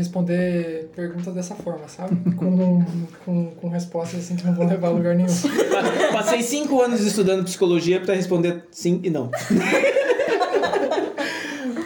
Responder 0.00 0.90
perguntas 0.94 1.32
dessa 1.34 1.54
forma, 1.54 1.86
sabe? 1.88 2.16
Com, 2.36 2.84
com, 3.24 3.50
com 3.52 3.68
respostas 3.68 4.20
assim 4.20 4.36
que 4.36 4.44
não 4.44 4.54
vão 4.54 4.66
levar 4.66 4.88
a 4.88 4.90
lugar 4.90 5.14
nenhum. 5.14 5.28
Pa- 5.28 6.12
Passei 6.18 6.42
cinco 6.42 6.80
anos 6.82 7.00
estudando 7.00 7.44
psicologia 7.44 8.00
para 8.00 8.14
responder 8.14 8.64
sim 8.70 9.00
e 9.04 9.10
não. 9.10 9.30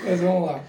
Mas 0.06 0.20
vamos 0.20 0.46
lá. 0.46 0.60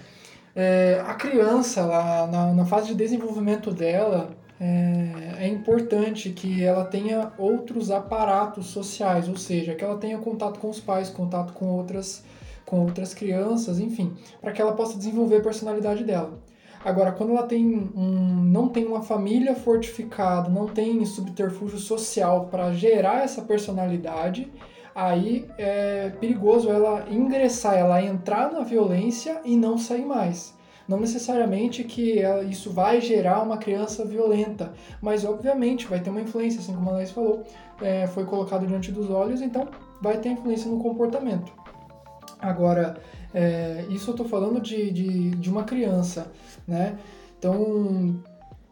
É, 0.55 1.01
a 1.05 1.13
criança, 1.15 1.81
ela, 1.81 2.27
na, 2.27 2.53
na 2.53 2.65
fase 2.65 2.87
de 2.87 2.95
desenvolvimento 2.95 3.71
dela, 3.71 4.29
é, 4.59 5.43
é 5.45 5.47
importante 5.47 6.29
que 6.29 6.63
ela 6.63 6.85
tenha 6.85 7.31
outros 7.37 7.91
aparatos 7.91 8.67
sociais, 8.67 9.27
ou 9.27 9.35
seja, 9.37 9.75
que 9.75 9.83
ela 9.83 9.97
tenha 9.97 10.17
contato 10.17 10.59
com 10.59 10.69
os 10.69 10.79
pais, 10.79 11.09
contato 11.09 11.51
com 11.53 11.65
outras, 11.65 12.23
com 12.65 12.79
outras 12.79 13.13
crianças, 13.13 13.79
enfim, 13.79 14.13
para 14.41 14.53
que 14.53 14.61
ela 14.61 14.71
possa 14.71 14.97
desenvolver 14.97 15.37
a 15.37 15.41
personalidade 15.41 16.03
dela. 16.05 16.39
Agora, 16.85 17.11
quando 17.11 17.31
ela 17.31 17.47
tem 17.47 17.65
um, 17.95 18.43
não 18.43 18.69
tem 18.69 18.85
uma 18.85 19.01
família 19.01 19.55
fortificada, 19.55 20.49
não 20.49 20.67
tem 20.67 21.03
subterfúgio 21.03 21.79
social 21.79 22.45
para 22.51 22.71
gerar 22.73 23.23
essa 23.23 23.41
personalidade, 23.41 24.51
aí 24.93 25.47
é 25.57 26.11
perigoso 26.21 26.69
ela 26.69 27.07
ingressar, 27.09 27.73
ela 27.73 27.99
entrar 28.03 28.51
na 28.51 28.59
violência 28.59 29.41
e 29.43 29.57
não 29.57 29.79
sair 29.79 30.05
mais. 30.05 30.53
Não 30.87 30.99
necessariamente 30.99 31.83
que 31.83 32.19
ela- 32.19 32.43
isso 32.43 32.71
vai 32.71 33.01
gerar 33.01 33.41
uma 33.41 33.57
criança 33.57 34.05
violenta, 34.05 34.71
mas 35.01 35.25
obviamente 35.25 35.87
vai 35.87 35.99
ter 35.99 36.11
uma 36.11 36.21
influência, 36.21 36.59
assim 36.59 36.75
como 36.75 36.91
a 36.91 36.93
Anaís 36.93 37.09
falou, 37.09 37.41
é, 37.81 38.05
foi 38.05 38.25
colocado 38.25 38.67
diante 38.67 38.91
dos 38.91 39.09
olhos, 39.09 39.41
então 39.41 39.67
vai 39.99 40.19
ter 40.19 40.29
influência 40.29 40.69
no 40.69 40.77
comportamento. 40.77 41.51
Agora, 42.39 42.97
é, 43.35 43.85
isso 43.89 44.09
eu 44.09 44.13
estou 44.13 44.27
falando 44.27 44.61
de, 44.61 44.89
de, 44.91 45.31
de 45.31 45.49
uma 45.49 45.65
criança, 45.65 46.31
né? 46.65 46.97
Então, 47.37 48.23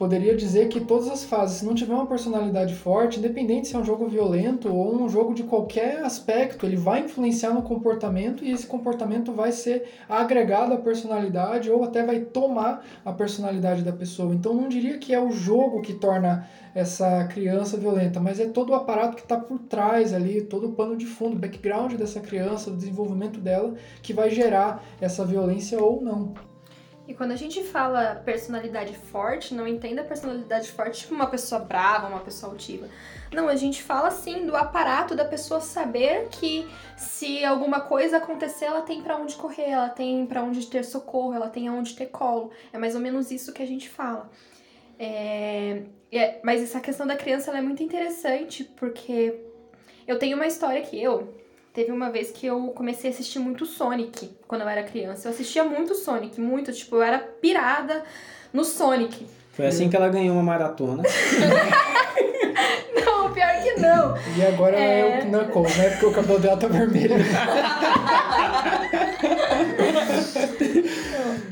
poderia 0.04 0.36
dizer 0.36 0.68
que 0.68 0.82
todas 0.82 1.10
as 1.10 1.24
fases, 1.24 1.60
se 1.60 1.66
não 1.66 1.74
tiver 1.74 1.94
uma 1.94 2.06
personalidade 2.06 2.76
forte, 2.76 3.20
independente 3.20 3.70
se 3.70 3.76
é 3.78 3.80
um 3.80 3.86
jogo 3.86 4.06
violento 4.06 4.68
ou 4.68 5.02
um 5.02 5.08
jogo 5.08 5.34
de 5.34 5.44
qualquer 5.44 6.04
aspecto, 6.04 6.66
ele 6.66 6.76
vai 6.76 7.06
influenciar 7.06 7.54
no 7.54 7.62
comportamento 7.62 8.44
e 8.44 8.52
esse 8.52 8.68
comportamento 8.68 9.32
vai 9.32 9.54
ser 9.54 9.86
agregado 10.10 10.74
à 10.74 10.78
personalidade 10.78 11.72
ou 11.72 11.86
até 11.86 12.06
vai 12.06 12.20
tomar 12.20 12.86
a 13.06 13.14
personalidade 13.14 13.82
da 13.82 13.94
pessoa. 13.94 14.36
Então, 14.36 14.54
não 14.54 14.68
diria 14.68 14.98
que 14.98 15.14
é 15.14 15.22
o 15.22 15.32
jogo 15.32 15.82
que 15.82 15.94
torna 15.94 16.50
essa 16.76 17.24
criança 17.28 17.78
violenta, 17.78 18.20
mas 18.20 18.42
é 18.42 18.46
todo 18.46 18.72
o 18.72 18.76
aparato 18.76 19.16
que 19.16 19.24
está 19.24 19.38
por 19.38 19.58
trás 19.58 20.14
ali, 20.14 20.42
todo 20.42 20.68
o 20.68 20.74
pano 20.74 20.98
de 20.98 21.06
fundo, 21.06 21.38
o 21.38 21.40
background 21.40 21.94
dessa 21.94 22.20
criança, 22.20 22.70
o 22.70 22.76
desenvolvimento 22.76 23.40
dela, 23.40 23.74
que 24.02 24.12
vai 24.12 24.30
gerar 24.30 24.84
essa 25.00 25.24
violência 25.24 25.82
ou 25.82 26.02
não. 26.02 26.34
E 27.06 27.14
quando 27.14 27.32
a 27.32 27.36
gente 27.36 27.62
fala 27.64 28.16
personalidade 28.24 28.96
forte, 28.96 29.54
não 29.54 29.68
entenda 29.68 30.04
personalidade 30.04 30.72
forte 30.72 31.02
tipo 31.02 31.14
uma 31.14 31.28
pessoa 31.28 31.60
brava, 31.60 32.08
uma 32.08 32.22
pessoa 32.22 32.54
altiva. 32.54 32.88
Não, 33.34 33.50
a 33.50 33.56
gente 33.58 33.84
fala 33.84 34.08
assim 34.08 34.46
do 34.46 34.56
aparato 34.56 35.14
da 35.14 35.26
pessoa 35.26 35.60
saber 35.60 36.30
que 36.32 36.66
se 36.96 37.44
alguma 37.44 37.82
coisa 37.82 38.18
acontecer, 38.18 38.66
ela 38.66 38.82
tem 38.84 39.02
pra 39.02 39.18
onde 39.18 39.36
correr, 39.36 39.70
ela 39.70 39.90
tem 39.90 40.26
pra 40.26 40.44
onde 40.44 40.66
ter 40.68 40.86
socorro, 40.86 41.34
ela 41.34 41.50
tem 41.50 41.68
aonde 41.68 41.94
ter 41.94 42.06
colo. 42.06 42.52
É 42.72 42.78
mais 42.78 42.96
ou 42.96 43.02
menos 43.02 43.32
isso 43.32 43.52
que 43.52 43.62
a 43.62 43.68
gente 43.68 43.90
fala. 43.90 44.30
É, 44.98 45.84
é- 46.10 46.40
mas 46.42 46.62
essa 46.62 46.80
questão 46.80 47.06
da 47.06 47.18
criança 47.18 47.52
é 47.52 47.62
muito 47.62 47.84
interessante 47.84 48.64
porque 48.64 49.42
eu 50.08 50.18
tenho 50.18 50.38
uma 50.38 50.48
história 50.48 50.82
que 50.82 51.02
eu 51.02 51.34
Teve 51.74 51.92
uma 51.92 52.12
vez 52.12 52.30
que 52.32 52.46
eu 52.46 52.68
comecei 52.68 53.10
a 53.10 53.14
assistir 53.14 53.40
muito 53.40 53.66
Sonic 53.66 54.30
quando 54.48 54.62
eu 54.62 54.70
era 54.70 54.84
criança. 54.84 55.28
Eu 55.28 55.32
assistia 55.34 55.64
muito 55.64 55.96
Sonic, 55.96 56.40
muito, 56.40 56.72
tipo, 56.72 56.98
eu 56.98 57.02
era 57.02 57.18
pirada 57.18 58.04
no 58.54 58.64
Sonic. 58.64 59.26
Foi 59.54 59.66
assim 59.66 59.90
que 59.90 59.96
ela 59.96 60.08
ganhou 60.10 60.36
uma 60.36 60.44
maratona. 60.44 61.02
Não, 62.94 63.34
pior 63.34 63.64
que 63.64 63.80
não. 63.80 64.16
E 64.38 64.46
agora 64.46 64.78
é, 64.78 65.00
É. 65.00 65.24
o 65.24 65.26
Knuckles, 65.32 65.76
né? 65.78 65.90
Porque 65.90 66.06
o 66.06 66.12
cabelo 66.14 66.40
dela 66.40 66.58
tá 66.58 66.68
vermelho. 66.68 67.16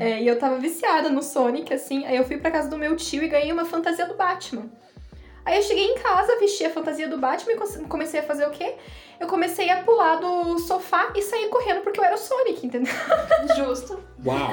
É, 0.00 0.20
e 0.20 0.26
eu 0.26 0.36
tava 0.38 0.58
viciada 0.58 1.08
no 1.08 1.22
Sonic, 1.22 1.72
assim. 1.72 2.04
Aí 2.06 2.16
eu 2.16 2.24
fui 2.24 2.36
pra 2.36 2.50
casa 2.50 2.68
do 2.68 2.76
meu 2.76 2.96
tio 2.96 3.22
e 3.22 3.28
ganhei 3.28 3.52
uma 3.52 3.64
fantasia 3.64 4.04
do 4.06 4.14
Batman. 4.14 4.64
Aí 5.44 5.56
eu 5.56 5.62
cheguei 5.62 5.84
em 5.86 5.98
casa, 5.98 6.38
vesti 6.38 6.64
a 6.64 6.70
fantasia 6.70 7.08
do 7.08 7.18
Batman 7.18 7.52
e 7.52 7.84
comecei 7.88 8.20
a 8.20 8.22
fazer 8.22 8.46
o 8.46 8.50
quê? 8.50 8.74
Eu 9.18 9.26
comecei 9.28 9.70
a 9.70 9.82
pular 9.82 10.16
do 10.16 10.58
sofá 10.58 11.12
e 11.14 11.22
sair 11.22 11.48
correndo 11.48 11.82
porque 11.82 11.98
eu 12.00 12.04
era 12.04 12.14
o 12.14 12.18
Sonic, 12.18 12.66
entendeu? 12.66 12.92
Justo. 13.56 14.02
Uau! 14.24 14.50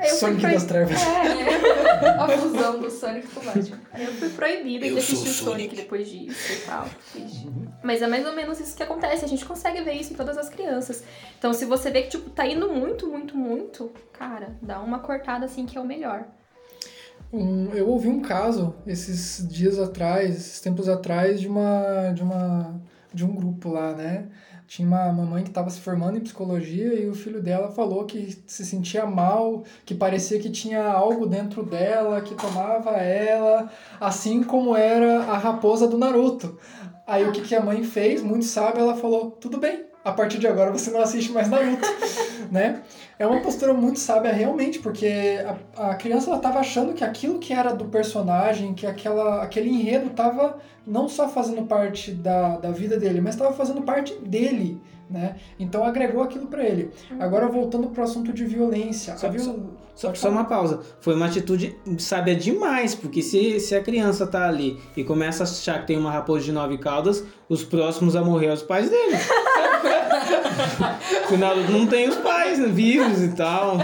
Eu 0.00 0.14
Sonic 0.14 0.40
proib- 0.40 0.54
das 0.54 0.64
trevas. 0.64 0.96
É, 1.02 2.08
A 2.20 2.28
fusão 2.28 2.78
do 2.80 2.90
Sonic 2.90 3.26
com 3.28 3.40
o 3.40 3.44
Batman. 3.44 3.80
Aí 3.92 4.04
eu 4.04 4.12
fui 4.14 4.28
proibida 4.30 4.86
Eu 4.86 4.94
de 4.94 4.98
assistir 4.98 5.28
o 5.28 5.32
Sonic 5.32 5.44
Sonic. 5.68 5.76
depois 5.76 6.08
disso 6.08 6.52
e 6.52 6.56
tal. 6.66 6.86
Triste. 7.12 7.48
Mas 7.82 8.02
é 8.02 8.06
mais 8.08 8.26
ou 8.26 8.32
menos 8.32 8.58
isso 8.60 8.76
que 8.76 8.82
acontece. 8.82 9.24
A 9.24 9.28
gente 9.28 9.44
consegue 9.44 9.80
ver 9.82 9.92
isso 9.92 10.12
em 10.12 10.16
todas 10.16 10.36
as 10.36 10.48
crianças. 10.48 11.04
Então, 11.38 11.52
se 11.52 11.64
você 11.64 11.90
vê 11.90 12.02
que, 12.02 12.10
tipo, 12.10 12.30
tá 12.30 12.44
indo 12.46 12.68
muito, 12.68 13.06
muito, 13.08 13.36
muito, 13.36 13.92
cara, 14.12 14.56
dá 14.62 14.80
uma 14.80 14.98
cortada 15.00 15.46
assim 15.46 15.64
que 15.66 15.78
é 15.78 15.80
o 15.80 15.84
melhor. 15.84 16.24
Um- 17.32 17.70
eu 17.74 17.88
ouvi 17.88 18.08
um 18.08 18.20
caso 18.20 18.74
esses 18.86 19.46
dias 19.48 19.78
atrás, 19.78 20.34
esses 20.36 20.60
tempos 20.60 20.88
atrás, 20.88 21.40
de 21.40 21.46
uma 21.48 22.12
de 22.12 22.22
uma 22.22 22.80
de 23.12 23.24
um 23.24 23.34
grupo 23.34 23.70
lá, 23.70 23.92
né? 23.94 24.28
Tinha 24.66 24.86
uma 24.86 25.10
mamãe 25.12 25.42
que 25.42 25.48
estava 25.48 25.70
se 25.70 25.80
formando 25.80 26.18
em 26.18 26.20
psicologia 26.20 26.92
e 26.94 27.08
o 27.08 27.14
filho 27.14 27.42
dela 27.42 27.70
falou 27.70 28.04
que 28.04 28.38
se 28.46 28.66
sentia 28.66 29.06
mal, 29.06 29.64
que 29.84 29.94
parecia 29.94 30.38
que 30.38 30.50
tinha 30.50 30.82
algo 30.84 31.26
dentro 31.26 31.62
dela 31.64 32.20
que 32.20 32.34
tomava 32.34 32.90
ela, 32.92 33.70
assim 33.98 34.42
como 34.42 34.76
era 34.76 35.20
a 35.24 35.38
raposa 35.38 35.88
do 35.88 35.96
Naruto. 35.96 36.58
Aí 37.06 37.26
o 37.26 37.32
que, 37.32 37.40
que 37.40 37.54
a 37.54 37.62
mãe 37.64 37.82
fez, 37.82 38.22
muito 38.22 38.44
sábio, 38.44 38.82
ela 38.82 38.94
falou: 38.94 39.30
tudo 39.32 39.58
bem, 39.58 39.86
a 40.08 40.12
partir 40.12 40.38
de 40.38 40.46
agora 40.46 40.70
você 40.70 40.90
não 40.90 41.00
assiste 41.00 41.30
mais 41.32 41.48
Naruto, 41.48 41.86
né? 42.50 42.82
É 43.18 43.26
uma 43.26 43.40
postura 43.40 43.74
muito 43.74 43.98
sábia 43.98 44.32
realmente, 44.32 44.78
porque 44.78 45.38
a, 45.76 45.90
a 45.90 45.94
criança 45.96 46.30
ela 46.30 46.38
tava 46.38 46.58
achando 46.60 46.94
que 46.94 47.02
aquilo 47.04 47.38
que 47.38 47.52
era 47.52 47.72
do 47.74 47.86
personagem, 47.86 48.74
que 48.74 48.86
aquela, 48.86 49.42
aquele 49.42 49.68
enredo 49.70 50.10
tava 50.10 50.58
não 50.86 51.08
só 51.08 51.28
fazendo 51.28 51.62
parte 51.66 52.12
da, 52.12 52.56
da 52.56 52.70
vida 52.70 52.96
dele, 52.96 53.20
mas 53.20 53.34
estava 53.34 53.52
fazendo 53.52 53.82
parte 53.82 54.14
dele, 54.20 54.80
né? 55.10 55.36
Então 55.58 55.84
agregou 55.84 56.22
aquilo 56.22 56.46
para 56.46 56.62
ele. 56.62 56.90
Agora 57.18 57.48
voltando 57.48 57.88
pro 57.88 58.02
assunto 58.02 58.32
de 58.32 58.44
violência. 58.44 59.16
Só- 59.16 59.26
a 59.26 59.30
viol- 59.30 59.70
Só, 59.98 60.08
Pode 60.08 60.18
só 60.20 60.30
uma 60.30 60.44
pausa. 60.44 60.80
Foi 61.00 61.16
uma 61.16 61.26
atitude 61.26 61.76
sábia 61.98 62.36
demais, 62.36 62.94
porque 62.94 63.20
se, 63.20 63.58
se 63.58 63.74
a 63.74 63.82
criança 63.82 64.28
tá 64.28 64.46
ali 64.46 64.78
e 64.96 65.02
começa 65.02 65.42
a 65.42 65.44
achar 65.44 65.80
que 65.80 65.88
tem 65.88 65.98
uma 65.98 66.12
raposa 66.12 66.44
de 66.44 66.52
nove 66.52 66.78
caudas, 66.78 67.24
os 67.48 67.64
próximos 67.64 68.14
a 68.14 68.22
morrer 68.22 68.52
os 68.52 68.62
pais 68.62 68.88
dele. 68.88 69.16
Afinal, 71.24 71.56
não 71.56 71.84
tem 71.84 72.08
os 72.08 72.14
pais 72.14 72.60
né, 72.60 72.68
vivos 72.68 73.22
e 73.22 73.34
tal. 73.34 73.78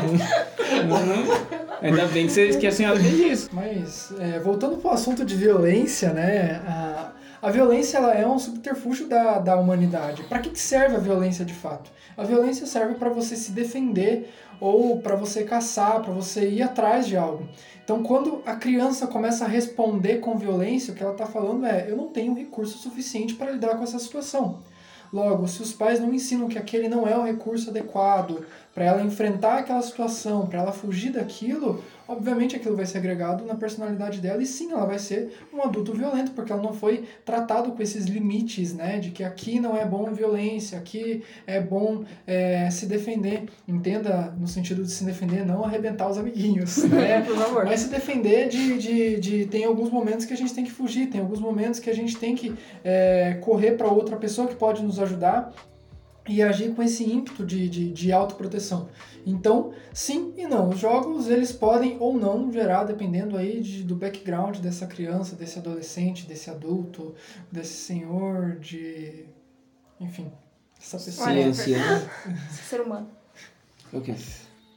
Ainda 1.82 2.06
bem 2.06 2.26
que, 2.26 2.32
você, 2.32 2.56
que 2.58 2.66
a 2.68 2.72
senhora 2.72 3.00
fez 3.00 3.18
isso. 3.18 3.50
Mas, 3.52 4.14
é, 4.20 4.38
voltando 4.38 4.76
para 4.76 4.92
o 4.92 4.94
assunto 4.94 5.24
de 5.24 5.34
violência, 5.34 6.12
né? 6.12 6.62
A, 6.64 7.10
a 7.44 7.50
violência 7.50 7.98
ela 7.98 8.14
é 8.14 8.26
um 8.26 8.38
subterfúgio 8.38 9.06
da, 9.06 9.38
da 9.38 9.54
humanidade. 9.54 10.22
Para 10.22 10.38
que, 10.38 10.48
que 10.48 10.58
serve 10.58 10.96
a 10.96 10.98
violência 10.98 11.44
de 11.44 11.52
fato? 11.52 11.90
A 12.16 12.24
violência 12.24 12.66
serve 12.66 12.94
para 12.94 13.10
você 13.10 13.36
se 13.36 13.52
defender 13.52 14.32
ou 14.58 15.02
para 15.02 15.14
você 15.14 15.44
caçar, 15.44 16.00
para 16.00 16.14
você 16.14 16.48
ir 16.48 16.62
atrás 16.62 17.06
de 17.06 17.18
algo. 17.18 17.46
Então, 17.84 18.02
quando 18.02 18.40
a 18.46 18.56
criança 18.56 19.06
começa 19.06 19.44
a 19.44 19.48
responder 19.48 20.20
com 20.20 20.38
violência, 20.38 20.94
o 20.94 20.96
que 20.96 21.02
ela 21.02 21.12
está 21.12 21.26
falando 21.26 21.66
é: 21.66 21.84
eu 21.86 21.98
não 21.98 22.08
tenho 22.08 22.32
recurso 22.32 22.78
suficiente 22.78 23.34
para 23.34 23.50
lidar 23.50 23.76
com 23.76 23.84
essa 23.84 23.98
situação. 23.98 24.60
Logo, 25.12 25.46
se 25.46 25.62
os 25.62 25.72
pais 25.72 26.00
não 26.00 26.12
ensinam 26.14 26.48
que 26.48 26.58
aquele 26.58 26.88
não 26.88 27.06
é 27.06 27.16
o 27.16 27.22
recurso 27.22 27.68
adequado 27.68 28.44
para 28.74 28.84
ela 28.84 29.02
enfrentar 29.02 29.58
aquela 29.58 29.82
situação, 29.82 30.46
para 30.46 30.60
ela 30.60 30.72
fugir 30.72 31.12
daquilo, 31.12 31.84
obviamente 32.06 32.56
aquilo 32.56 32.76
vai 32.76 32.86
ser 32.86 32.98
agregado 32.98 33.44
na 33.44 33.54
personalidade 33.54 34.20
dela 34.20 34.42
e 34.42 34.46
sim, 34.46 34.72
ela 34.72 34.84
vai 34.84 34.98
ser 34.98 35.32
um 35.52 35.62
adulto 35.62 35.92
violento, 35.92 36.32
porque 36.32 36.52
ela 36.52 36.62
não 36.62 36.72
foi 36.72 37.04
tratado 37.24 37.72
com 37.72 37.82
esses 37.82 38.06
limites, 38.06 38.74
né, 38.74 38.98
de 38.98 39.10
que 39.10 39.24
aqui 39.24 39.60
não 39.60 39.76
é 39.76 39.84
bom 39.84 40.12
violência, 40.12 40.78
aqui 40.78 41.22
é 41.46 41.60
bom 41.60 42.04
é, 42.26 42.68
se 42.70 42.86
defender. 42.86 43.44
Entenda 43.66 44.34
no 44.38 44.46
sentido 44.46 44.82
de 44.82 44.90
se 44.90 45.04
defender, 45.04 45.44
não 45.44 45.64
arrebentar 45.64 46.08
os 46.08 46.18
amiguinhos, 46.18 46.84
né? 46.88 47.22
Por 47.22 47.36
favor. 47.36 47.64
Mas 47.64 47.80
se 47.80 47.88
defender 47.88 48.48
de, 48.48 48.78
de, 48.78 49.20
de. 49.20 49.46
Tem 49.46 49.64
alguns 49.64 49.90
momentos 49.90 50.24
que 50.24 50.32
a 50.32 50.36
gente 50.36 50.54
tem 50.54 50.64
que 50.64 50.70
fugir, 50.70 51.08
tem 51.08 51.20
alguns 51.20 51.40
momentos 51.40 51.80
que 51.80 51.90
a 51.90 51.94
gente 51.94 52.16
tem 52.16 52.34
que 52.34 52.54
é, 52.84 53.38
correr 53.40 53.72
para 53.72 53.88
outra 53.88 54.16
pessoa 54.16 54.46
que 54.46 54.54
pode 54.54 54.82
nos 54.82 54.98
ajudar 54.98 55.52
e 56.28 56.42
agir 56.42 56.74
com 56.74 56.82
esse 56.82 57.04
ímpeto 57.04 57.44
de, 57.44 57.68
de, 57.68 57.92
de 57.92 58.12
autoproteção. 58.12 58.88
Então, 59.26 59.72
sim 59.92 60.32
e 60.36 60.46
não. 60.46 60.70
Os 60.70 60.78
jogos, 60.78 61.28
eles 61.28 61.52
podem 61.52 61.96
ou 62.00 62.18
não 62.18 62.50
gerar, 62.52 62.84
dependendo 62.84 63.36
aí 63.36 63.60
de, 63.60 63.82
do 63.82 63.94
background 63.94 64.58
dessa 64.58 64.86
criança, 64.86 65.36
desse 65.36 65.58
adolescente, 65.58 66.26
desse 66.26 66.50
adulto, 66.50 67.14
desse 67.50 67.74
senhor, 67.74 68.56
de... 68.58 69.26
Enfim, 70.00 70.30
essa 70.78 70.98
pessoa. 70.98 71.28
Sim, 71.28 71.32
Olha, 71.32 71.46
ancião. 71.48 72.08
Ser 72.68 72.80
humano. 72.80 73.08
O 73.92 74.00
quê? 74.00 74.14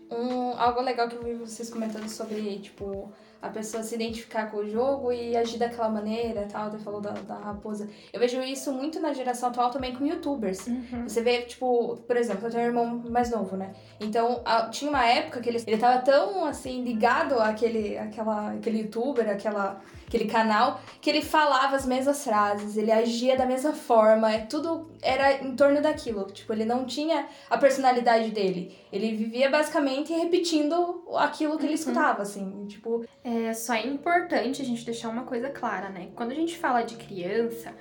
Um, 0.10 0.52
algo 0.58 0.82
legal 0.82 1.08
que 1.10 1.16
eu 1.16 1.24
vi 1.24 1.34
vocês 1.34 1.70
comentando 1.70 2.08
sobre, 2.08 2.60
tipo, 2.60 3.12
a 3.42 3.50
pessoa 3.50 3.84
se 3.84 3.94
identificar 3.96 4.50
com 4.50 4.58
o 4.58 4.70
jogo 4.70 5.12
e 5.12 5.36
agir 5.36 5.58
daquela 5.58 5.90
maneira 5.90 6.44
e 6.44 6.46
tal, 6.48 6.72
você 6.72 6.78
falou 6.80 7.02
da, 7.02 7.12
da 7.12 7.36
raposa. 7.36 7.90
Eu 8.14 8.20
vejo 8.20 8.42
isso 8.42 8.72
muito 8.72 9.00
na 9.02 9.12
geração 9.14 9.50
atual 9.50 9.70
também 9.70 9.94
com 9.96 10.06
youtubers. 10.06 10.66
Você 11.08 11.22
vê, 11.22 11.42
tipo, 11.42 11.98
por 12.08 12.16
exemplo, 12.16 12.48
eu 12.48 12.52
tenho 12.52 12.64
um 12.64 12.68
irmão 12.68 13.04
mais 13.10 13.30
novo, 13.30 13.58
né? 13.58 13.74
Então, 14.00 14.42
a- 14.46 14.70
tinha 14.70 14.90
uma 14.90 15.06
época 15.06 15.42
que 15.42 15.50
ele, 15.50 15.62
ele 15.68 15.78
tava 15.78 16.02
tão, 16.02 16.46
assim, 16.46 16.84
ligado 16.84 17.40
àquele, 17.40 17.98
àquela, 17.98 18.54
àquele 18.54 18.84
youtuber, 18.84 19.30
àquela, 19.30 19.82
aquele 20.08 20.26
canal, 20.26 20.80
que 21.02 21.10
ele 21.10 21.22
falava 21.22 21.76
as 21.76 21.86
mesmas 21.86 22.24
frases, 22.24 22.78
ele 22.78 22.92
agia 22.92 23.36
da 23.36 23.46
mesma 23.46 23.74
forma, 23.74 24.32
é 24.32 24.40
tudo 24.40 24.90
era 25.02 25.44
em 25.44 25.54
torno 25.56 25.82
daquilo. 25.82 26.26
Tipo, 26.32 26.54
ele 26.54 26.64
não 26.64 26.86
tinha 26.86 27.28
a 27.50 27.58
personalidade 27.58 28.32
dele. 28.32 28.76
Ele 28.92 29.16
vivia 29.16 29.50
basicamente 29.50 30.14
repetindo 30.14 31.04
aquilo 31.18 31.58
que 31.58 31.66
ele 31.66 31.74
escutava, 31.74 32.22
assim. 32.22 32.66
Tipo, 32.68 33.06
É, 33.24 33.54
só 33.54 33.74
é 33.74 33.86
importante 33.86 34.62
a 34.62 34.66
gente 34.66 34.86
deixar 34.86 35.10
uma 35.10 35.24
coisa 35.24 35.50
clara, 35.50 35.90
né? 35.90 36.08
Quando 36.16 36.32
a 36.32 36.36
gente 36.36 36.58
fala 36.58 36.82
de 36.84 36.96
criança, 36.96 37.76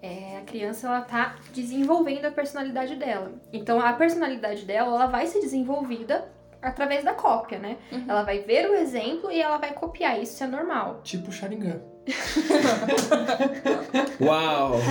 é, 0.00 0.36
a 0.36 0.42
criança 0.42 0.86
ela 0.86 1.00
tá 1.00 1.36
desenvolvendo 1.52 2.24
a 2.24 2.30
personalidade 2.30 2.94
dela. 2.94 3.32
Então 3.52 3.80
a 3.80 3.92
personalidade 3.92 4.64
dela 4.64 4.88
ela 4.94 5.06
vai 5.06 5.26
ser 5.26 5.40
desenvolvida 5.40 6.30
através 6.62 7.04
da 7.04 7.12
cópia, 7.12 7.58
né? 7.58 7.76
Uhum. 7.90 8.04
Ela 8.08 8.22
vai 8.22 8.38
ver 8.40 8.70
o 8.70 8.74
exemplo 8.74 9.30
e 9.30 9.42
ela 9.42 9.58
vai 9.58 9.72
copiar. 9.74 10.18
Isso 10.22 10.42
é 10.42 10.46
normal. 10.46 11.00
Tipo 11.02 11.30
Sharingan. 11.32 11.82
Uau! 14.20 14.72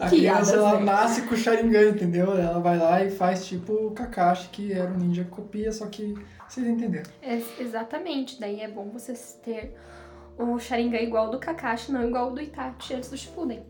A 0.00 0.08
Que 0.08 0.16
criança, 0.16 0.56
ela 0.56 0.78
né? 0.78 0.84
nasce 0.84 1.22
com 1.22 1.34
o 1.34 1.36
Sharingan, 1.36 1.90
entendeu? 1.90 2.36
Ela 2.38 2.58
vai 2.60 2.78
lá 2.78 3.02
e 3.04 3.10
faz 3.10 3.46
tipo 3.46 3.72
o 3.72 3.90
Kakashi, 3.92 4.48
que 4.50 4.72
era 4.72 4.90
um 4.90 4.96
ninja 4.96 5.24
que 5.24 5.30
copia, 5.30 5.72
só 5.72 5.86
que 5.86 6.14
vocês 6.48 6.66
entenderam. 6.66 7.10
É, 7.22 7.40
exatamente. 7.60 8.40
Daí 8.40 8.60
é 8.60 8.68
bom 8.68 8.88
vocês 8.90 9.38
ter 9.42 9.74
o 10.38 10.58
Sharingan 10.58 10.98
igual 11.00 11.30
do 11.30 11.38
Kakashi, 11.38 11.92
não 11.92 12.06
igual 12.06 12.30
do 12.32 12.40
Itachi 12.40 12.94
antes 12.94 13.10
do 13.10 13.16
Shippuden. 13.16 13.62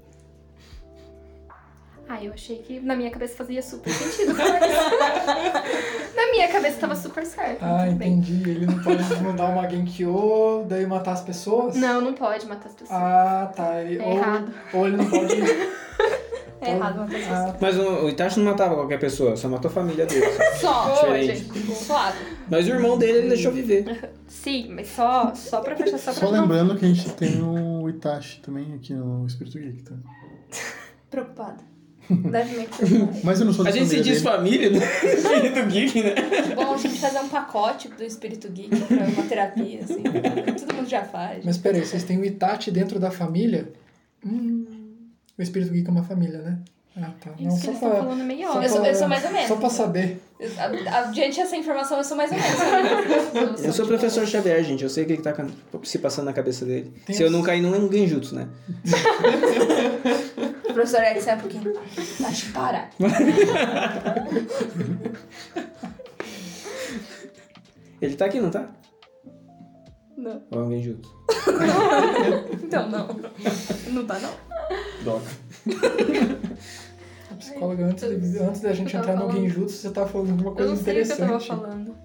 Ah, 2.11 2.25
eu 2.25 2.33
achei 2.33 2.57
que 2.59 2.81
na 2.81 2.97
minha 2.97 3.11
cabeça 3.11 3.35
fazia 3.37 3.61
super 3.63 3.93
sentido. 3.93 4.35
mas 4.35 4.49
na 6.17 6.31
minha 6.31 6.49
cabeça 6.49 6.79
tava 6.81 6.97
super 6.97 7.25
certo. 7.27 7.63
Ah, 7.63 7.85
tudo 7.85 7.97
bem. 7.97 8.15
entendi. 8.15 8.49
Ele 8.51 8.65
não 8.67 8.79
pode 8.83 9.03
mandar 9.23 9.51
uma 9.51 9.69
Genkyo, 9.69 10.65
daí 10.67 10.87
matar 10.87 11.13
as 11.13 11.21
pessoas? 11.21 11.77
Não, 11.77 12.01
não 12.01 12.15
pode 12.15 12.47
matar 12.47 12.69
as 12.69 12.75
pessoas. 12.75 12.99
Ah, 12.99 13.53
tá. 13.55 13.75
É 13.75 13.99
ou, 14.03 14.13
errado. 14.13 14.55
ou 14.73 14.87
ele 14.87 14.97
não 14.97 15.11
pode. 15.11 15.35
é 16.63 16.71
errado 16.71 16.97
uma 16.97 17.07
pessoa. 17.07 17.37
Ah, 17.51 17.57
Mas 17.61 17.79
o, 17.79 18.09
Itachi 18.09 18.39
não 18.41 18.53
matava 18.53 18.75
qualquer 18.75 18.99
pessoa, 18.99 19.37
só 19.37 19.47
matou 19.49 19.71
a 19.71 19.75
família 19.75 20.07
dele. 20.07 20.27
Só, 20.59 20.95
Diferente. 20.95 21.45
tipo, 21.45 21.73
suave. 21.73 22.19
Mas 22.51 22.67
o 22.67 22.71
irmão 22.71 22.97
dele 22.99 23.19
ele 23.19 23.29
deixou 23.29 23.53
viver. 23.53 24.11
Sim, 24.27 24.71
mas 24.75 24.89
só, 24.89 25.33
só 25.35 25.61
pra 25.61 25.77
fechar, 25.77 25.99
só 25.99 26.11
pra 26.13 26.21
Só 26.21 26.33
não... 26.33 26.41
lembrando 26.41 26.75
que 26.77 26.85
a 26.85 26.89
gente 26.89 27.11
tem 27.13 27.43
o 27.43 27.89
Itachi 27.89 28.41
também 28.41 28.75
aqui 28.75 28.93
no 28.95 29.27
Espírito 29.27 29.59
Geek, 29.59 29.83
tá? 29.85 29.95
Preocupada. 31.11 31.78
Levemente. 32.11 32.71
Mas 33.25 33.41
eu 33.41 33.47
não 33.47 33.53
sou 33.53 33.65
da 33.65 33.71
A 33.71 33.73
gente 33.73 33.89
se 33.89 33.97
família 33.97 34.13
diz 34.13 34.23
dele. 34.23 34.37
família, 34.37 34.71
né? 34.71 34.79
Espírito 35.15 35.67
geek, 35.67 36.03
né? 36.03 36.15
Bom, 36.55 36.75
a 36.75 36.77
gente 36.77 36.99
fazer 37.01 37.19
um 37.21 37.29
pacote 37.29 37.89
do 37.89 38.03
espírito 38.05 38.49
geek 38.51 38.77
pra 38.81 38.97
uma 39.07 39.23
terapia, 39.25 39.81
assim. 39.85 40.03
Todo 40.03 40.75
mundo 40.75 40.89
já 40.89 41.03
faz. 41.05 41.45
Mas 41.45 41.59
peraí, 41.59 41.85
vocês 41.85 42.05
têm 42.05 42.19
o 42.19 42.25
Itachi 42.25 42.71
dentro 42.71 42.99
da 42.99 43.11
família? 43.11 43.73
Hum, 44.27 44.65
o 45.39 45.43
Espírito 45.43 45.71
Geek 45.73 45.87
é 45.87 45.91
uma 45.91 46.03
família, 46.03 46.39
né? 46.39 46.59
Ah, 47.01 47.13
tá. 47.21 47.31
Não, 47.39 47.49
Isso 47.49 47.59
que 47.59 47.63
só 47.63 47.69
eles 47.71 47.75
estão 47.77 47.91
pra, 47.91 47.99
falando 48.01 48.25
meio 48.25 48.43
só 48.49 48.55
óbvio. 48.55 48.65
Eu 48.65 48.69
sou- 48.71 48.81
pra- 48.81 48.89
eu 48.91 48.95
sou 48.97 49.09
mais 49.09 49.25
ou 49.25 49.31
menos. 49.31 49.47
Só 49.49 49.55
pra 49.57 49.71
saber. 49.71 50.21
A- 50.59 50.99
a- 50.99 51.03
Diante 51.13 51.37
dessa 51.37 51.57
informação, 51.57 51.99
eu 51.99 52.03
sou 52.03 52.17
mais 52.17 52.33
ou 52.33 52.37
menos. 52.37 53.65
Eu 53.65 53.73
sou 53.73 53.85
o 53.85 53.89
professor 53.89 54.27
Xavier, 54.27 54.65
gente. 54.65 54.83
Eu 54.83 54.91
sei 54.91 55.05
o 55.05 55.07
que 55.07 55.17
que 55.19 55.23
tá 55.23 55.33
se 55.85 55.99
passando 56.01 56.25
na 56.25 56.33
cabeça 56.33 56.65
dele. 56.65 56.93
Tem 57.07 57.15
Se 57.15 57.23
eu 57.23 57.31
não 57.31 57.41
cair 57.43 57.61
num 57.63 57.93
genjutsu, 57.93 58.35
né? 58.35 58.49
O 60.79 60.81
professor 60.81 61.03
Edson 61.03 61.31
é 61.31 61.35
um 61.35 61.41
pouquinho. 61.41 61.73
Acho 62.25 62.47
que 62.47 62.53
para. 62.53 62.89
Ele 68.01 68.15
tá 68.15 68.27
aqui, 68.27 68.39
não 68.41 68.49
tá? 68.49 68.69
Não. 70.17 70.41
Ou 70.53 70.61
é 70.61 70.63
um 70.63 70.71
genjutsu? 70.71 71.13
então, 72.63 72.89
não. 72.89 73.09
Não 73.91 74.07
tá, 74.07 74.21
não. 74.21 74.31
Droga. 75.03 75.27
A 77.31 77.35
psicóloga, 77.35 77.87
antes, 77.87 78.09
de, 78.33 78.39
antes 78.39 78.61
da 78.61 78.73
gente 78.73 78.95
Eu 78.95 79.01
entrar 79.01 79.15
no 79.15 79.23
falando- 79.23 79.37
Genjutsu, 79.41 79.77
você 79.79 79.91
tava 79.91 80.09
falando 80.09 80.37
de 80.37 80.43
uma 80.45 80.53
Eu 80.53 80.55
coisa 80.55 80.71
não 80.71 80.77
sei 80.81 81.03
o 81.03 81.07
que 81.07 81.13
eu 81.13 81.17
tava 81.17 81.25
interessante. 81.35 81.49
falando. 81.49 81.97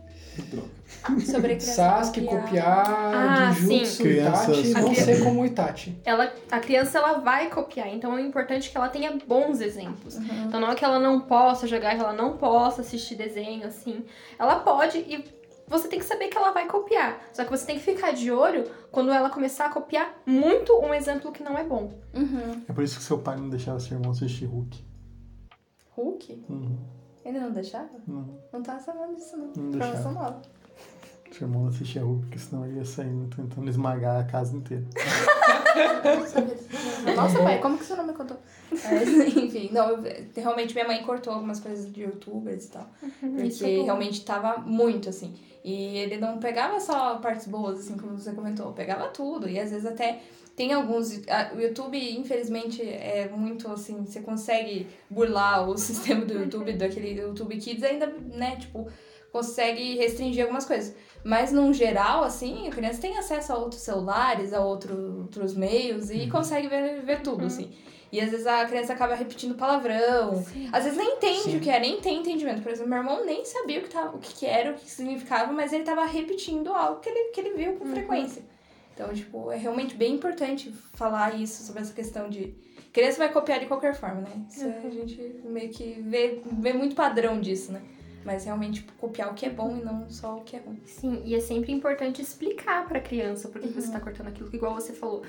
Sobre 1.25 1.59
Sasuke 1.59 2.25
copiar 2.25 2.85
Ah, 2.87 3.51
Genjutsu, 3.51 3.95
sim. 3.95 4.03
Crianças 4.03 4.57
Itachi, 4.59 4.73
não 4.73 4.95
ser 4.95 5.23
como 5.23 5.41
o 5.41 5.45
Itachi. 5.45 5.97
Ela, 6.05 6.33
a 6.49 6.59
criança 6.59 6.97
ela 6.97 7.19
vai 7.19 7.49
copiar, 7.49 7.89
então 7.89 8.17
é 8.17 8.21
importante 8.21 8.69
que 8.69 8.77
ela 8.77 8.87
tenha 8.87 9.17
bons 9.27 9.59
exemplos. 9.59 10.15
Uhum. 10.15 10.45
Então 10.47 10.59
não 10.59 10.71
é 10.71 10.75
que 10.75 10.85
ela 10.85 10.99
não 10.99 11.19
possa 11.19 11.67
jogar, 11.67 11.95
que 11.95 12.01
ela 12.01 12.13
não 12.13 12.37
possa 12.37 12.81
assistir 12.81 13.15
desenho, 13.15 13.67
assim. 13.67 14.05
Ela 14.39 14.59
pode 14.59 14.97
e 14.97 15.25
você 15.67 15.87
tem 15.87 15.99
que 15.99 16.05
saber 16.05 16.27
que 16.27 16.37
ela 16.37 16.51
vai 16.51 16.67
copiar. 16.67 17.19
Só 17.33 17.43
que 17.43 17.49
você 17.49 17.65
tem 17.65 17.77
que 17.77 17.83
ficar 17.83 18.11
de 18.11 18.31
olho 18.31 18.65
quando 18.91 19.11
ela 19.11 19.29
começar 19.29 19.65
a 19.65 19.69
copiar 19.69 20.21
muito 20.25 20.73
um 20.79 20.93
exemplo 20.93 21.31
que 21.31 21.43
não 21.43 21.57
é 21.57 21.63
bom. 21.63 21.93
Uhum. 22.13 22.61
É 22.67 22.73
por 22.73 22.83
isso 22.83 22.97
que 22.97 23.03
seu 23.03 23.17
pai 23.17 23.35
não 23.35 23.49
deixava 23.49 23.79
seu 23.79 23.97
irmão 23.97 24.11
assistir 24.11 24.45
Hulk. 24.45 24.83
Hulk? 25.95 26.45
Uhum. 26.49 26.77
Ele 27.25 27.39
não 27.39 27.51
deixava? 27.51 27.89
Não, 28.07 28.37
Não 28.51 28.61
tava 28.63 28.79
sabendo 28.79 29.15
disso, 29.15 29.37
não. 29.37 29.47
Não 29.55 29.75
Informação 29.75 30.13
deixava. 30.13 30.23
nova. 30.31 30.41
seu 31.31 31.47
irmão 31.47 31.61
não 31.63 31.69
assistia 31.69 32.03
Hulk, 32.03 32.21
porque 32.23 32.39
senão 32.39 32.65
ele 32.65 32.77
ia 32.77 32.85
saindo 32.85 33.33
tentando 33.35 33.69
esmagar 33.69 34.21
a 34.21 34.23
casa 34.25 34.55
inteira. 34.55 34.83
Nossa, 37.15 37.39
pai, 37.43 37.59
como 37.61 37.77
que 37.77 37.85
você 37.85 37.95
não 37.95 38.05
me 38.07 38.13
contou? 38.13 38.37
Mas, 38.71 39.09
enfim, 39.37 39.69
não, 39.71 39.89
eu- 39.89 40.03
realmente 40.35 40.73
minha 40.73 40.87
mãe 40.87 41.03
cortou 41.03 41.33
algumas 41.33 41.59
coisas 41.59 41.91
de 41.91 42.03
youtubers 42.03 42.65
e 42.65 42.71
tal. 42.71 42.87
isso 43.43 43.63
é 43.63 43.67
Porque 43.67 43.77
bom. 43.79 43.83
realmente 43.85 44.25
tava 44.25 44.57
muito, 44.59 45.09
assim. 45.09 45.33
E 45.63 45.97
ele 45.97 46.17
não 46.17 46.39
pegava 46.39 46.79
só 46.79 47.17
partes 47.19 47.47
boas, 47.47 47.79
assim, 47.79 47.97
como 47.97 48.17
você 48.17 48.33
comentou, 48.33 48.73
pegava 48.73 49.07
tudo. 49.09 49.47
E 49.47 49.59
às 49.59 49.71
vezes 49.71 49.85
até 49.85 50.21
tem 50.55 50.71
alguns. 50.73 51.21
a- 51.27 51.51
O 51.55 51.59
YouTube, 51.61 51.97
infelizmente, 52.17 52.81
é 52.81 53.29
muito 53.35 53.71
assim, 53.71 54.05
você 54.05 54.21
consegue 54.21 54.87
burlar 55.09 55.67
o 55.69 55.75
sistema 55.77 56.23
do 56.25 56.33
YouTube, 56.33 56.73
daquele 56.73 57.19
YouTube 57.19 57.57
Kids, 57.57 57.83
ainda, 57.83 58.07
né, 58.07 58.55
tipo, 58.57 58.87
consegue 59.31 59.95
restringir 59.95 60.43
algumas 60.43 60.65
coisas. 60.65 60.95
Mas, 61.23 61.51
num 61.51 61.73
geral, 61.73 62.23
assim, 62.23 62.67
a 62.67 62.71
criança 62.71 63.01
tem 63.01 63.17
acesso 63.17 63.51
a 63.53 63.57
outros 63.57 63.81
celulares, 63.81 64.53
a 64.53 64.63
outro- 64.63 65.21
outros 65.21 65.55
meios 65.55 66.11
e 66.11 66.27
consegue 66.29 66.67
ver, 66.67 67.01
ver 67.01 67.21
tudo, 67.21 67.45
assim. 67.45 67.71
E 68.11 68.21
às 68.21 68.29
vezes 68.29 68.45
a 68.45 68.63
criança 68.65 68.93
acaba 68.93 69.15
repetindo 69.15 69.55
palavrão, 69.55 70.45
às 70.71 70.83
vezes 70.83 70.95
nem 70.99 71.15
entende 71.15 71.41
Sim. 71.49 71.57
o 71.57 71.59
que 71.59 71.69
é, 71.69 71.79
nem 71.79 71.99
tem 71.99 72.19
entendimento. 72.19 72.61
Por 72.61 72.71
exemplo, 72.71 72.89
meu 72.91 72.99
irmão 72.99 73.25
nem 73.25 73.43
sabia 73.43 73.79
o 73.79 73.81
que, 73.81 73.89
tava, 73.89 74.15
o 74.15 74.19
que, 74.19 74.35
que 74.35 74.45
era, 74.45 74.69
o 74.71 74.75
que 74.75 74.87
significava, 74.91 75.51
mas 75.51 75.73
ele 75.73 75.83
tava 75.83 76.05
repetindo 76.05 76.71
algo 76.71 76.99
que 76.99 77.09
ele, 77.09 77.31
que 77.31 77.41
ele 77.41 77.53
viu 77.55 77.73
com 77.73 77.87
frequência. 77.87 78.43
Então, 78.93 79.11
tipo, 79.13 79.51
é 79.51 79.57
realmente 79.57 79.95
bem 79.95 80.13
importante 80.13 80.71
falar 80.93 81.35
isso 81.35 81.63
sobre 81.63 81.81
essa 81.81 81.93
questão 81.93 82.29
de. 82.29 82.53
Criança 82.91 83.17
vai 83.17 83.31
copiar 83.31 83.59
de 83.59 83.65
qualquer 83.65 83.95
forma, 83.95 84.21
né? 84.21 84.45
Isso 84.49 84.65
a 84.65 84.89
gente 84.89 85.41
meio 85.45 85.69
que 85.69 85.99
vê, 86.01 86.41
vê 86.59 86.73
muito 86.73 86.95
padrão 86.95 87.41
disso, 87.41 87.71
né? 87.71 87.81
Mas 88.23 88.45
realmente 88.45 88.81
tipo, 88.81 88.93
copiar 88.93 89.31
o 89.31 89.33
que 89.33 89.47
é 89.47 89.49
bom 89.49 89.75
e 89.75 89.83
não 89.83 90.07
só 90.09 90.37
o 90.37 90.41
que 90.41 90.55
é 90.55 90.59
ruim. 90.59 90.79
Sim, 90.85 91.21
e 91.25 91.33
é 91.33 91.39
sempre 91.39 91.71
importante 91.71 92.21
explicar 92.21 92.87
pra 92.87 92.99
criança 92.99 93.49
por 93.49 93.59
que 93.59 93.67
que 93.67 93.73
você 93.73 93.91
tá 93.91 93.99
cortando 93.99 94.27
aquilo, 94.27 94.49
que 94.49 94.57
igual 94.57 94.75
você 94.75 94.93
falou. 94.93 95.23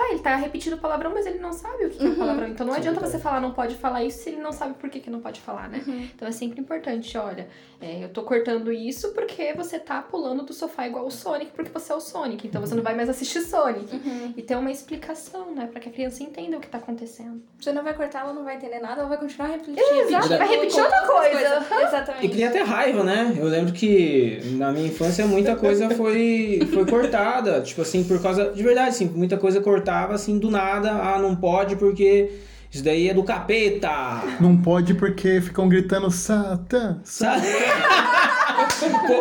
Tá, 0.00 0.08
ele 0.08 0.20
tá 0.20 0.34
repetindo 0.34 0.78
palavrão, 0.78 1.12
mas 1.12 1.26
ele 1.26 1.38
não 1.40 1.52
sabe 1.52 1.84
o 1.84 1.90
que 1.90 1.98
que 1.98 2.06
é 2.06 2.14
palavrão. 2.14 2.48
Então 2.48 2.66
não 2.66 2.74
é 2.74 2.78
adianta 2.78 2.98
você 2.98 3.18
falar 3.18 3.38
não 3.38 3.52
pode 3.52 3.74
falar 3.74 4.02
isso 4.02 4.22
se 4.22 4.30
ele 4.30 4.40
não 4.40 4.50
sabe 4.50 4.72
por 4.72 4.88
que, 4.88 4.98
que 4.98 5.10
não 5.10 5.20
pode 5.20 5.42
falar, 5.42 5.68
né? 5.68 5.82
Então 6.14 6.26
é 6.26 6.32
sempre 6.32 6.58
importante, 6.58 7.18
olha, 7.18 7.46
é, 7.82 8.04
eu 8.04 8.08
tô 8.08 8.22
cortando 8.22 8.72
isso 8.72 9.12
porque 9.12 9.52
você 9.52 9.78
tá 9.78 10.00
pulando 10.02 10.42
do 10.42 10.54
sofá 10.54 10.86
igual 10.86 11.06
o 11.06 11.10
Sonic, 11.10 11.50
porque 11.52 11.70
você 11.70 11.92
é 11.92 11.94
o 11.94 12.00
Sonic. 12.00 12.46
Então 12.46 12.62
você 12.62 12.74
não 12.74 12.82
vai 12.82 12.94
mais 12.94 13.08
assistir 13.10 13.40
Sonic. 13.40 13.88
E 14.36 14.42
ter 14.42 14.56
uma 14.56 14.70
explicação, 14.70 15.54
né? 15.54 15.66
Pra 15.70 15.80
que 15.80 15.88
a 15.88 15.92
criança 15.92 16.22
entenda 16.22 16.56
o 16.56 16.60
que 16.60 16.68
tá 16.68 16.78
acontecendo. 16.78 17.42
Você 17.58 17.72
não 17.72 17.82
vai 17.82 17.94
cortar, 17.94 18.20
ela 18.20 18.32
não 18.32 18.44
vai 18.44 18.56
entender 18.56 18.80
nada, 18.80 19.00
ela 19.00 19.08
vai 19.08 19.18
continuar 19.18 19.48
repetindo. 19.48 19.78
Exato, 19.78 20.28
vai 20.28 20.48
repetir 20.48 20.82
outra 20.82 21.06
coisa. 21.06 21.66
Exatamente. 21.88 22.26
E 22.26 22.28
cria 22.28 22.48
até 22.48 22.62
raiva, 22.62 23.02
né? 23.02 23.34
Eu 23.38 23.46
lembro 23.46 23.72
que 23.72 24.40
na 24.56 24.72
minha 24.72 24.86
infância 24.86 25.26
muita 25.26 25.56
coisa 25.56 25.90
foi, 25.90 26.60
foi 26.72 26.86
cortada. 26.86 27.60
Tipo 27.60 27.82
assim, 27.82 28.04
por 28.04 28.20
causa. 28.22 28.50
De 28.50 28.62
verdade, 28.62 28.90
assim, 28.90 29.06
muita 29.06 29.36
coisa 29.36 29.60
cortava 29.90 30.14
assim 30.14 30.38
do 30.38 30.50
nada. 30.50 30.92
Ah, 30.92 31.18
não 31.18 31.34
pode 31.34 31.74
porque 31.76 32.30
isso 32.70 32.84
daí 32.84 33.08
é 33.08 33.14
do 33.14 33.24
capeta. 33.24 34.22
Não 34.40 34.56
pode 34.56 34.94
porque 34.94 35.40
ficam 35.40 35.68
gritando 35.68 36.10
Satã, 36.10 37.00
Satã. 37.02 37.40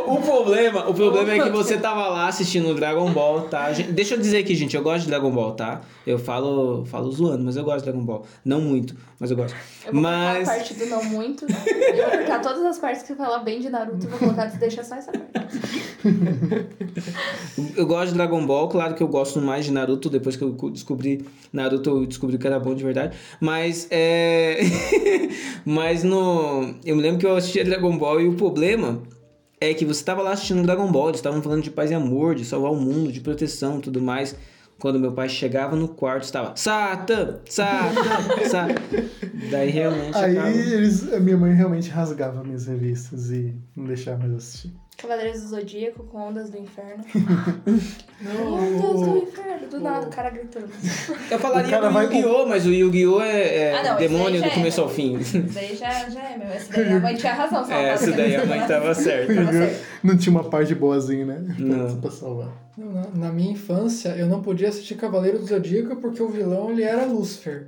O, 0.08 0.22
problema, 0.22 0.90
o 0.90 0.94
problema 0.94 1.34
é 1.34 1.40
que 1.40 1.50
você 1.50 1.78
tava 1.78 2.08
lá 2.08 2.28
assistindo 2.28 2.70
o 2.70 2.74
Dragon 2.74 3.12
Ball, 3.12 3.42
tá? 3.42 3.72
Gente, 3.74 3.92
Deixa 3.92 4.16
eu 4.16 4.20
dizer 4.20 4.40
aqui, 4.40 4.56
gente, 4.56 4.76
eu 4.76 4.82
gosto 4.82 5.04
de 5.04 5.08
Dragon 5.08 5.32
Ball, 5.32 5.52
tá? 5.52 5.82
Eu 6.06 6.18
falo, 6.18 6.86
falo 6.86 7.12
zoando, 7.12 7.44
mas 7.44 7.56
eu 7.56 7.64
gosto 7.64 7.80
de 7.80 7.92
Dragon 7.92 8.04
Ball. 8.04 8.26
Não 8.44 8.62
muito, 8.62 8.96
mas 9.20 9.32
eu 9.32 9.38
gosto. 9.38 9.56
Eu 9.86 9.94
vou 9.94 10.02
Mas 10.02 10.48
a 10.48 10.52
parte 10.54 10.74
do 10.74 10.86
não 10.86 11.04
muito. 11.04 11.46
Eu 11.46 12.10
vou 12.10 12.18
cortar 12.18 12.42
todas 12.42 12.64
as 12.64 12.80
partes 12.80 13.04
que 13.04 13.14
fala 13.16 13.40
bem 13.40 13.60
de 13.60 13.70
Naruto 13.70 14.06
e 14.06 14.10
vou 14.10 14.20
colocar, 14.20 14.46
deixa 14.46 14.84
só 14.84 14.96
essa 14.96 15.12
parte. 15.12 15.58
eu 17.76 17.86
gosto 17.86 18.12
de 18.12 18.16
Dragon 18.16 18.46
Ball, 18.46 18.70
claro 18.70 18.96
que 18.96 19.04
eu 19.04 19.08
gosto 19.08 19.42
mais 19.42 19.66
de 19.66 19.72
Naruto, 19.72 20.10
depois 20.10 20.36
que 20.36 20.44
eu 20.44 20.52
descobri 20.72 21.26
Naruto, 21.52 21.90
eu 21.90 22.06
descobri 22.06 22.38
que 22.38 22.48
era 22.48 22.60
bom 22.60 22.74
de 22.74 22.84
verdade. 22.84 23.18
Mas 23.40 23.88
é. 23.92 24.60
mas 25.66 26.04
no. 26.04 26.76
Eu 26.86 26.96
me 26.96 27.02
lembro 27.02 27.20
que 27.20 27.26
eu 27.26 27.36
assistia 27.36 27.64
Dragon 27.64 27.98
Ball 27.98 28.22
e 28.22 28.28
o 28.28 28.34
problema 28.34 29.02
é 29.62 29.74
que 29.74 29.86
você 29.86 30.04
tava 30.04 30.22
lá 30.22 30.32
assistindo 30.32 30.64
Dragon 30.64 30.92
Ball, 30.92 31.10
eles 31.10 31.20
estavam 31.20 31.42
falando 31.42 31.64
de 31.64 31.72
paz 31.72 31.92
e 31.92 31.94
amor, 31.94 32.36
de 32.36 32.46
salvar 32.46 32.72
o 32.72 32.76
mundo, 32.76 33.12
de 33.12 33.20
proteção 33.20 33.80
e 33.80 33.82
tudo 33.82 34.02
mais. 34.02 34.36
Quando 34.80 34.98
meu 34.98 35.12
pai 35.12 35.28
chegava 35.28 35.76
no 35.76 35.90
quarto, 35.90 36.24
estava 36.24 36.56
Satan, 36.56 37.40
Satan, 37.46 38.50
Satan. 38.50 38.82
Daí 39.52 39.70
realmente 39.70 40.18
Aí 40.18 40.38
acaba. 40.38 40.50
eles, 40.56 41.12
a 41.12 41.20
minha 41.20 41.38
mãe 41.38 41.54
realmente 41.54 41.90
rasgava 41.90 42.42
minhas 42.46 42.66
revistas 42.66 43.30
e 43.30 43.54
não 43.76 43.84
deixava 43.86 44.20
mais 44.20 44.34
assistir. 44.34 44.74
Cavaleiros 45.02 45.42
do 45.44 45.48
Zodíaco 45.50 46.04
com 46.04 46.18
Ondas 46.18 46.50
do 46.50 46.58
Inferno. 46.58 47.04
Não, 48.22 48.54
Ondas 48.54 49.02
do 49.08 49.12
o- 49.14 49.18
Inferno. 49.18 49.68
Do 49.70 49.80
nada, 49.80 50.08
o 50.08 50.10
cara 50.10 50.30
gritando. 50.30 50.68
Eu 51.32 51.40
falaria 51.40 51.68
O 51.68 51.72
cara 51.82 51.90
do 51.90 52.00
Yu-Gi-Oh!, 52.14 52.46
mas 52.48 52.66
o 52.66 52.70
Yu-Gi-Oh! 52.74 53.22
é, 53.22 53.56
é 53.56 53.80
Ah, 53.80 53.84
não, 53.92 53.98
demônio 53.98 54.42
do 54.42 54.50
começo 54.50 54.80
é, 54.82 54.84
ao 54.84 54.90
fim. 54.90 55.18
Isso 55.18 55.40
daí 55.40 55.76
já, 55.76 56.10
já 56.10 56.22
é, 56.22 56.38
meu. 56.38 56.48
Essa 56.48 56.74
daí 56.74 56.92
a 56.92 57.00
mãe 57.00 57.16
tinha 57.16 57.34
razão. 57.34 57.66
só 57.66 57.72
É, 57.74 57.90
essa 57.90 58.12
daí 58.12 58.36
a 58.36 58.46
mãe 58.46 58.60
tava 58.68 58.94
certa. 58.94 59.34
Não 60.04 60.18
tinha 60.18 60.32
uma 60.32 60.44
parte 60.50 60.74
boazinha, 60.76 61.26
né? 61.26 61.56
Pra, 61.56 61.66
Não. 61.66 62.02
pra 62.02 62.12
salvar. 62.12 62.50
Na, 62.78 63.08
na 63.28 63.32
minha 63.32 63.52
infância, 63.52 64.10
eu 64.10 64.28
não 64.28 64.42
podia 64.42 64.70
assistir 64.70 64.96
Cavaleiro 64.96 65.40
do 65.40 65.46
Zodíaco 65.46 65.96
porque 65.98 66.22
o 66.22 66.30
vilão 66.30 66.72
ele 66.72 66.84
era 66.84 67.06
Lúcifer. 67.06 67.68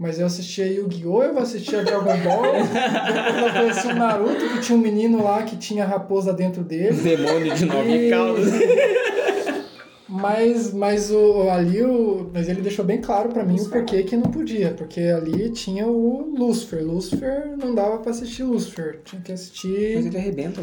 Mas 0.00 0.18
eu 0.18 0.24
assistia 0.24 0.66
Yu-Gi-Oh!, 0.66 1.22
eu 1.24 1.38
assistia 1.38 1.84
Dragon 1.84 2.16
Ball, 2.24 2.42
depois 2.64 3.44
eu 3.46 3.52
conheci 3.60 3.86
o 3.88 3.94
Naruto, 3.94 4.48
que 4.48 4.60
tinha 4.62 4.78
um 4.78 4.80
menino 4.80 5.22
lá 5.22 5.42
que 5.42 5.58
tinha 5.58 5.84
raposa 5.84 6.32
dentro 6.32 6.64
dele. 6.64 6.96
Demônio 6.96 7.54
de 7.54 7.66
nove 7.66 8.06
E- 8.06 8.10
caudas. 8.10 8.46
Mas, 10.12 10.72
mas 10.74 11.12
o, 11.12 11.48
ali, 11.48 11.84
o, 11.84 12.28
mas 12.34 12.48
ele 12.48 12.60
deixou 12.62 12.84
bem 12.84 13.00
claro 13.00 13.28
pra 13.28 13.44
mim 13.44 13.60
o 13.60 13.68
porquê 13.68 14.02
que 14.02 14.16
não 14.16 14.28
podia. 14.28 14.72
Porque 14.72 15.00
ali 15.02 15.50
tinha 15.50 15.86
o 15.86 16.34
Lúcifer. 16.36 16.84
Lúcifer 16.84 17.56
não 17.56 17.72
dava 17.76 17.98
pra 17.98 18.10
assistir 18.10 18.42
Lúcifer. 18.42 18.98
Tinha 19.04 19.22
que 19.22 19.30
Mas 19.30 19.40
assistir... 19.42 19.68
ele 19.72 20.18
arrebenta 20.18 20.60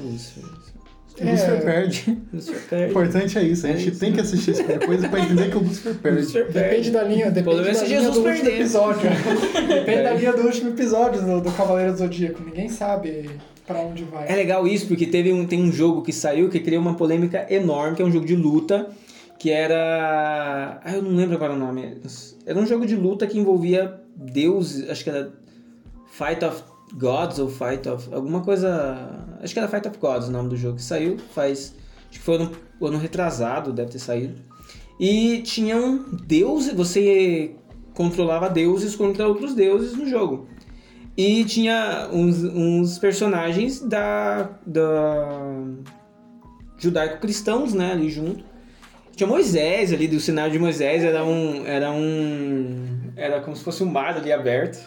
O 1.20 1.32
Lucifer 1.32 1.54
É. 1.56 1.62
perde. 1.62 2.18
Lúcifer 2.34 2.58
O 2.62 2.70
perde. 2.70 2.90
importante 2.92 3.38
é 3.40 3.44
isso. 3.44 3.66
A 3.66 3.70
É 3.70 3.78
gente 3.78 3.90
isso. 3.92 4.00
tem 4.00 4.14
que 4.14 4.22
assistir 4.22 4.52
esse 4.52 4.64
tipo 4.64 4.86
coisa 4.86 5.10
pra 5.10 5.20
entender 5.20 5.50
que 5.50 5.58
o 5.58 5.62
Lucifer 5.62 5.96
perde. 5.96 6.20
Lúcifer 6.20 6.46
Depende 6.46 6.70
perde. 6.70 6.92
da 6.92 7.04
linha, 7.04 7.32
depende 7.32 7.58
da 7.58 7.64
linha 7.64 7.86
Jesus 7.86 8.14
do 8.16 8.22
último 8.28 8.50
episódio. 8.50 9.10
depende 9.68 10.04
da 10.04 10.10
É. 10.12 10.18
linha 10.18 10.34
do 10.34 10.42
último 10.44 10.70
episódio 10.70 11.22
do, 11.22 11.42
do 11.42 11.52
Cavaleiro 11.52 11.92
do 11.94 11.98
Zodíaco. 11.98 12.44
Ninguém 12.44 12.70
sabe 12.70 13.30
pra 13.66 13.80
onde 13.80 14.04
vai. 14.04 14.28
É 14.32 14.36
legal 14.36 14.68
isso, 14.68 14.88
porque 14.88 15.06
teve 15.08 15.34
um, 15.34 15.46
tem 15.46 15.62
um 15.62 15.72
jogo 15.72 16.02
que 16.04 16.14
saiu 16.14 16.50
que 16.50 16.60
criou 16.60 16.82
uma 16.82 16.94
polêmica 16.96 17.46
enorme, 17.50 17.96
que 17.96 18.02
é 18.02 18.06
um 18.06 18.12
jogo 18.12 18.26
de 18.26 18.36
luta, 18.36 18.88
que 19.40 19.50
era. 19.52 20.80
Ah, 20.84 20.94
eu 20.94 21.02
não 21.02 21.16
lembro 21.16 21.36
agora 21.36 21.54
o 21.54 21.58
nome. 21.58 21.98
Era 22.46 22.58
um 22.60 22.66
jogo 22.66 22.86
de 22.86 22.96
luta 22.96 23.26
que 23.28 23.38
envolvia 23.40 23.96
deuses, 24.16 24.90
acho 24.90 25.04
que 25.04 25.10
era 25.10 25.32
Fight 26.12 26.44
of 26.46 26.64
Gods 26.94 27.40
ou 27.40 27.50
Fight 27.50 27.88
of. 27.90 28.08
alguma 28.14 28.42
coisa. 28.42 29.26
Acho 29.42 29.54
que 29.54 29.60
era 29.60 29.68
Fight 29.68 29.88
of 29.88 29.98
Gods 29.98 30.28
o 30.28 30.32
nome 30.32 30.50
do 30.50 30.58
jogo, 30.58 30.78
que 30.78 30.84
saiu 30.84 31.18
faz. 31.34 31.76
Acho 32.10 32.20
que 32.20 32.26
foi 32.26 32.36
ano, 32.36 32.52
ano 32.82 32.98
retrasado, 32.98 33.72
deve 33.72 33.92
ter 33.92 34.00
saído. 34.00 34.36
E 35.00 35.42
tinham 35.44 36.06
deuses, 36.26 36.74
você 36.74 37.56
controlava 37.94 38.50
deuses 38.50 38.96
contra 38.96 39.28
outros 39.28 39.54
deuses 39.54 39.96
no 39.96 40.08
jogo. 40.08 40.48
E 41.16 41.44
tinha 41.46 42.10
uns, 42.12 42.44
uns 42.44 43.00
personagens 43.00 43.80
da, 43.82 44.52
da 44.66 45.52
judaico-cristãos, 46.78 47.74
né, 47.74 47.92
ali 47.92 48.10
junto. 48.10 48.44
Tinha 49.16 49.28
Moisés 49.28 49.92
ali, 49.92 50.08
do 50.08 50.20
cenário 50.20 50.52
de 50.52 50.60
Moisés, 50.60 51.04
era 51.04 51.26
um, 51.26 51.66
era 51.66 51.92
um, 51.92 53.12
era 53.16 53.42
como 53.42 53.56
se 53.56 53.64
fosse 53.64 53.84
um 53.84 53.90
mar 53.90 54.16
ali 54.16 54.32
aberto. 54.32 54.78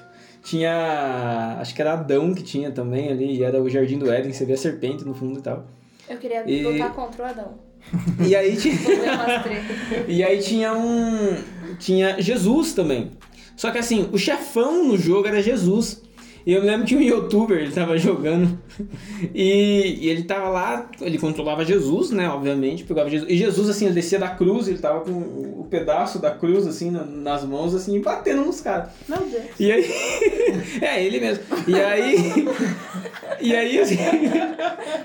Tinha, 0.43 1.59
acho 1.61 1.74
que 1.74 1.80
era 1.82 1.93
Adão 1.93 2.32
que 2.34 2.43
tinha 2.43 2.70
também 2.70 3.11
ali, 3.11 3.36
e 3.38 3.43
era 3.45 3.61
o 3.62 3.68
Jardim 3.68 3.99
do 3.99 4.11
Éden, 4.11 4.32
você 4.32 4.45
vê 4.45 4.55
a 4.55 4.57
serpente 4.57 5.05
no 5.05 5.14
fundo 5.14 5.38
e 5.38 5.43
tal. 5.43 5.66
Eu 6.09 6.16
queria 6.18 6.43
E- 6.51 6.62
lutar 6.64 6.93
contra 6.95 7.24
o 7.24 7.26
Adão. 7.28 7.55
E 8.26 8.34
aí 8.36 8.57
tinha. 8.57 8.74
E 10.09 10.22
aí 10.22 10.38
tinha 10.41 10.72
um. 10.74 11.36
Tinha 11.78 12.20
Jesus 12.20 12.72
também. 12.74 13.11
Só 13.57 13.70
que 13.70 13.78
assim, 13.78 14.09
o 14.12 14.18
chefão 14.18 14.84
no 14.84 14.97
jogo 14.99 15.28
era 15.28 15.43
Jesus. 15.43 16.03
E 16.47 16.53
eu 16.53 16.62
lembro 16.62 16.86
que 16.86 16.97
um 16.97 17.01
youtuber, 17.01 17.59
ele 17.59 17.72
tava 17.72 17.97
jogando. 17.99 18.59
E, 19.34 19.99
e 20.01 20.09
ele 20.09 20.22
tava 20.24 20.49
lá, 20.49 20.88
ele 21.03 21.18
controlava 21.18 21.64
Jesus, 21.64 22.11
né? 22.11 22.28
Obviamente, 22.30 22.84
pegava 22.84 23.11
Jesus. 23.11 23.30
E 23.30 23.36
Jesus, 23.36 23.68
assim, 23.68 23.84
ele 23.84 23.95
descia 23.95 24.18
da 24.18 24.28
cruz, 24.30 24.66
ele 24.66 24.78
tava 24.78 25.01
com 25.01 25.11
o 25.11 25.66
pedaço 25.70 26.18
da 26.18 26.30
cruz, 26.30 26.66
assim, 26.66 26.91
na- 26.91 27.05
nas 27.05 27.45
mãos, 27.45 27.74
assim, 27.74 28.01
batendo 28.01 28.43
nos 28.45 28.61
caras. 28.62 28.88
Meu 29.07 29.18
Deus. 29.18 29.45
E 29.59 29.70
aí. 29.70 29.84
é, 30.80 31.05
ele 31.05 31.20
mesmo. 31.20 31.45
E 31.68 31.74
aí. 31.74 32.16
E 33.43 33.57
aí, 33.57 33.78
assim. 33.78 33.97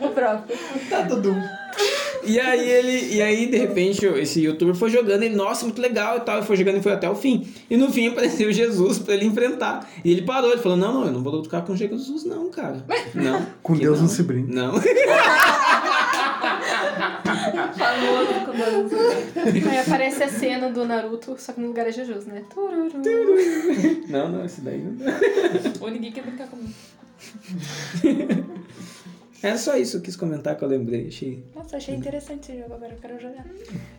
O 0.02 0.10
próprio. 0.10 0.58
Tá 0.90 1.04
tudo. 1.06 1.34
E 2.26 2.40
aí 2.40 2.70
ele. 2.70 3.16
E 3.16 3.22
aí, 3.22 3.48
de 3.48 3.58
repente, 3.58 4.06
esse 4.06 4.42
youtuber 4.42 4.76
foi 4.76 4.90
jogando 4.90 5.24
ele, 5.24 5.36
nossa, 5.36 5.66
muito 5.66 5.82
legal 5.82 6.18
e 6.18 6.22
tal. 6.22 6.40
E 6.40 6.44
foi 6.44 6.56
jogando 6.56 6.78
e 6.78 6.82
foi 6.82 6.94
até 6.94 7.10
o 7.10 7.16
fim. 7.16 7.48
E 7.70 7.78
no 7.78 7.92
fim 7.92 8.08
apareceu 8.08 8.52
Jesus 8.52 9.00
pra 9.00 9.14
ele 9.14 9.26
enfrentar. 9.26 9.90
E 10.04 10.12
ele 10.12 10.24
parou, 10.24 10.52
ele 10.52 10.62
falou: 10.62 10.78
Não, 10.78 10.94
não, 10.94 11.06
eu 11.06 11.12
não 11.12 11.24
vou 11.24 11.34
lutar 11.34 11.64
com 11.64 11.76
Jesus, 11.76 12.24
não, 12.26 12.50
cara. 12.50 12.86
Não. 13.14 13.46
Com 13.62 13.76
Deus 13.76 13.98
não. 13.98 14.08
não 14.08 14.14
se 14.14 14.24
brinca. 14.24 14.54
Não. 14.54 14.74
Famoso. 17.76 18.96
Aí 19.70 19.80
aparece 19.80 20.24
a 20.24 20.30
cena 20.30 20.70
do 20.70 20.86
Naruto, 20.86 21.36
só 21.38 21.54
que 21.54 21.62
no 21.62 21.68
lugar 21.68 21.88
é 21.88 21.92
Jesus, 21.92 22.26
né? 22.26 22.44
Tururu. 22.54 22.90
Não, 24.08 24.32
não, 24.32 24.46
esse 24.46 24.62
daí 24.62 24.82
não. 24.82 24.96
Ou 25.82 25.90
ninguém 25.90 26.12
quer 26.12 26.24
brincar 26.24 26.48
comigo. 26.48 26.74
É 29.44 29.58
só 29.58 29.78
isso 29.78 29.92
que 29.92 29.98
eu 29.98 30.02
quis 30.02 30.16
comentar 30.16 30.58
que 30.58 30.64
eu 30.64 30.68
lembrei. 30.68 31.08
Achei. 31.08 31.44
Nossa, 31.54 31.78
achei 31.78 31.96
interessante 31.96 32.52
esse 32.52 32.62
jogo, 32.62 32.74
agora 32.74 32.94
eu 32.94 33.00
quero 33.00 33.20
jogar. 33.20 33.46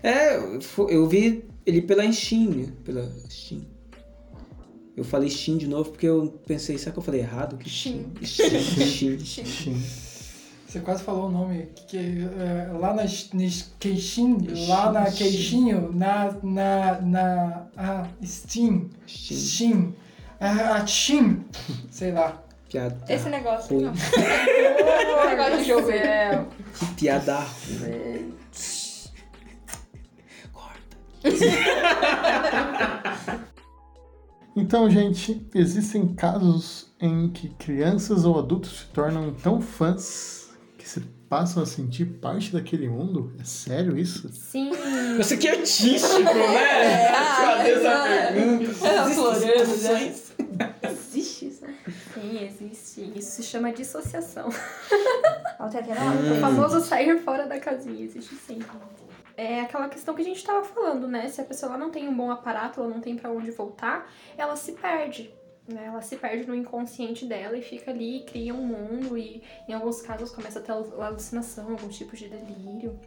É, 0.03 0.37
eu 0.37 1.07
vi 1.09 1.45
ele 1.65 1.83
pela 1.83 2.11
Steam, 2.13 2.51
né? 2.51 2.73
Pela 2.85 3.09
Steam. 3.29 3.63
Eu 4.97 5.05
falei 5.05 5.29
Steam 5.29 5.59
de 5.59 5.69
novo 5.69 5.91
porque 5.91 6.07
eu 6.07 6.41
pensei, 6.47 6.79
será 6.79 6.93
que 6.93 6.99
eu 6.99 7.03
falei 7.03 7.21
errado? 7.21 7.59
Que 7.59 7.69
Steam. 7.69 8.11
Steam. 8.23 9.19
Steam. 9.21 9.77
Você 10.67 10.81
quase 10.81 11.03
falou 11.05 11.29
o 11.29 11.31
nome. 11.31 11.69
Que, 11.75 11.87
que, 11.87 11.99
é, 11.99 12.71
lá 12.73 12.93
na 12.93 13.03
nas 13.05 13.73
queixinho, 13.79 14.39
lá 14.69 14.91
na 14.91 15.11
queixinho, 15.11 15.93
na, 15.93 16.37
na, 16.43 17.01
na 17.01 17.67
a 17.77 18.09
Steam, 18.25 18.91
Steam. 19.07 19.41
Steam, 19.41 19.95
a, 20.41 20.77
a 20.77 20.87
Steam, 20.87 21.45
sei 21.91 22.13
lá. 22.13 22.43
Piada. 22.69 23.05
Esse 23.09 23.29
negócio. 23.29 23.75
ruim. 23.75 23.85
Não. 23.85 23.93
Esse 23.95 25.27
negócio 25.29 25.57
do 25.59 25.65
jogo. 25.65 25.91
É. 25.91 26.45
Que 26.79 26.87
piada 26.95 27.39
ruim. 27.81 28.35
Corta. 30.53 30.97
Então, 34.59 34.89
gente, 34.89 35.47
existem 35.55 36.15
casos 36.15 36.91
em 36.99 37.29
que 37.29 37.51
crianças 37.51 38.25
ou 38.25 38.39
adultos 38.39 38.81
se 38.81 38.87
tornam 38.87 39.35
tão 39.35 39.61
fãs 39.61 40.49
que 40.79 40.89
se 40.89 41.01
passam 41.29 41.63
a 41.63 41.67
sentir 41.67 42.07
parte 42.07 42.53
daquele 42.53 42.89
mundo? 42.89 43.35
É 43.39 43.45
sério 43.45 43.99
isso? 43.99 44.31
Sim. 44.33 44.71
Você 45.19 45.37
que 45.37 45.47
é 45.47 45.59
artístico, 45.59 46.21
né? 46.21 47.13
Fazer 47.13 47.71
essa 47.73 48.03
pergunta. 48.33 48.87
É, 48.87 49.15
florando, 49.15 49.77
né? 49.77 50.15
Existe 50.91 51.49
isso? 51.49 51.56
Sim, 52.17 52.45
existe. 52.45 53.13
Isso 53.19 53.31
se 53.33 53.43
chama 53.43 53.73
dissociação. 53.73 54.49
Até 55.59 55.81
até 55.81 55.93
O 55.93 56.41
famoso 56.41 56.81
sair 56.81 57.19
fora 57.21 57.47
da 57.47 57.59
casinha, 57.59 58.05
existe 58.05 58.35
sim. 58.35 58.59
É 59.37 59.61
aquela 59.61 59.89
questão 59.89 60.15
que 60.15 60.23
a 60.23 60.25
gente 60.25 60.45
tava 60.45 60.65
falando, 60.65 61.07
né? 61.09 61.29
Se 61.29 61.41
a 61.41 61.45
pessoa 61.45 61.77
não 61.77 61.91
tem 61.91 62.09
um 62.09 62.15
bom 62.15 62.31
aparato, 62.31 62.81
ela 62.81 62.89
não 62.89 63.01
tem 63.01 63.17
pra 63.17 63.31
onde 63.31 63.51
voltar, 63.51 64.11
ela 64.37 64.55
se 64.57 64.73
perde. 64.73 65.35
Né? 65.69 65.87
Ela 65.87 66.01
se 66.01 66.17
perde 66.17 66.47
no 66.47 66.55
inconsciente 66.55 67.27
dela 67.27 67.57
e 67.57 67.63
fica 67.63 67.91
ali, 67.91 68.25
cria 68.27 68.55
um 68.55 68.63
mundo 68.63 69.19
e 69.19 69.43
em 69.69 69.73
alguns 69.73 70.01
casos 70.01 70.31
começa 70.31 70.59
a 70.59 70.63
ter 70.63 70.73
alucinação, 70.73 71.71
alguns 71.71 71.97
tipos 71.97 72.19
de 72.19 72.29
delírio. 72.29 72.99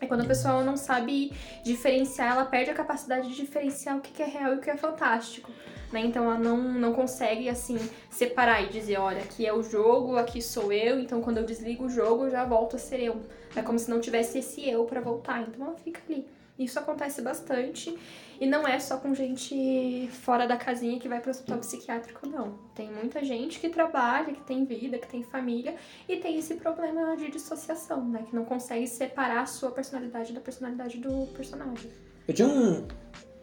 É 0.00 0.06
quando 0.06 0.22
a 0.22 0.26
pessoa 0.26 0.62
não 0.62 0.76
sabe 0.76 1.32
diferenciar, 1.62 2.32
ela 2.32 2.44
perde 2.44 2.70
a 2.70 2.74
capacidade 2.74 3.28
de 3.28 3.36
diferenciar 3.36 3.96
o 3.96 4.00
que 4.00 4.22
é 4.22 4.26
real 4.26 4.54
e 4.54 4.56
o 4.56 4.60
que 4.60 4.70
é 4.70 4.76
fantástico. 4.76 5.50
Né? 5.92 6.00
Então 6.00 6.24
ela 6.24 6.38
não, 6.38 6.56
não 6.56 6.92
consegue 6.92 7.48
assim 7.48 7.78
separar 8.10 8.62
e 8.62 8.68
dizer, 8.68 8.98
olha, 8.98 9.22
aqui 9.22 9.46
é 9.46 9.52
o 9.52 9.62
jogo, 9.62 10.16
aqui 10.16 10.42
sou 10.42 10.72
eu, 10.72 10.98
então 10.98 11.22
quando 11.22 11.38
eu 11.38 11.44
desligo 11.44 11.84
o 11.84 11.88
jogo 11.88 12.24
eu 12.24 12.30
já 12.30 12.44
volto 12.44 12.76
a 12.76 12.78
ser 12.78 13.00
eu. 13.00 13.22
É 13.54 13.62
como 13.62 13.78
se 13.78 13.88
não 13.88 14.00
tivesse 14.00 14.38
esse 14.38 14.68
eu 14.68 14.84
pra 14.84 15.00
voltar, 15.00 15.42
então 15.42 15.66
ela 15.66 15.76
fica 15.76 16.00
ali. 16.08 16.26
Isso 16.58 16.78
acontece 16.78 17.20
bastante 17.20 17.96
e 18.40 18.46
não 18.46 18.66
é 18.66 18.78
só 18.78 18.96
com 18.98 19.14
gente 19.14 20.08
fora 20.22 20.46
da 20.46 20.56
casinha 20.56 20.98
que 20.98 21.08
vai 21.08 21.20
pro 21.20 21.30
hospital 21.30 21.58
psiquiátrico, 21.58 22.28
não. 22.28 22.58
Tem 22.74 22.90
muita 22.90 23.24
gente 23.24 23.58
que 23.58 23.68
trabalha, 23.68 24.32
que 24.32 24.42
tem 24.42 24.64
vida, 24.64 24.98
que 24.98 25.08
tem 25.08 25.22
família 25.22 25.74
e 26.08 26.16
tem 26.16 26.38
esse 26.38 26.54
problema 26.54 27.16
de 27.16 27.30
dissociação, 27.30 28.08
né? 28.08 28.24
Que 28.28 28.34
não 28.34 28.44
consegue 28.44 28.86
separar 28.86 29.42
a 29.42 29.46
sua 29.46 29.70
personalidade 29.70 30.32
da 30.32 30.40
personalidade 30.40 30.98
do 30.98 31.26
personagem. 31.34 31.90
Eu 32.26 32.34
tinha 32.34 32.48
um. 32.48 32.86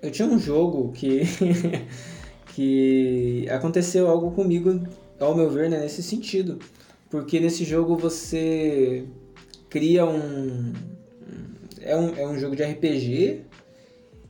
Eu 0.01 0.11
tinha 0.11 0.27
um 0.27 0.39
jogo 0.39 0.91
que. 0.93 1.21
que 2.55 3.47
aconteceu 3.49 4.09
algo 4.09 4.31
comigo, 4.31 4.81
ao 5.19 5.35
meu 5.35 5.49
ver, 5.49 5.69
né, 5.69 5.79
nesse 5.79 6.03
sentido. 6.03 6.59
Porque 7.09 7.39
nesse 7.39 7.63
jogo 7.63 7.97
você 7.97 9.05
cria 9.69 10.05
um. 10.05 10.73
É 11.83 11.95
um, 11.95 12.15
é 12.15 12.27
um 12.27 12.37
jogo 12.37 12.55
de 12.55 12.63
RPG. 12.63 13.41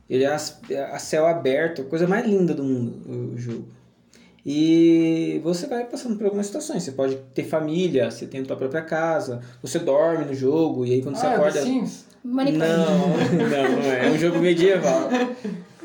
Ele 0.08 0.24
é 0.24 0.28
a, 0.28 0.38
é 0.70 0.80
a 0.82 0.98
céu 0.98 1.26
aberto, 1.26 1.84
coisa 1.84 2.06
mais 2.06 2.26
linda 2.26 2.52
do 2.52 2.62
mundo, 2.64 3.32
o 3.34 3.38
jogo. 3.38 3.64
E 4.44 5.40
você 5.44 5.66
vai 5.66 5.84
passando 5.84 6.16
por 6.16 6.24
algumas 6.24 6.46
situações. 6.46 6.82
Você 6.82 6.92
pode 6.92 7.16
ter 7.34 7.44
família, 7.44 8.10
você 8.10 8.26
tem 8.26 8.40
a 8.40 8.44
tua 8.44 8.56
própria 8.56 8.82
casa, 8.82 9.40
você 9.62 9.78
dorme 9.78 10.24
no 10.24 10.34
jogo, 10.34 10.84
e 10.84 10.94
aí 10.94 11.02
quando 11.02 11.16
você 11.16 11.26
Ah, 11.26 11.34
acorda. 11.34 11.60
The 11.60 11.64
Sims? 11.64 12.04
Não, 12.24 12.34
não, 13.48 13.82
não 13.82 13.92
é. 13.92 14.08
É 14.08 14.10
um 14.10 14.18
jogo 14.18 14.38
medieval. 14.38 15.08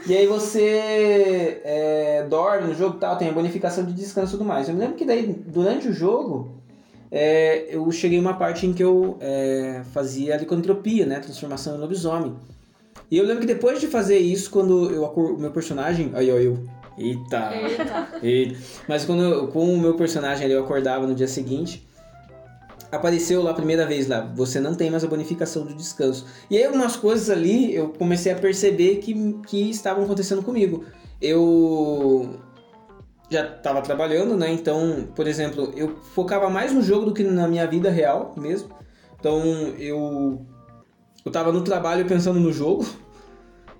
E 0.08 0.16
aí 0.16 0.26
você 0.28 1.62
é, 1.64 2.26
dorme 2.30 2.68
no 2.68 2.76
jogo 2.76 2.98
e 2.98 3.00
tal, 3.00 3.18
tem 3.18 3.30
a 3.30 3.34
bonificação 3.34 3.86
de 3.86 3.94
descanso 3.94 4.36
e 4.36 4.38
tudo 4.38 4.46
mais. 4.48 4.68
Eu 4.68 4.74
me 4.74 4.80
lembro 4.82 4.96
que 4.96 5.06
daí, 5.06 5.36
durante 5.46 5.88
o 5.88 5.94
jogo, 5.94 6.52
é, 7.12 7.68
eu 7.70 7.90
cheguei 7.92 8.20
uma 8.20 8.34
parte 8.34 8.66
em 8.66 8.74
que 8.74 8.84
eu 8.84 9.18
é, 9.20 9.82
fazia 9.94 10.38
licantropia, 10.38 11.06
né? 11.06 11.20
Transformação 11.20 11.76
em 11.76 11.80
lobisomem. 11.80 12.36
E 13.10 13.18
eu 13.18 13.26
lembro 13.26 13.42
que 13.42 13.48
depois 13.48 13.80
de 13.80 13.88
fazer 13.88 14.18
isso, 14.18 14.50
quando 14.50 14.92
eu 14.92 15.04
o 15.06 15.38
meu 15.40 15.52
personagem. 15.52 16.12
Aí, 16.14 16.30
ó, 16.32 16.36
eu. 16.36 16.58
Eita! 16.98 17.52
Eita. 17.56 18.08
Eita. 18.22 18.60
Mas 18.88 19.06
quando 19.06 19.24
eu- 19.24 19.48
com 19.48 19.74
o 19.74 19.80
meu 19.80 19.96
personagem 19.96 20.46
ali, 20.46 20.54
eu 20.54 20.64
acordava 20.64 21.06
no 21.08 21.16
dia 21.16 21.28
seguinte, 21.28 21.88
apareceu 22.92 23.42
lá 23.44 23.52
a 23.52 23.54
primeira 23.54 23.86
vez 23.86 24.08
lá, 24.08 24.22
você 24.36 24.60
não 24.60 24.74
tem 24.76 24.90
mais 24.90 25.04
a 25.04 25.08
bonificação 25.08 25.66
do 25.66 25.74
descanso. 25.74 26.26
E 26.50 26.58
aí 26.58 26.66
algumas 26.66 26.96
coisas 26.96 27.30
ali 27.30 27.74
eu 27.74 27.90
comecei 27.90 28.32
a 28.32 28.36
perceber 28.36 28.96
que, 28.98 29.14
que 29.48 29.70
estavam 29.70 30.04
acontecendo 30.04 30.42
comigo. 30.42 30.86
Eu 31.22 32.40
já 33.30 33.46
estava 33.46 33.82
trabalhando, 33.82 34.36
né? 34.38 34.52
Então, 34.52 35.08
por 35.16 35.28
exemplo, 35.28 35.74
eu 35.76 35.98
focava 36.14 36.50
mais 36.50 36.72
no 36.72 36.82
jogo 36.82 37.06
do 37.06 37.14
que 37.14 37.24
na 37.24 37.48
minha 37.48 37.68
vida 37.68 37.90
real 37.90 38.34
mesmo. 38.38 38.70
Então, 39.20 39.42
eu 39.78 40.46
eu 41.26 41.32
tava 41.32 41.52
no 41.52 41.62
trabalho 41.62 42.06
pensando 42.06 42.40
no 42.40 42.52
jogo. 42.52 42.86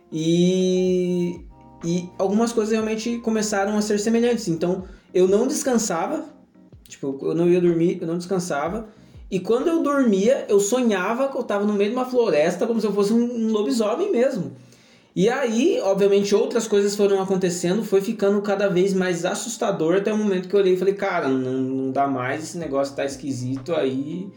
E 0.10 1.42
e 1.84 2.10
algumas 2.18 2.54
coisas 2.54 2.72
realmente 2.72 3.18
começaram 3.20 3.78
a 3.78 3.82
ser 3.82 4.00
semelhantes. 4.00 4.48
Então, 4.48 4.86
eu 5.14 5.28
não 5.28 5.48
descansava. 5.48 6.26
Tipo, 6.88 7.20
eu 7.22 7.36
não 7.36 7.48
ia 7.48 7.60
dormir, 7.60 7.98
eu 8.02 8.08
não 8.08 8.18
descansava. 8.18 8.88
E 9.30 9.40
quando 9.40 9.68
eu 9.68 9.84
dormia, 9.84 10.46
eu 10.48 10.60
sonhava 10.60 11.28
que 11.28 11.38
eu 11.38 11.44
tava 11.44 11.66
no 11.66 11.74
meio 11.74 11.90
de 11.90 11.96
uma 11.96 12.06
floresta, 12.06 12.66
como 12.66 12.80
se 12.80 12.88
eu 12.88 12.94
fosse 12.94 13.12
um 13.14 13.52
lobisomem 13.52 14.12
mesmo. 14.12 14.54
E 15.18 15.28
aí, 15.30 15.80
obviamente, 15.82 16.36
outras 16.36 16.68
coisas 16.68 16.96
foram 16.96 17.20
acontecendo, 17.20 17.84
foi 17.84 18.02
ficando 18.02 18.40
cada 18.40 18.70
vez 18.70 18.94
mais 18.94 19.26
assustador 19.26 19.96
até 19.96 20.14
o 20.14 20.18
momento 20.18 20.48
que 20.48 20.54
eu 20.54 20.60
olhei 20.60 20.76
e 20.76 20.78
falei, 20.78 20.94
cara, 20.94 21.28
não, 21.28 21.54
não 21.54 21.92
dá 21.92 22.06
mais, 22.06 22.44
esse 22.44 22.58
negócio 22.60 22.96
tá 22.96 23.04
esquisito 23.04 23.74
aí. 23.74 24.32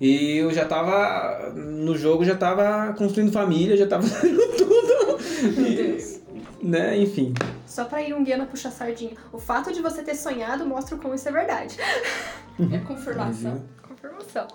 E 0.00 0.38
eu 0.38 0.50
já 0.50 0.64
tava. 0.64 1.52
No 1.54 1.98
jogo 1.98 2.24
já 2.24 2.34
tava 2.34 2.94
construindo 2.94 3.30
família, 3.30 3.76
já 3.76 3.86
tava 3.86 4.04
fazendo 4.08 4.40
tudo. 4.56 5.18
Meu 5.54 5.74
Deus. 5.74 6.20
Né, 6.62 6.96
enfim. 6.96 7.34
Só 7.66 7.84
pra 7.84 8.00
ir 8.00 8.14
um 8.14 8.24
guia 8.24 8.42
puxar 8.46 8.70
sardinha. 8.70 9.12
O 9.34 9.38
fato 9.38 9.70
de 9.70 9.82
você 9.82 10.02
ter 10.02 10.14
sonhado 10.14 10.64
mostra 10.64 10.96
o 10.96 10.98
como 10.98 11.14
isso 11.14 11.28
é 11.28 11.32
verdade. 11.32 11.76
É 12.72 12.78
confirmação. 12.78 13.62
Confirmação. 13.86 14.48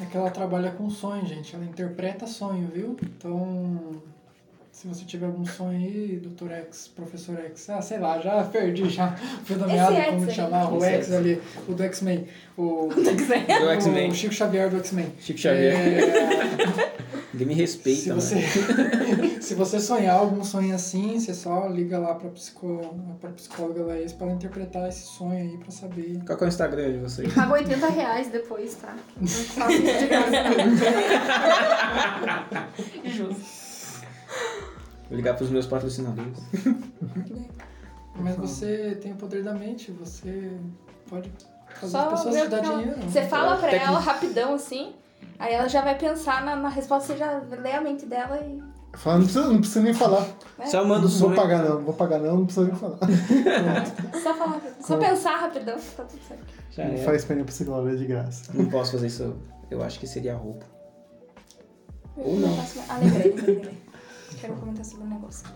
É 0.00 0.06
que 0.06 0.16
ela 0.16 0.30
trabalha 0.30 0.70
com 0.70 0.88
sonho, 0.88 1.26
gente. 1.26 1.54
Ela 1.54 1.66
interpreta 1.66 2.26
sonho, 2.26 2.70
viu? 2.72 2.96
Então, 3.02 4.00
se 4.76 4.86
você 4.86 5.06
tiver 5.06 5.24
algum 5.24 5.46
sonho 5.46 5.78
aí, 5.78 6.20
Dr. 6.22 6.52
X, 6.52 6.88
Professor 6.94 7.34
X, 7.38 7.70
ah, 7.70 7.80
sei 7.80 7.98
lá, 7.98 8.20
já 8.20 8.44
perdi 8.44 8.90
já. 8.90 9.16
Fui 9.42 9.56
da 9.56 9.66
meada 9.66 10.04
como 10.12 10.30
chamar, 10.30 10.70
o 10.70 10.84
X 10.84 11.14
ali, 11.14 11.40
o 11.66 11.72
do 11.72 11.82
X-Men. 11.82 12.26
O, 12.58 12.88
Do 12.92 13.70
X-Men. 13.70 14.10
o 14.10 14.14
Chico 14.14 14.34
Xavier 14.34 14.68
do 14.68 14.76
X-Men. 14.76 15.14
Chico 15.18 15.38
Xavier. 15.38 15.72
É, 15.74 16.96
Ninguém 17.32 17.48
me 17.48 17.54
respeita, 17.54 18.02
Se 18.02 18.08
mano. 18.10 18.20
você, 18.20 18.42
se 19.40 19.54
você 19.54 19.80
sonhar 19.80 20.14
algum 20.14 20.44
sonho 20.44 20.74
assim, 20.74 21.18
você 21.18 21.32
só 21.32 21.68
liga 21.68 21.98
lá 21.98 22.14
pra, 22.14 22.28
psicó, 22.28 22.94
pra 23.18 23.30
psicóloga 23.30 23.82
Laís 23.82 24.12
para 24.12 24.30
interpretar 24.30 24.86
esse 24.90 25.06
sonho 25.06 25.38
aí 25.38 25.56
pra 25.56 25.70
saber. 25.70 26.20
Qual 26.26 26.36
que 26.36 26.44
é 26.44 26.46
o 26.46 26.48
Instagram 26.48 26.92
de 26.92 26.98
vocês? 26.98 27.32
Paga 27.32 27.54
80 27.54 27.88
reais 27.88 28.28
depois, 28.28 28.74
tá? 28.74 28.94
Não 29.18 29.26
faço 29.26 29.72
isso 29.72 29.98
de 30.00 30.06
graça. 30.06 30.30
Justo. 33.04 33.65
Vou 35.08 35.16
ligar 35.16 35.36
pros 35.36 35.50
meus 35.50 35.66
patrocinadores. 35.66 36.38
Mas 38.18 38.34
você 38.36 38.98
tem 39.00 39.12
o 39.12 39.16
poder 39.16 39.42
da 39.44 39.52
mente, 39.52 39.90
você 39.92 40.52
pode 41.08 41.30
fazer 41.74 41.92
Só 41.92 42.08
as 42.10 42.24
pessoas 42.24 42.42
te 42.42 42.48
dar 42.48 42.64
ela- 42.64 42.78
dinheiro. 42.78 43.00
Você 43.02 43.22
fala 43.26 43.56
pra 43.56 43.70
ela 43.72 43.98
rapidão 43.98 44.54
assim, 44.54 44.94
aí 45.38 45.52
ela 45.54 45.68
já 45.68 45.82
vai 45.82 45.96
pensar 45.98 46.42
na, 46.44 46.56
na 46.56 46.68
resposta, 46.70 47.12
você 47.12 47.18
já 47.18 47.40
lê 47.60 47.72
a 47.72 47.80
mente 47.80 48.06
dela 48.06 48.38
e. 48.40 48.62
Fala, 48.94 49.16
não 49.18 49.24
precisa, 49.24 49.48
não 49.50 49.58
precisa 49.58 49.80
nem 49.82 49.92
falar. 49.92 50.26
Só 50.64 50.82
manda 50.82 51.00
o 51.00 51.02
Não 51.02 51.08
sonho. 51.10 51.34
vou 51.34 51.42
pagar 51.44 51.62
não, 51.62 51.80
vou 51.82 51.92
pagar 51.94 52.18
não, 52.18 52.36
não 52.38 52.44
precisa 52.46 52.66
nem 52.66 52.74
falar. 52.74 52.96
Só 54.22 54.34
falar 54.34 54.52
rapidão. 54.52 54.74
Só 54.80 54.96
pensar 54.96 55.36
rapidão, 55.36 55.76
tá 55.96 56.04
tudo 56.04 56.20
certo. 56.26 56.44
Já 56.70 56.84
Não 56.86 56.94
é. 56.94 56.98
faz 56.98 57.24
pena 57.26 57.44
psicóloga 57.44 57.92
é 57.92 57.96
de 57.96 58.06
graça. 58.06 58.50
Não 58.54 58.64
posso 58.70 58.92
fazer 58.92 59.08
isso. 59.08 59.36
Eu 59.70 59.82
acho 59.84 60.00
que 60.00 60.06
seria 60.06 60.34
roubo. 60.34 60.64
Ou 62.16 62.38
não. 62.40 62.56
faço 62.56 62.78
mais- 62.78 62.90
Ah, 62.90 62.98
lembrei. 62.98 63.78
Quero 64.40 64.56
comentar 64.56 64.84
sobre 64.84 65.06
um 65.06 65.10
negócio. 65.10 65.46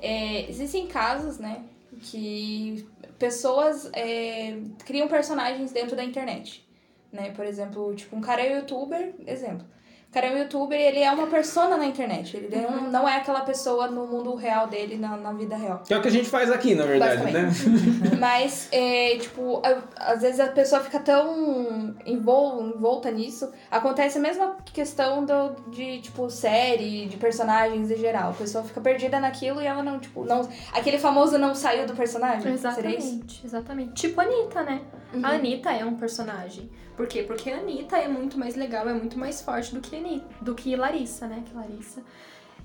É, 0.00 0.48
existem 0.50 0.86
casos, 0.86 1.38
né, 1.38 1.64
que 2.00 2.88
pessoas 3.18 3.88
é, 3.92 4.58
criam 4.84 5.08
personagens 5.08 5.72
dentro 5.72 5.94
da 5.94 6.02
internet. 6.02 6.66
Né? 7.12 7.30
Por 7.30 7.44
exemplo, 7.44 7.94
tipo, 7.94 8.16
um 8.16 8.20
cara 8.20 8.42
é 8.42 8.56
youtuber, 8.56 9.14
exemplo. 9.26 9.66
O 10.12 10.14
cara 10.14 10.26
é 10.26 10.34
um 10.34 10.38
youtuber 10.40 10.78
e 10.78 10.82
ele 10.82 10.98
é 10.98 11.10
uma 11.10 11.26
persona 11.26 11.74
na 11.78 11.86
internet. 11.86 12.36
Ele 12.36 12.54
é 12.54 12.68
um- 12.68 12.90
não 12.90 13.08
é 13.08 13.16
aquela 13.16 13.40
pessoa 13.40 13.86
no 13.88 14.06
mundo 14.06 14.34
real 14.34 14.66
dele, 14.66 14.98
na, 14.98 15.16
na 15.16 15.32
vida 15.32 15.56
real. 15.56 15.78
Que 15.86 15.94
é 15.94 15.96
o 15.96 16.02
que 16.02 16.08
a 16.08 16.10
gente 16.10 16.28
faz 16.28 16.50
aqui, 16.50 16.74
na 16.74 16.84
verdade, 16.84 17.32
né? 17.32 17.48
Mas, 18.20 18.68
é, 18.70 19.16
tipo, 19.16 19.62
às 19.96 20.20
vezes 20.20 20.38
a 20.38 20.48
pessoa 20.48 20.82
fica 20.82 20.98
tão 21.00 21.94
envol- 22.04 22.60
envolta 22.76 23.10
nisso. 23.10 23.50
Acontece 23.70 24.18
a 24.18 24.20
mesma 24.20 24.56
questão 24.74 25.24
do, 25.24 25.70
de, 25.70 26.02
tipo, 26.02 26.28
série, 26.28 27.06
de 27.06 27.16
personagens 27.16 27.90
em 27.90 27.96
geral. 27.96 28.32
A 28.32 28.34
pessoa 28.34 28.62
fica 28.64 28.82
perdida 28.82 29.18
naquilo 29.18 29.62
e 29.62 29.66
ela 29.66 29.82
não, 29.82 29.98
tipo, 29.98 30.24
não. 30.26 30.46
Aquele 30.74 30.98
famoso 30.98 31.38
não 31.38 31.54
saiu 31.54 31.86
do 31.86 31.94
personagem. 31.94 32.42
Seria 32.58 32.90
isso? 32.98 33.06
Exatamente, 33.06 33.46
exatamente. 33.46 33.92
Tipo 33.94 34.20
a 34.20 34.24
Anitta, 34.24 34.62
né? 34.62 34.82
Uhum. 35.14 35.24
A 35.24 35.28
Anitta 35.30 35.70
é 35.72 35.84
um 35.86 35.94
personagem. 35.94 36.68
Por 36.96 37.06
quê? 37.06 37.22
Porque 37.22 37.50
a 37.50 37.58
Anitta 37.58 37.96
é 37.96 38.08
muito 38.08 38.38
mais 38.38 38.54
legal, 38.54 38.88
é 38.88 38.92
muito 38.92 39.18
mais 39.18 39.40
forte 39.40 39.74
do 39.74 39.80
que, 39.80 39.96
Anitta, 39.96 40.26
do 40.40 40.54
que 40.54 40.76
Larissa, 40.76 41.26
né? 41.26 41.42
Que 41.44 41.54
Larissa. 41.54 42.02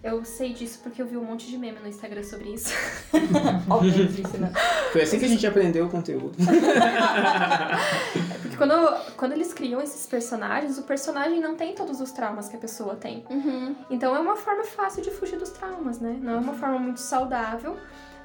Eu 0.04 0.24
sei 0.24 0.54
disso 0.54 0.80
porque 0.84 1.02
eu 1.02 1.08
vi 1.08 1.18
um 1.18 1.24
monte 1.24 1.48
de 1.48 1.58
meme 1.58 1.80
no 1.80 1.88
Instagram 1.88 2.24
sobre 2.24 2.54
isso. 2.54 2.72
Obviamente, 3.68 4.38
né? 4.38 4.54
Foi 4.92 5.02
assim 5.02 5.18
que 5.18 5.26
a 5.26 5.28
gente 5.28 5.46
aprendeu 5.46 5.88
o 5.88 5.90
conteúdo. 5.90 6.36
Porque 8.42 8.58
quando, 8.58 9.16
quando 9.18 9.32
eles 9.32 9.54
criam 9.54 9.82
esses 9.82 10.06
personagens, 10.06 10.78
o 10.78 10.84
personagem 10.84 11.42
não 11.42 11.56
tem 11.56 11.74
todos 11.74 12.00
os 12.00 12.12
traumas 12.12 12.48
que 12.48 12.56
a 12.56 12.60
pessoa 12.60 12.96
tem. 12.96 13.26
Uhum. 13.30 13.76
Então 13.90 14.16
é 14.16 14.20
uma 14.20 14.36
forma 14.36 14.64
fácil 14.64 15.02
de 15.02 15.10
fugir 15.10 15.40
dos 15.40 15.50
traumas, 15.50 16.00
né? 16.00 16.18
Não 16.22 16.34
é 16.34 16.38
uma 16.38 16.54
forma 16.54 16.78
muito 16.78 17.00
saudável, 17.00 17.76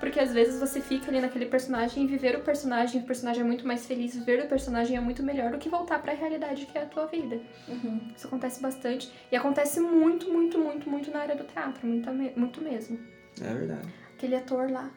porque 0.03 0.19
às 0.19 0.33
vezes 0.33 0.59
você 0.59 0.81
fica 0.81 1.13
ali 1.13 1.21
naquele 1.21 1.47
personagem 1.47 2.03
e 2.03 2.07
viver 2.09 2.35
o 2.35 2.41
personagem, 2.41 3.01
o 3.01 3.05
personagem 3.05 3.43
é 3.43 3.47
muito 3.47 3.65
mais 3.65 3.87
feliz, 3.87 4.17
viver 4.17 4.45
o 4.45 4.49
personagem 4.49 4.97
é 4.97 5.01
muito 5.01 5.23
melhor 5.23 5.53
do 5.53 5.59
que 5.59 5.69
voltar 5.69 6.03
pra 6.03 6.13
realidade 6.13 6.67
que 6.67 6.77
é 6.77 6.83
a 6.83 6.87
tua 6.87 7.07
vida. 7.07 7.41
Uhum. 7.69 8.01
Isso 8.17 8.27
acontece 8.27 8.61
bastante 8.61 9.13
e 9.31 9.37
acontece 9.37 9.79
muito, 9.79 10.29
muito, 10.29 10.59
muito, 10.59 10.91
muito 10.91 11.09
na 11.13 11.21
área 11.21 11.37
do 11.37 11.45
teatro, 11.45 11.87
muito, 11.87 12.11
muito 12.37 12.61
mesmo. 12.61 12.99
É 13.41 13.55
verdade. 13.55 13.89
Aquele 14.17 14.35
ator 14.35 14.73
lá, 14.73 14.91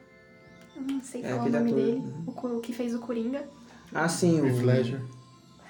eu 0.76 0.82
não 0.82 1.00
sei 1.04 1.22
É, 1.24 1.30
falar 1.30 1.44
o 1.44 1.50
nome 1.50 1.70
ator, 1.70 1.84
dele, 1.84 1.98
uhum. 2.00 2.58
o 2.58 2.60
que 2.62 2.74
fez 2.74 2.96
o 2.96 3.00
Coringa. 3.00 3.48
Ah, 3.94 4.10
sim. 4.10 4.42
O... 4.42 4.48
Heath 4.48 4.66
Ledger. 4.66 5.02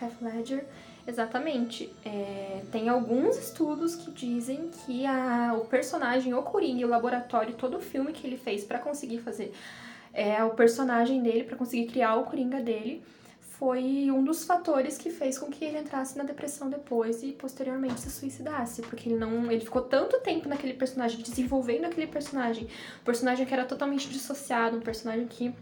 Heath 0.02 0.22
Ledger. 0.22 0.66
Exatamente. 1.08 1.94
É, 2.04 2.64
tem 2.72 2.90
alguns 2.90 3.38
estudos 3.38 3.96
que 3.96 4.12
dizem 4.12 4.70
que 4.70 5.06
a, 5.06 5.54
o 5.56 5.66
personagem, 5.66 6.34
o 6.34 6.42
Coringa, 6.42 6.86
o 6.86 6.90
laboratório, 6.90 7.54
todo 7.54 7.78
o 7.78 7.82
filme 7.82 8.12
que 8.12 8.26
ele 8.26 8.38
fez 8.38 8.64
pra 8.64 8.80
conseguir 8.80 9.20
fazer 9.20 9.54
é, 10.14 10.44
o 10.44 10.52
personagem 10.52 11.22
dele, 11.22 11.44
pra 11.44 11.56
conseguir 11.56 11.88
criar 11.88 12.16
o 12.16 12.24
Coringa 12.24 12.60
dele, 12.60 13.04
foi 13.58 14.12
um 14.12 14.24
dos 14.24 14.44
fatores 14.44 14.98
que 14.98 15.10
fez 15.10 15.38
com 15.38 15.50
que 15.50 15.64
ele 15.64 15.78
entrasse 15.78 16.18
na 16.18 16.24
depressão 16.24 16.70
depois 16.70 17.24
e 17.24 17.32
posteriormente 17.32 18.02
se 18.02 18.10
suicidasse, 18.10 18.82
porque 18.82 19.08
ele 19.08 19.18
não, 19.18 19.50
ele 19.50 19.62
ficou 19.62 19.82
tanto 19.82 20.20
tempo 20.20 20.50
naquele 20.50 20.74
personagem, 20.74 21.22
desenvolvendo 21.22 21.86
aquele 21.86 22.08
personagem, 22.08 22.68
um 23.00 23.04
personagem 23.06 23.46
que 23.46 23.54
era 23.54 23.64
totalmente 23.64 24.10
dissociado, 24.10 24.76
um 24.76 24.82
personagem 24.82 25.28
que 25.28 25.54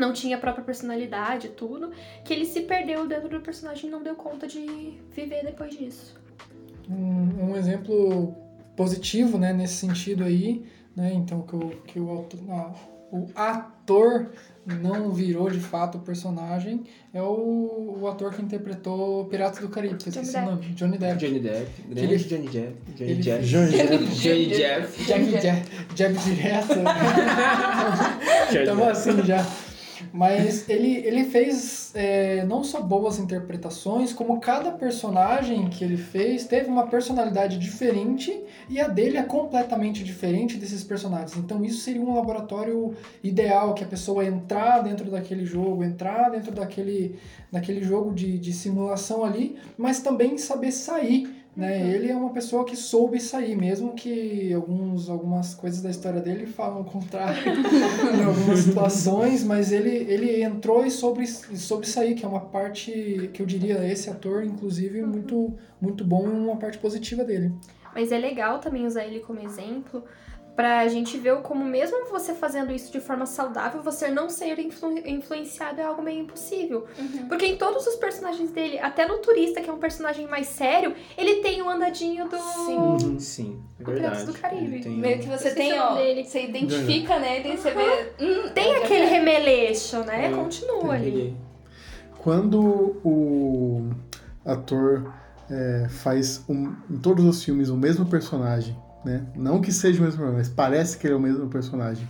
não 0.00 0.12
tinha 0.12 0.36
a 0.36 0.40
própria 0.40 0.64
personalidade 0.64 1.48
e 1.48 1.50
tudo, 1.50 1.90
que 2.24 2.32
ele 2.32 2.46
se 2.46 2.60
perdeu 2.62 3.06
dentro 3.06 3.28
do 3.28 3.40
personagem 3.40 3.88
e 3.88 3.92
não 3.92 4.02
deu 4.02 4.14
conta 4.14 4.46
de 4.46 4.98
viver 5.14 5.44
depois 5.44 5.76
disso. 5.76 6.14
Um, 6.88 7.50
um 7.50 7.56
exemplo 7.56 8.34
positivo, 8.76 9.38
né, 9.38 9.52
nesse 9.52 9.74
sentido 9.74 10.24
aí, 10.24 10.64
né, 10.96 11.12
então 11.14 11.42
que 11.42 11.54
o, 11.54 11.68
que 11.86 12.00
o, 12.00 12.08
autor, 12.10 12.40
ah, 12.48 12.72
o 13.12 13.26
ator 13.36 14.30
não 14.66 15.12
virou 15.12 15.50
de 15.50 15.58
fato 15.58 15.98
o 15.98 16.00
personagem 16.00 16.84
é 17.12 17.20
o, 17.22 17.98
o 18.00 18.08
ator 18.08 18.32
que 18.32 18.42
interpretou 18.42 19.24
Piratas 19.26 19.58
do 19.60 19.68
Caribe, 19.68 19.96
que 19.96 20.08
eu 20.08 20.12
Johnny 20.12 20.26
esqueci 20.26 20.44
o 20.44 20.50
nome, 20.50 20.66
Johnny 20.74 20.98
Depp. 20.98 21.18
Johnny 21.18 21.40
Depp. 21.40 21.82
Grande 21.88 22.14
Ele- 22.14 22.16
Johnny 22.24 22.48
Depp. 22.48 22.76
Johnny 22.94 23.10
ele- 23.10 23.22
Depp. 23.22 23.46
Johnny 23.46 23.66
Depp. 23.76 24.14
Johnny 24.22 24.46
Depp. 24.46 25.04
Jack, 25.04 25.24
Jack, 25.40 25.70
Jab 25.96 26.14
direto. 26.18 26.74
Estamos 28.52 28.86
assim 28.88 29.22
já. 29.24 29.46
Mas 30.12 30.68
ele, 30.68 30.96
ele 31.06 31.24
fez 31.24 31.92
é, 31.94 32.44
não 32.44 32.64
só 32.64 32.80
boas 32.80 33.18
interpretações, 33.18 34.12
como 34.12 34.40
cada 34.40 34.72
personagem 34.72 35.68
que 35.68 35.84
ele 35.84 35.96
fez 35.96 36.44
teve 36.46 36.68
uma 36.68 36.86
personalidade 36.86 37.58
diferente 37.58 38.42
e 38.68 38.80
a 38.80 38.88
dele 38.88 39.18
é 39.18 39.22
completamente 39.22 40.02
diferente 40.02 40.56
desses 40.56 40.82
personagens. 40.82 41.36
Então 41.36 41.64
isso 41.64 41.80
seria 41.80 42.02
um 42.02 42.14
laboratório 42.14 42.94
ideal, 43.22 43.74
que 43.74 43.84
a 43.84 43.86
pessoa 43.86 44.24
entrar 44.24 44.80
dentro 44.80 45.10
daquele 45.10 45.46
jogo, 45.46 45.84
entrar 45.84 46.30
dentro 46.30 46.52
daquele, 46.52 47.18
daquele 47.50 47.82
jogo 47.82 48.12
de, 48.12 48.38
de 48.38 48.52
simulação 48.52 49.24
ali, 49.24 49.56
mas 49.78 50.00
também 50.00 50.36
saber 50.38 50.72
sair. 50.72 51.39
Né? 51.56 51.90
Ele 51.90 52.10
é 52.10 52.16
uma 52.16 52.30
pessoa 52.30 52.64
que 52.64 52.76
soube 52.76 53.20
sair, 53.20 53.56
mesmo 53.56 53.94
que 53.94 54.52
alguns, 54.52 55.10
algumas 55.10 55.54
coisas 55.54 55.82
da 55.82 55.90
história 55.90 56.20
dele 56.20 56.46
falam 56.46 56.82
o 56.82 56.84
contrário 56.84 57.42
em 58.14 58.24
algumas 58.24 58.60
situações, 58.60 59.42
mas 59.42 59.72
ele, 59.72 59.90
ele 59.90 60.42
entrou 60.42 60.86
e 60.86 60.90
soube, 60.90 61.26
soube 61.26 61.88
sair, 61.88 62.14
que 62.14 62.24
é 62.24 62.28
uma 62.28 62.40
parte 62.40 63.30
que 63.34 63.42
eu 63.42 63.46
diria, 63.46 63.84
esse 63.84 64.08
ator, 64.08 64.44
inclusive, 64.44 65.02
muito, 65.02 65.54
muito 65.80 66.04
bom 66.04 66.28
e 66.28 66.30
uma 66.30 66.56
parte 66.56 66.78
positiva 66.78 67.24
dele. 67.24 67.52
Mas 67.92 68.12
é 68.12 68.18
legal 68.18 68.60
também 68.60 68.86
usar 68.86 69.04
ele 69.04 69.18
como 69.18 69.40
exemplo 69.40 70.04
pra 70.56 70.86
gente 70.88 71.16
ver 71.16 71.36
como 71.42 71.64
mesmo 71.64 72.06
você 72.10 72.34
fazendo 72.34 72.70
isso 72.72 72.92
de 72.92 73.00
forma 73.00 73.24
saudável, 73.24 73.82
você 73.82 74.08
não 74.08 74.28
ser 74.28 74.58
influ- 74.58 74.98
influenciado 75.06 75.80
é 75.80 75.84
algo 75.84 76.02
meio 76.02 76.20
impossível. 76.20 76.86
Porque 77.28 77.46
em 77.46 77.56
todos 77.56 77.86
os 77.86 77.96
personagens 77.96 78.50
dele, 78.50 78.78
até 78.78 79.06
no 79.06 79.18
Turista, 79.18 79.60
que 79.60 79.70
é 79.70 79.72
um 79.72 79.78
personagem 79.78 80.26
mais 80.26 80.48
sério, 80.48 80.94
ele 81.16 81.36
tem 81.36 81.62
o 81.62 81.68
andadinho 81.68 82.28
do... 82.28 82.36
Sim. 82.38 83.18
Sim, 83.18 83.60
é 83.80 83.84
verdade. 83.84 84.24
do 84.26 84.32
Caribe. 84.34 84.88
Meio 84.88 85.18
que 85.20 85.28
você 85.28 85.54
tem, 85.54 85.78
ó, 85.78 85.94
dele. 85.94 86.24
você 86.24 86.44
identifica 86.44 87.18
nele 87.18 87.54
e 87.54 87.56
você 87.56 87.70
vê. 87.70 88.12
Hum, 88.20 88.48
Tem 88.54 88.72
é 88.74 88.84
aquele 88.84 89.06
remeleixo, 89.06 90.00
né? 90.04 90.26
É, 90.26 90.30
Continua 90.34 90.94
ali. 90.94 91.36
Quando 92.18 92.96
o 93.04 93.90
ator 94.44 95.12
é, 95.50 95.86
faz 95.88 96.44
um- 96.48 96.74
em 96.90 96.98
todos 96.98 97.24
os 97.24 97.42
filmes 97.42 97.68
o 97.70 97.76
mesmo 97.76 98.06
personagem, 98.06 98.76
né? 99.04 99.22
Não 99.34 99.60
que 99.60 99.72
seja 99.72 99.98
o 100.00 100.02
mesmo 100.04 100.18
personagem, 100.18 100.38
mas 100.38 100.48
parece 100.48 100.96
que 100.98 101.06
ele 101.06 101.14
é 101.14 101.16
o 101.16 101.20
mesmo 101.20 101.48
personagem. 101.48 102.06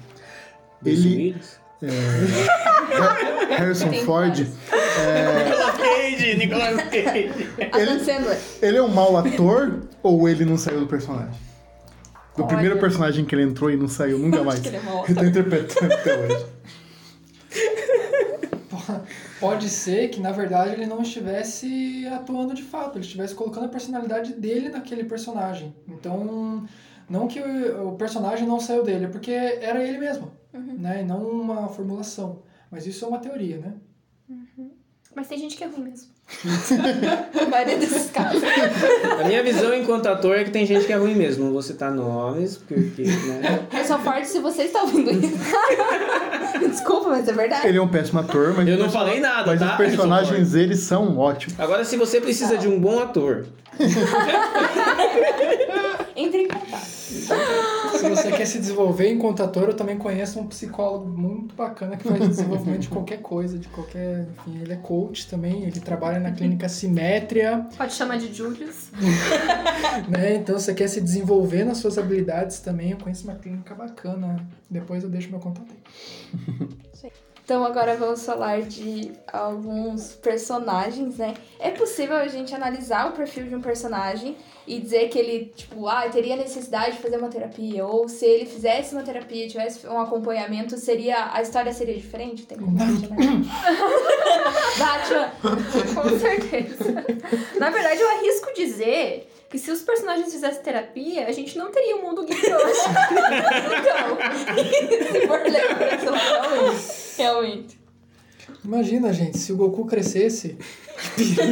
Bruce 0.83 1.07
Ele, 1.09 1.37
é, 1.83 3.55
Harrison 3.57 3.93
Ford, 4.05 4.39
Nicolas 4.39 5.77
Cage, 5.77 6.35
Nicolas 6.37 6.77
Cage. 6.85 7.49
Adam 7.73 8.05
Sandler. 8.05 8.39
ele 8.63 8.77
é 8.77 8.83
um 8.83 8.89
mau 8.89 9.17
ator 9.17 9.81
ou 10.03 10.29
ele 10.29 10.45
não 10.45 10.57
saiu 10.59 10.81
do 10.81 10.87
personagem? 10.87 11.35
Do 12.37 12.43
Olha. 12.43 12.47
primeiro 12.49 12.79
personagem 12.79 13.25
que 13.25 13.35
ele 13.35 13.43
entrou 13.43 13.71
e 13.71 13.77
não 13.77 13.89
saiu 13.89 14.19
nunca 14.19 14.43
mais. 14.45 14.61
que 14.61 14.69
ele 14.69 14.77
é 14.77 14.81
mau 14.81 15.05
Ele 15.05 15.15
tá 15.15 15.25
interpretando 15.25 15.93
até 15.93 16.17
hoje. 16.17 16.47
Pode 19.41 19.71
ser 19.71 20.09
que, 20.09 20.21
na 20.21 20.33
verdade, 20.33 20.75
ele 20.75 20.87
não 20.87 21.01
estivesse 21.01 22.07
atuando 22.09 22.55
de 22.55 22.63
fato, 22.63 22.97
ele 22.97 23.05
estivesse 23.05 23.35
colocando 23.35 23.65
a 23.65 23.69
personalidade 23.69 24.35
dele 24.35 24.69
naquele 24.69 25.05
personagem. 25.05 25.75
Então, 25.89 26.65
não 27.09 27.27
que 27.27 27.41
o, 27.41 27.93
personagem 27.93 28.47
não 28.47 28.61
saiu 28.61 28.85
dele, 28.85 29.07
é 29.07 29.09
porque 29.09 29.31
era 29.31 29.83
ele 29.83 29.99
mesmo, 29.99 30.31
né? 30.53 31.01
E 31.01 31.05
não 31.05 31.27
uma 31.27 31.69
formulação. 31.69 32.43
Mas 32.71 32.87
isso 32.87 33.05
é 33.05 33.09
uma 33.09 33.19
teoria, 33.19 33.59
né? 33.59 33.75
Mas 35.15 35.27
tem 35.27 35.39
gente 35.39 35.57
que 35.57 35.65
é 35.65 35.67
ruim 35.67 35.91
mesmo. 35.91 36.09
A 37.43 37.47
maioria 37.47 37.77
desses 37.77 38.09
casos. 38.11 38.41
A 39.21 39.25
minha 39.25 39.43
visão 39.43 39.75
enquanto 39.75 40.07
ator 40.07 40.37
é 40.37 40.45
que 40.45 40.51
tem 40.51 40.65
gente 40.65 40.87
que 40.87 40.93
é 40.93 40.97
ruim 40.97 41.17
mesmo. 41.17 41.47
Não 41.47 41.53
vou 41.53 41.63
citar 41.63 41.91
nomes, 41.91 42.57
porque, 42.57 43.03
né? 43.03 43.67
Eu 43.77 43.85
sou 43.85 43.99
forte 43.99 44.29
se 44.29 44.39
você 44.39 44.63
está 44.63 44.83
ouvindo 44.83 45.11
isso. 45.11 45.37
Desculpa, 46.71 47.09
mas 47.09 47.27
é 47.27 47.33
verdade. 47.33 47.67
Ele 47.67 47.79
é 47.79 47.83
um 47.83 47.89
péssimo 47.89 48.21
ator, 48.21 48.55
mas. 48.57 48.69
Eu 48.69 48.75
os 48.75 48.81
não 48.81 48.91
falei 48.91 49.19
nada, 49.19 49.51
Mas 49.51 49.59
tá? 49.59 49.73
os 49.73 49.77
personagens 49.77 50.53
dele 50.53 50.77
são 50.77 51.19
ótimos. 51.19 51.59
Agora, 51.59 51.85
se 51.85 51.97
você 51.97 52.21
precisa 52.21 52.57
de 52.57 52.69
um 52.69 52.79
bom 52.79 53.01
ator, 53.01 53.47
Entre 56.21 56.43
em 56.43 56.49
contato. 56.49 56.85
Se 57.99 58.09
você 58.09 58.31
quer 58.31 58.47
se 58.47 58.59
desenvolver 58.59 59.11
enquanto 59.11 59.43
ator, 59.43 59.69
eu 59.69 59.75
também 59.75 59.97
conheço 59.97 60.39
um 60.39 60.47
psicólogo 60.47 61.09
muito 61.09 61.55
bacana 61.55 61.97
que 61.97 62.07
faz 62.07 62.29
desenvolvimento 62.29 62.83
de 62.83 62.89
qualquer 62.89 63.21
coisa, 63.21 63.59
de 63.59 63.69
qualquer. 63.69 64.27
Enfim, 64.39 64.61
ele 64.61 64.73
é 64.73 64.77
coach 64.77 65.29
também, 65.29 65.65
ele 65.65 65.81
trabalha 65.81 66.21
na 66.21 66.31
clínica 66.31 66.69
Simétria, 66.69 67.67
Pode 67.77 67.95
chamar 67.95 68.19
de 68.19 68.33
Julius. 68.33 68.91
né? 70.09 70.37
Então, 70.37 70.59
se 70.59 70.67
você 70.67 70.75
quer 70.75 70.89
se 70.89 71.01
desenvolver 71.01 71.65
nas 71.65 71.79
suas 71.79 71.99
habilidades 71.99 72.61
também, 72.61 72.91
eu 72.91 72.99
conheço 72.99 73.25
uma 73.25 73.37
clínica 73.37 73.75
bacana. 73.75 74.47
Depois 74.69 75.03
eu 75.03 75.11
deixo 75.11 75.31
meu 75.31 75.41
contato 75.41 75.69
aí. 75.71 77.11
Então 77.51 77.65
agora 77.65 77.97
vamos 77.97 78.25
falar 78.25 78.63
de 78.63 79.11
alguns 79.27 80.13
personagens, 80.13 81.17
né? 81.17 81.35
É 81.59 81.73
possível 81.73 82.15
a 82.15 82.29
gente 82.29 82.55
analisar 82.55 83.09
o 83.09 83.13
perfil 83.13 83.49
de 83.49 83.57
um 83.57 83.61
personagem 83.61 84.37
e 84.69 84.79
dizer 84.79 85.09
que 85.09 85.19
ele, 85.19 85.53
tipo, 85.57 85.89
ah, 85.89 86.09
teria 86.09 86.37
necessidade 86.37 86.93
de 86.95 87.03
fazer 87.03 87.17
uma 87.17 87.29
terapia, 87.29 87.85
ou 87.85 88.09
se 88.09 88.25
ele 88.25 88.47
fizesse 88.47 88.95
uma 88.95 89.03
terapia, 89.03 89.49
tivesse 89.49 89.85
um 89.85 89.99
acompanhamento, 89.99 90.79
seria 90.79 91.35
a 91.35 91.43
história 91.43 91.73
seria 91.73 91.97
diferente? 91.97 92.47
Tem 92.47 92.57
como 92.57 92.71
imaginar? 92.71 93.17
Batman. 94.79 95.33
Com 95.93 96.19
certeza. 96.21 97.05
Na 97.59 97.69
verdade, 97.71 98.01
eu 98.01 98.11
arrisco 98.11 98.55
dizer 98.55 99.29
que 99.51 99.59
se 99.59 99.71
os 99.71 99.83
personagens 99.83 100.33
fizessem 100.33 100.63
terapia, 100.63 101.27
a 101.27 101.33
gente 101.33 101.59
não 101.59 101.73
teria 101.73 101.97
o 101.97 102.03
mundo 102.03 102.25
geek 102.25 102.41
hoje. 102.41 102.81
Então, 103.81 104.17
se 105.21 105.27
for 105.27 105.41
realmente. 106.17 107.17
Realmente. 107.19 107.81
Imagina, 108.65 109.13
gente, 109.13 109.39
se 109.39 109.53
o 109.53 109.57
Goku 109.57 109.87
crescesse, 109.87 110.57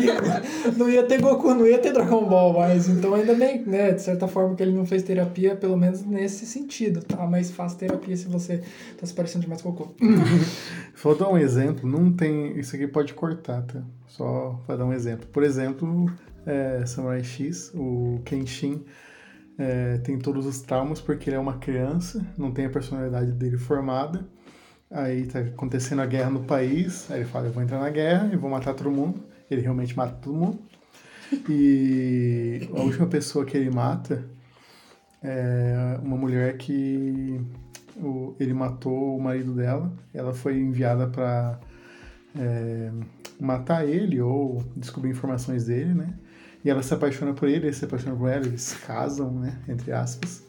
não 0.76 0.88
ia 0.90 1.02
ter 1.04 1.20
Goku, 1.20 1.54
não 1.54 1.66
ia 1.66 1.78
ter 1.78 1.92
Dragon 1.92 2.24
Ball 2.28 2.52
mais. 2.52 2.88
Então, 2.88 3.14
ainda 3.14 3.34
bem, 3.34 3.62
né? 3.62 3.92
De 3.92 4.02
certa 4.02 4.28
forma, 4.28 4.54
que 4.54 4.62
ele 4.62 4.72
não 4.72 4.84
fez 4.86 5.02
terapia, 5.02 5.56
pelo 5.56 5.76
menos 5.76 6.04
nesse 6.04 6.46
sentido, 6.46 7.02
tá? 7.02 7.26
Mas 7.26 7.50
faz 7.50 7.74
terapia 7.74 8.16
se 8.16 8.26
você 8.26 8.62
tá 8.96 9.06
se 9.06 9.14
parecendo 9.14 9.42
demais 9.42 9.62
com 9.62 9.70
o 9.70 9.72
Goku. 9.72 9.94
Vou 11.02 11.16
dar 11.16 11.28
um 11.28 11.38
exemplo, 11.38 11.88
não 11.88 12.12
tem. 12.12 12.58
Isso 12.58 12.76
aqui 12.76 12.86
pode 12.86 13.14
cortar, 13.14 13.62
tá? 13.62 13.82
Só 14.06 14.60
pra 14.66 14.76
dar 14.76 14.84
um 14.84 14.92
exemplo. 14.92 15.26
Por 15.32 15.42
exemplo, 15.42 16.10
é, 16.48 16.86
Samurai 16.86 17.22
X, 17.22 17.70
o 17.74 18.20
Kenshin 18.24 18.84
é, 19.58 19.98
tem 19.98 20.18
todos 20.18 20.46
os 20.46 20.60
traumas 20.60 21.00
porque 21.00 21.28
ele 21.28 21.36
é 21.36 21.38
uma 21.38 21.58
criança, 21.58 22.24
não 22.36 22.50
tem 22.50 22.64
a 22.66 22.70
personalidade 22.70 23.32
dele 23.32 23.58
formada. 23.58 24.26
Aí 24.90 25.26
tá 25.26 25.40
acontecendo 25.40 26.00
a 26.00 26.06
guerra 26.06 26.30
no 26.30 26.44
país, 26.44 27.10
aí 27.10 27.18
ele 27.20 27.28
fala, 27.28 27.46
eu 27.46 27.52
vou 27.52 27.62
entrar 27.62 27.78
na 27.78 27.90
guerra 27.90 28.30
e 28.32 28.36
vou 28.36 28.48
matar 28.48 28.72
todo 28.72 28.90
mundo. 28.90 29.22
Ele 29.50 29.60
realmente 29.60 29.94
mata 29.94 30.14
todo 30.22 30.34
mundo. 30.34 30.58
E 31.48 32.66
a 32.74 32.80
última 32.80 33.06
pessoa 33.06 33.44
que 33.44 33.54
ele 33.56 33.68
mata 33.70 34.24
é 35.22 35.98
uma 36.02 36.16
mulher 36.16 36.56
que 36.56 37.38
o- 37.96 38.34
ele 38.40 38.54
matou 38.54 39.16
o 39.16 39.20
marido 39.20 39.52
dela. 39.54 39.92
Ela 40.14 40.32
foi 40.32 40.58
enviada 40.58 41.06
para 41.06 41.60
matar 43.38 43.86
ele 43.86 44.20
ou 44.20 44.64
descobrir 44.76 45.10
informações 45.10 45.66
dele, 45.66 45.92
né? 45.92 46.14
E 46.64 46.70
ela 46.70 46.82
se 46.82 46.92
apaixona 46.92 47.32
por 47.32 47.48
ele, 47.48 47.66
ele 47.66 47.72
se 47.72 47.84
apaixona 47.84 48.16
por 48.16 48.28
ela, 48.28 48.44
eles 48.46 48.76
casam, 48.86 49.30
né? 49.32 49.54
Entre 49.68 49.92
aspas. 49.92 50.42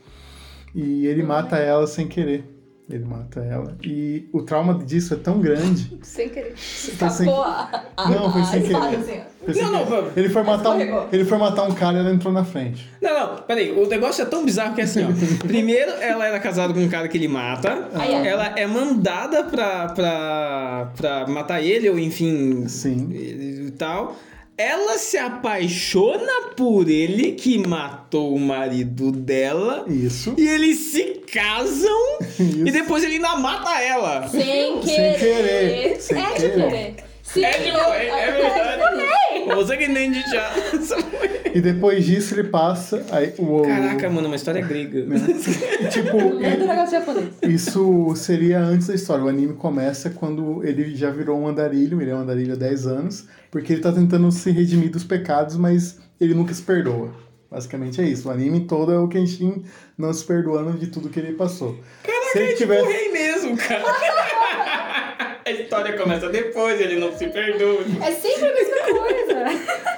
E 0.74 1.06
ele 1.08 1.24
mata 1.24 1.58
ela 1.58 1.86
sem 1.88 2.08
querer. 2.08 2.56
Ele 2.90 3.06
mata 3.06 3.40
ela. 3.42 3.78
E 3.84 4.28
o 4.34 4.42
trauma 4.42 4.84
disso 4.84 5.14
é 5.14 5.18
tão 5.18 5.40
grande. 5.40 5.96
Sem 6.02 6.28
querer. 6.28 6.56
Foi 6.56 7.10
sem- 7.12 7.28
Escapou 7.28 7.44
a, 7.44 7.84
a, 7.96 8.10
Não, 8.10 8.34
foi 8.34 8.44
sem 8.46 8.62
querer. 8.64 8.76
assim. 8.78 9.20
Foi 9.46 9.54
sem 9.54 9.64
Não, 9.64 9.72
não, 9.72 9.86
querer. 9.86 10.02
não. 10.02 10.12
Ele 10.16 10.30
foi 10.30 10.42
matar 10.44 10.70
um, 10.72 11.08
ele 11.12 11.26
foi 11.26 11.38
matar 11.38 11.64
um 11.70 11.72
cara 11.76 11.98
e 11.98 12.00
ela 12.00 12.12
entrou 12.12 12.34
na 12.34 12.44
frente. 12.44 12.90
Não, 13.00 13.14
não, 13.36 13.42
peraí, 13.44 13.72
o 13.80 13.88
negócio 13.88 14.24
é 14.24 14.26
tão 14.26 14.44
bizarro 14.44 14.74
que 14.74 14.82
é 14.82 14.86
assim, 14.86 15.04
ó. 15.06 15.10
Primeiro, 15.48 15.92
ela 16.02 16.26
era 16.26 16.40
casada 16.40 16.74
com 16.74 16.80
um 16.80 16.90
cara 16.90 17.08
que 17.08 17.16
ele 17.16 17.28
mata. 17.28 17.90
Ai. 17.94 18.28
Ela 18.28 18.54
é 18.58 18.66
mandada 18.66 19.44
pra, 19.44 19.90
pra, 19.90 20.92
pra 20.98 21.28
matar 21.28 21.62
ele, 21.62 21.88
ou 21.92 22.00
enfim. 22.00 22.68
Sim. 22.68 23.10
E 23.12 23.68
e 23.68 23.72
tal. 23.72 24.16
Ela 24.60 24.98
se 24.98 25.18
apaixona 25.18 26.50
por 26.58 26.90
ele, 26.90 27.32
que 27.32 27.58
matou 27.66 28.36
o 28.36 28.40
marido 28.40 29.10
dela. 29.10 29.86
Isso. 29.88 30.36
E 30.38 30.46
eles 30.46 30.78
se 30.92 31.22
casam. 31.32 32.18
Isso. 32.38 32.68
E 32.68 32.70
depois 32.70 33.02
ele 33.06 33.14
ainda 33.16 33.38
mata 33.38 33.82
ela. 33.82 34.28
Sem 34.28 34.42
Sem 34.84 34.84
querer. 34.84 35.18
querer, 35.18 36.02
sem 36.02 36.22
é 36.22 36.28
de 36.28 36.36
querer. 36.36 36.52
querer. 36.70 36.96
Sim, 37.34 37.46
É, 37.46 37.52
de, 37.60 37.70
é, 37.70 38.10
é 38.10 38.32
verdade. 38.32 39.56
Você 39.56 39.78
que 39.78 39.86
entende 39.86 40.22
já. 40.30 40.52
E 41.54 41.62
depois 41.62 42.06
disso 42.06 42.36
ele 42.36 42.46
passa. 42.50 43.04
Aí, 43.12 43.34
o, 43.38 43.62
Caraca, 43.64 44.10
mano, 44.10 44.28
uma 44.28 44.36
história 44.36 44.62
grega. 44.62 45.00
E, 45.00 45.88
tipo, 45.90 46.18
Lendo 46.38 46.66
negócio 46.66 46.92
japonês. 47.00 47.30
Isso 47.44 48.14
seria 48.16 48.60
antes 48.60 48.88
da 48.88 48.96
história. 48.96 49.24
O 49.24 49.28
anime 49.28 49.54
começa 49.54 50.10
quando 50.10 50.64
ele 50.64 50.96
já 50.96 51.10
virou 51.10 51.40
um 51.40 51.48
andarilho, 51.48 52.02
ele 52.02 52.12
é 52.12 52.16
um 52.16 52.20
andarilho 52.20 52.54
há 52.54 52.58
10 52.58 52.88
anos, 52.88 53.28
porque 53.50 53.74
ele 53.74 53.82
tá 53.82 53.92
tentando 53.92 54.32
se 54.32 54.52
redimir 54.52 54.92
dos 54.92 55.04
pecados, 55.04 55.56
mas 55.56 56.00
ele 56.20 56.34
nunca 56.34 56.54
se 56.54 56.62
perdoa. 56.62 57.14
Basicamente 57.50 58.00
é 58.00 58.06
isso. 58.06 58.28
O 58.28 58.32
anime 58.32 58.62
todo 58.62 58.92
é 58.92 59.00
o 59.00 59.08
Kenshin 59.08 59.64
não 59.98 60.14
se 60.14 60.24
perdoando 60.24 60.78
de 60.78 60.88
tudo 60.88 61.10
que 61.10 61.20
ele 61.20 61.34
passou. 61.34 61.80
Caraca, 62.04 62.32
se 62.32 62.38
ele 62.38 62.46
é 62.46 62.48
tipo 62.50 62.60
tivesse. 62.60 62.84
o 62.84 62.88
rei 62.88 63.12
mesmo, 63.12 63.58
cara. 63.58 63.84
A 65.50 65.52
história 65.62 65.98
começa 65.98 66.30
depois, 66.30 66.80
ele 66.80 66.98
não 67.00 67.16
se 67.18 67.28
perdoa. 67.28 67.82
É 68.06 68.12
sempre 68.12 68.46
a 68.46 68.54
mesma 68.54 69.00
coisa. 69.00 69.90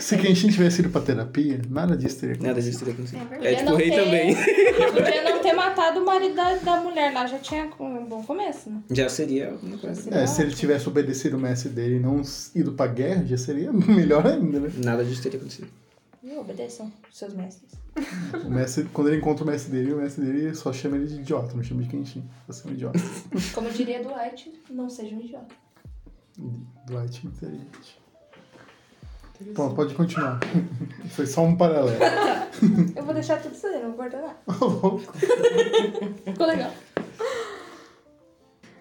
Se 0.00 0.16
Kenshin 0.16 0.48
tivesse 0.48 0.80
ido 0.80 0.90
pra 0.90 1.00
terapia, 1.00 1.60
nada 1.68 1.96
disso 1.96 2.20
teria 2.20 2.36
Nada 2.36 2.52
acontecido. 2.52 2.70
disso 2.72 2.84
teria 2.84 2.94
acontecido. 2.94 3.22
É 3.22 3.24
verdade. 3.24 3.54
É 3.54 3.58
tipo 3.58 3.72
o 3.72 3.76
rei 3.76 3.90
não 3.90 4.04
também. 4.04 4.34
ter- 4.34 4.92
Podia 4.92 5.22
não 5.24 5.38
ter 5.40 5.52
matado 5.52 6.00
o 6.00 6.06
marido 6.06 6.34
da, 6.34 6.54
da 6.56 6.76
mulher 6.80 7.12
lá, 7.12 7.26
já 7.26 7.38
tinha 7.38 7.68
um 7.78 8.04
bom 8.06 8.22
começo, 8.22 8.70
né? 8.70 8.80
Já 8.90 9.08
seria 9.08 9.50
alguma 9.50 9.76
coisa. 9.76 10.14
É, 10.14 10.26
se 10.26 10.40
ele 10.42 10.54
tivesse 10.54 10.88
obedecido 10.88 11.36
o 11.36 11.40
mestre 11.40 11.68
dele 11.70 11.96
e 11.96 12.00
não 12.00 12.22
ido 12.54 12.72
pra 12.72 12.86
guerra, 12.86 13.24
já 13.26 13.36
seria 13.36 13.70
melhor 13.74 14.26
ainda, 14.26 14.60
né? 14.60 14.70
Nada 14.82 15.04
disso 15.04 15.22
teria 15.22 15.38
acontecido. 15.38 15.68
E 16.24 16.38
obedeçam 16.38 16.90
seus 17.12 17.34
mestres. 17.34 17.72
O 18.46 18.48
mestre, 18.48 18.84
quando 18.84 19.08
ele 19.08 19.18
encontra 19.18 19.44
o 19.44 19.46
mestre 19.46 19.70
dele, 19.70 19.92
o 19.92 19.98
mestre 19.98 20.24
dele 20.24 20.54
só 20.54 20.72
chama 20.72 20.96
ele 20.96 21.06
de 21.06 21.20
idiota, 21.20 21.54
não 21.54 21.62
chama 21.62 21.82
de 21.82 21.88
Kenshin. 21.90 22.24
Você 22.46 22.66
é 22.66 22.70
um 22.70 22.74
idiota. 22.74 22.98
Como 23.54 23.70
diria 23.70 24.02
Dwight, 24.02 24.50
não 24.70 24.88
seja 24.88 25.14
um 25.14 25.20
idiota. 25.20 25.54
Dwight 26.86 27.26
inteligente. 27.26 28.00
Pronto, 29.52 29.74
pode 29.74 29.94
continuar. 29.94 30.40
Foi 31.14 31.26
só 31.26 31.42
um 31.42 31.56
paralelo. 31.56 32.02
Eu 32.96 33.04
vou 33.04 33.12
deixar 33.12 33.42
tudo 33.42 33.54
isso 33.54 33.66
aí, 33.66 33.82
não 33.82 33.90
vou 33.90 33.98
cortar 33.98 34.22
nada. 34.22 34.36
Ficou 36.24 36.46
legal. 36.46 36.72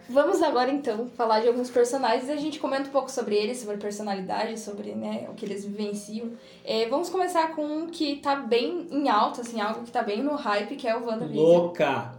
Vamos 0.09 0.41
agora 0.41 0.69
então 0.69 1.07
falar 1.15 1.39
de 1.39 1.47
alguns 1.47 1.69
personagens 1.69 2.27
e 2.27 2.31
a 2.31 2.37
gente 2.37 2.59
comenta 2.59 2.89
um 2.89 2.91
pouco 2.91 3.09
sobre 3.09 3.35
eles, 3.35 3.59
sobre 3.59 3.77
personalidade, 3.77 4.59
sobre 4.59 4.93
né, 4.93 5.27
o 5.29 5.33
que 5.33 5.45
eles 5.45 5.65
vivenciam. 5.65 6.31
É, 6.65 6.87
vamos 6.87 7.09
começar 7.09 7.55
com 7.55 7.65
um 7.65 7.87
que 7.87 8.17
tá 8.17 8.35
bem 8.35 8.87
em 8.91 9.09
alta, 9.09 9.41
assim, 9.41 9.61
algo 9.61 9.83
que 9.83 9.91
tá 9.91 10.03
bem 10.03 10.21
no 10.21 10.35
hype, 10.35 10.75
que 10.75 10.87
é 10.87 10.95
o 10.95 11.05
WandaVision. 11.05 11.45
Louca! 11.45 12.11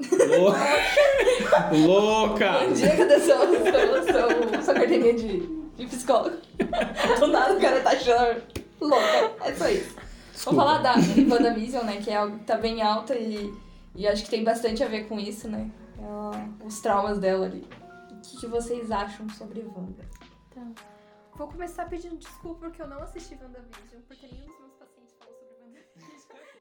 Louca! 0.38 1.70
Louca! 1.72 2.64
Um 2.64 2.72
dia 2.72 3.20
sua, 3.20 3.46
sua, 3.46 4.12
sua, 4.12 4.62
sua 4.62 4.74
carteirinha 4.74 5.14
de, 5.14 5.40
de 5.76 5.86
psicólogo? 5.86 6.36
Do 7.18 7.26
nada 7.28 7.54
o 7.54 7.60
cara 7.60 7.80
tá 7.80 7.90
achando 7.90 8.42
louca. 8.80 9.32
É 9.44 9.54
só 9.54 9.68
isso. 9.68 9.94
Desculpa. 10.32 10.64
Vamos 10.64 10.64
falar 10.64 10.78
da 10.78 10.94
WandaVision, 10.94 11.84
né? 11.84 12.00
Que 12.02 12.10
é 12.10 12.16
algo 12.16 12.38
que 12.38 12.44
tá 12.44 12.56
bem 12.56 12.82
alta 12.82 13.14
e, 13.14 13.52
e 13.94 14.08
acho 14.08 14.24
que 14.24 14.30
tem 14.30 14.42
bastante 14.42 14.82
a 14.82 14.88
ver 14.88 15.06
com 15.06 15.18
isso, 15.18 15.48
né? 15.48 15.70
Ela- 16.10 16.48
os 16.64 16.80
traumas 16.80 17.18
dela 17.20 17.46
ali. 17.46 17.64
O 18.10 18.20
que, 18.20 18.36
que 18.38 18.46
vocês 18.48 18.90
acham 18.90 19.28
sobre 19.30 19.60
Wanda? 19.62 20.04
Então, 20.50 20.74
vou 21.36 21.46
começar 21.46 21.88
pedindo 21.88 22.16
desculpa 22.16 22.66
porque 22.66 22.82
eu 22.82 22.88
não 22.88 23.00
assisti 23.02 23.34
WandaVision, 23.40 24.02
porque 24.08 24.26
nenhum 24.26 24.46
dos 24.46 24.58
meus 24.58 24.74
pacientes 24.74 25.14
falou 25.18 25.34
sobre 25.38 25.54
WandaVision. 25.62 26.20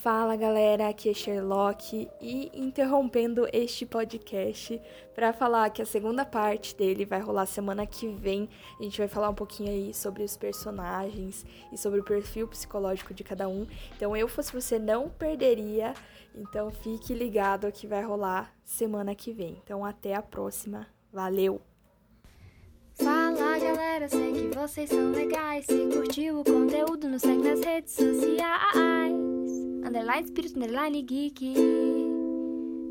Fala 0.00 0.36
galera, 0.36 0.88
aqui 0.88 1.10
é 1.10 1.12
Sherlock 1.12 2.08
e 2.20 2.50
interrompendo 2.54 3.48
este 3.52 3.84
podcast 3.84 4.80
para 5.12 5.32
falar 5.32 5.68
que 5.70 5.82
a 5.82 5.86
segunda 5.86 6.24
parte 6.24 6.76
dele 6.76 7.04
vai 7.04 7.20
rolar 7.20 7.46
semana 7.46 7.84
que 7.84 8.06
vem. 8.06 8.48
A 8.78 8.84
gente 8.84 8.96
vai 8.96 9.08
falar 9.08 9.28
um 9.28 9.34
pouquinho 9.34 9.70
aí 9.70 9.92
sobre 9.92 10.22
os 10.22 10.36
personagens 10.36 11.44
e 11.72 11.76
sobre 11.76 11.98
o 11.98 12.04
perfil 12.04 12.46
psicológico 12.46 13.12
de 13.12 13.24
cada 13.24 13.48
um. 13.48 13.66
Então 13.96 14.16
eu 14.16 14.28
fosse 14.28 14.52
você 14.52 14.78
não 14.78 15.08
perderia. 15.10 15.92
Então 16.34 16.70
fique 16.70 17.14
ligado 17.14 17.70
que 17.72 17.86
vai 17.86 18.02
rolar 18.02 18.54
semana 18.64 19.14
que 19.14 19.32
vem. 19.32 19.60
Então 19.64 19.84
até 19.84 20.14
a 20.14 20.22
próxima. 20.22 20.86
Valeu. 21.12 21.60
galera, 23.58 24.04
eu 24.04 24.08
sei 24.08 24.32
que 24.32 24.56
vocês 24.56 24.90
são 24.90 25.10
legais. 25.12 25.66
Se 25.66 25.88
curtiu 25.88 26.40
o 26.40 26.44
conteúdo, 26.44 27.08
nos 27.08 27.22
segue 27.22 27.42
nas 27.42 27.60
redes 27.60 27.94
sociais. 27.94 29.14
Underline 29.84 30.24
Espírito, 30.24 30.56
Underline 30.56 31.02
Geek. 31.02 31.54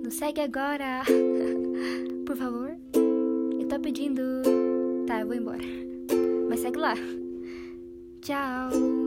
Nos 0.04 0.16
segue 0.16 0.42
agora, 0.42 1.04
por 2.26 2.36
favor. 2.36 2.78
Eu 3.60 3.68
tô 3.68 3.80
pedindo. 3.80 4.22
Tá, 5.06 5.22
eu 5.22 5.28
vou 5.28 5.36
embora. 5.36 5.64
Mas 6.50 6.60
segue 6.60 6.78
lá. 6.78 6.96
Tchau. 8.22 9.07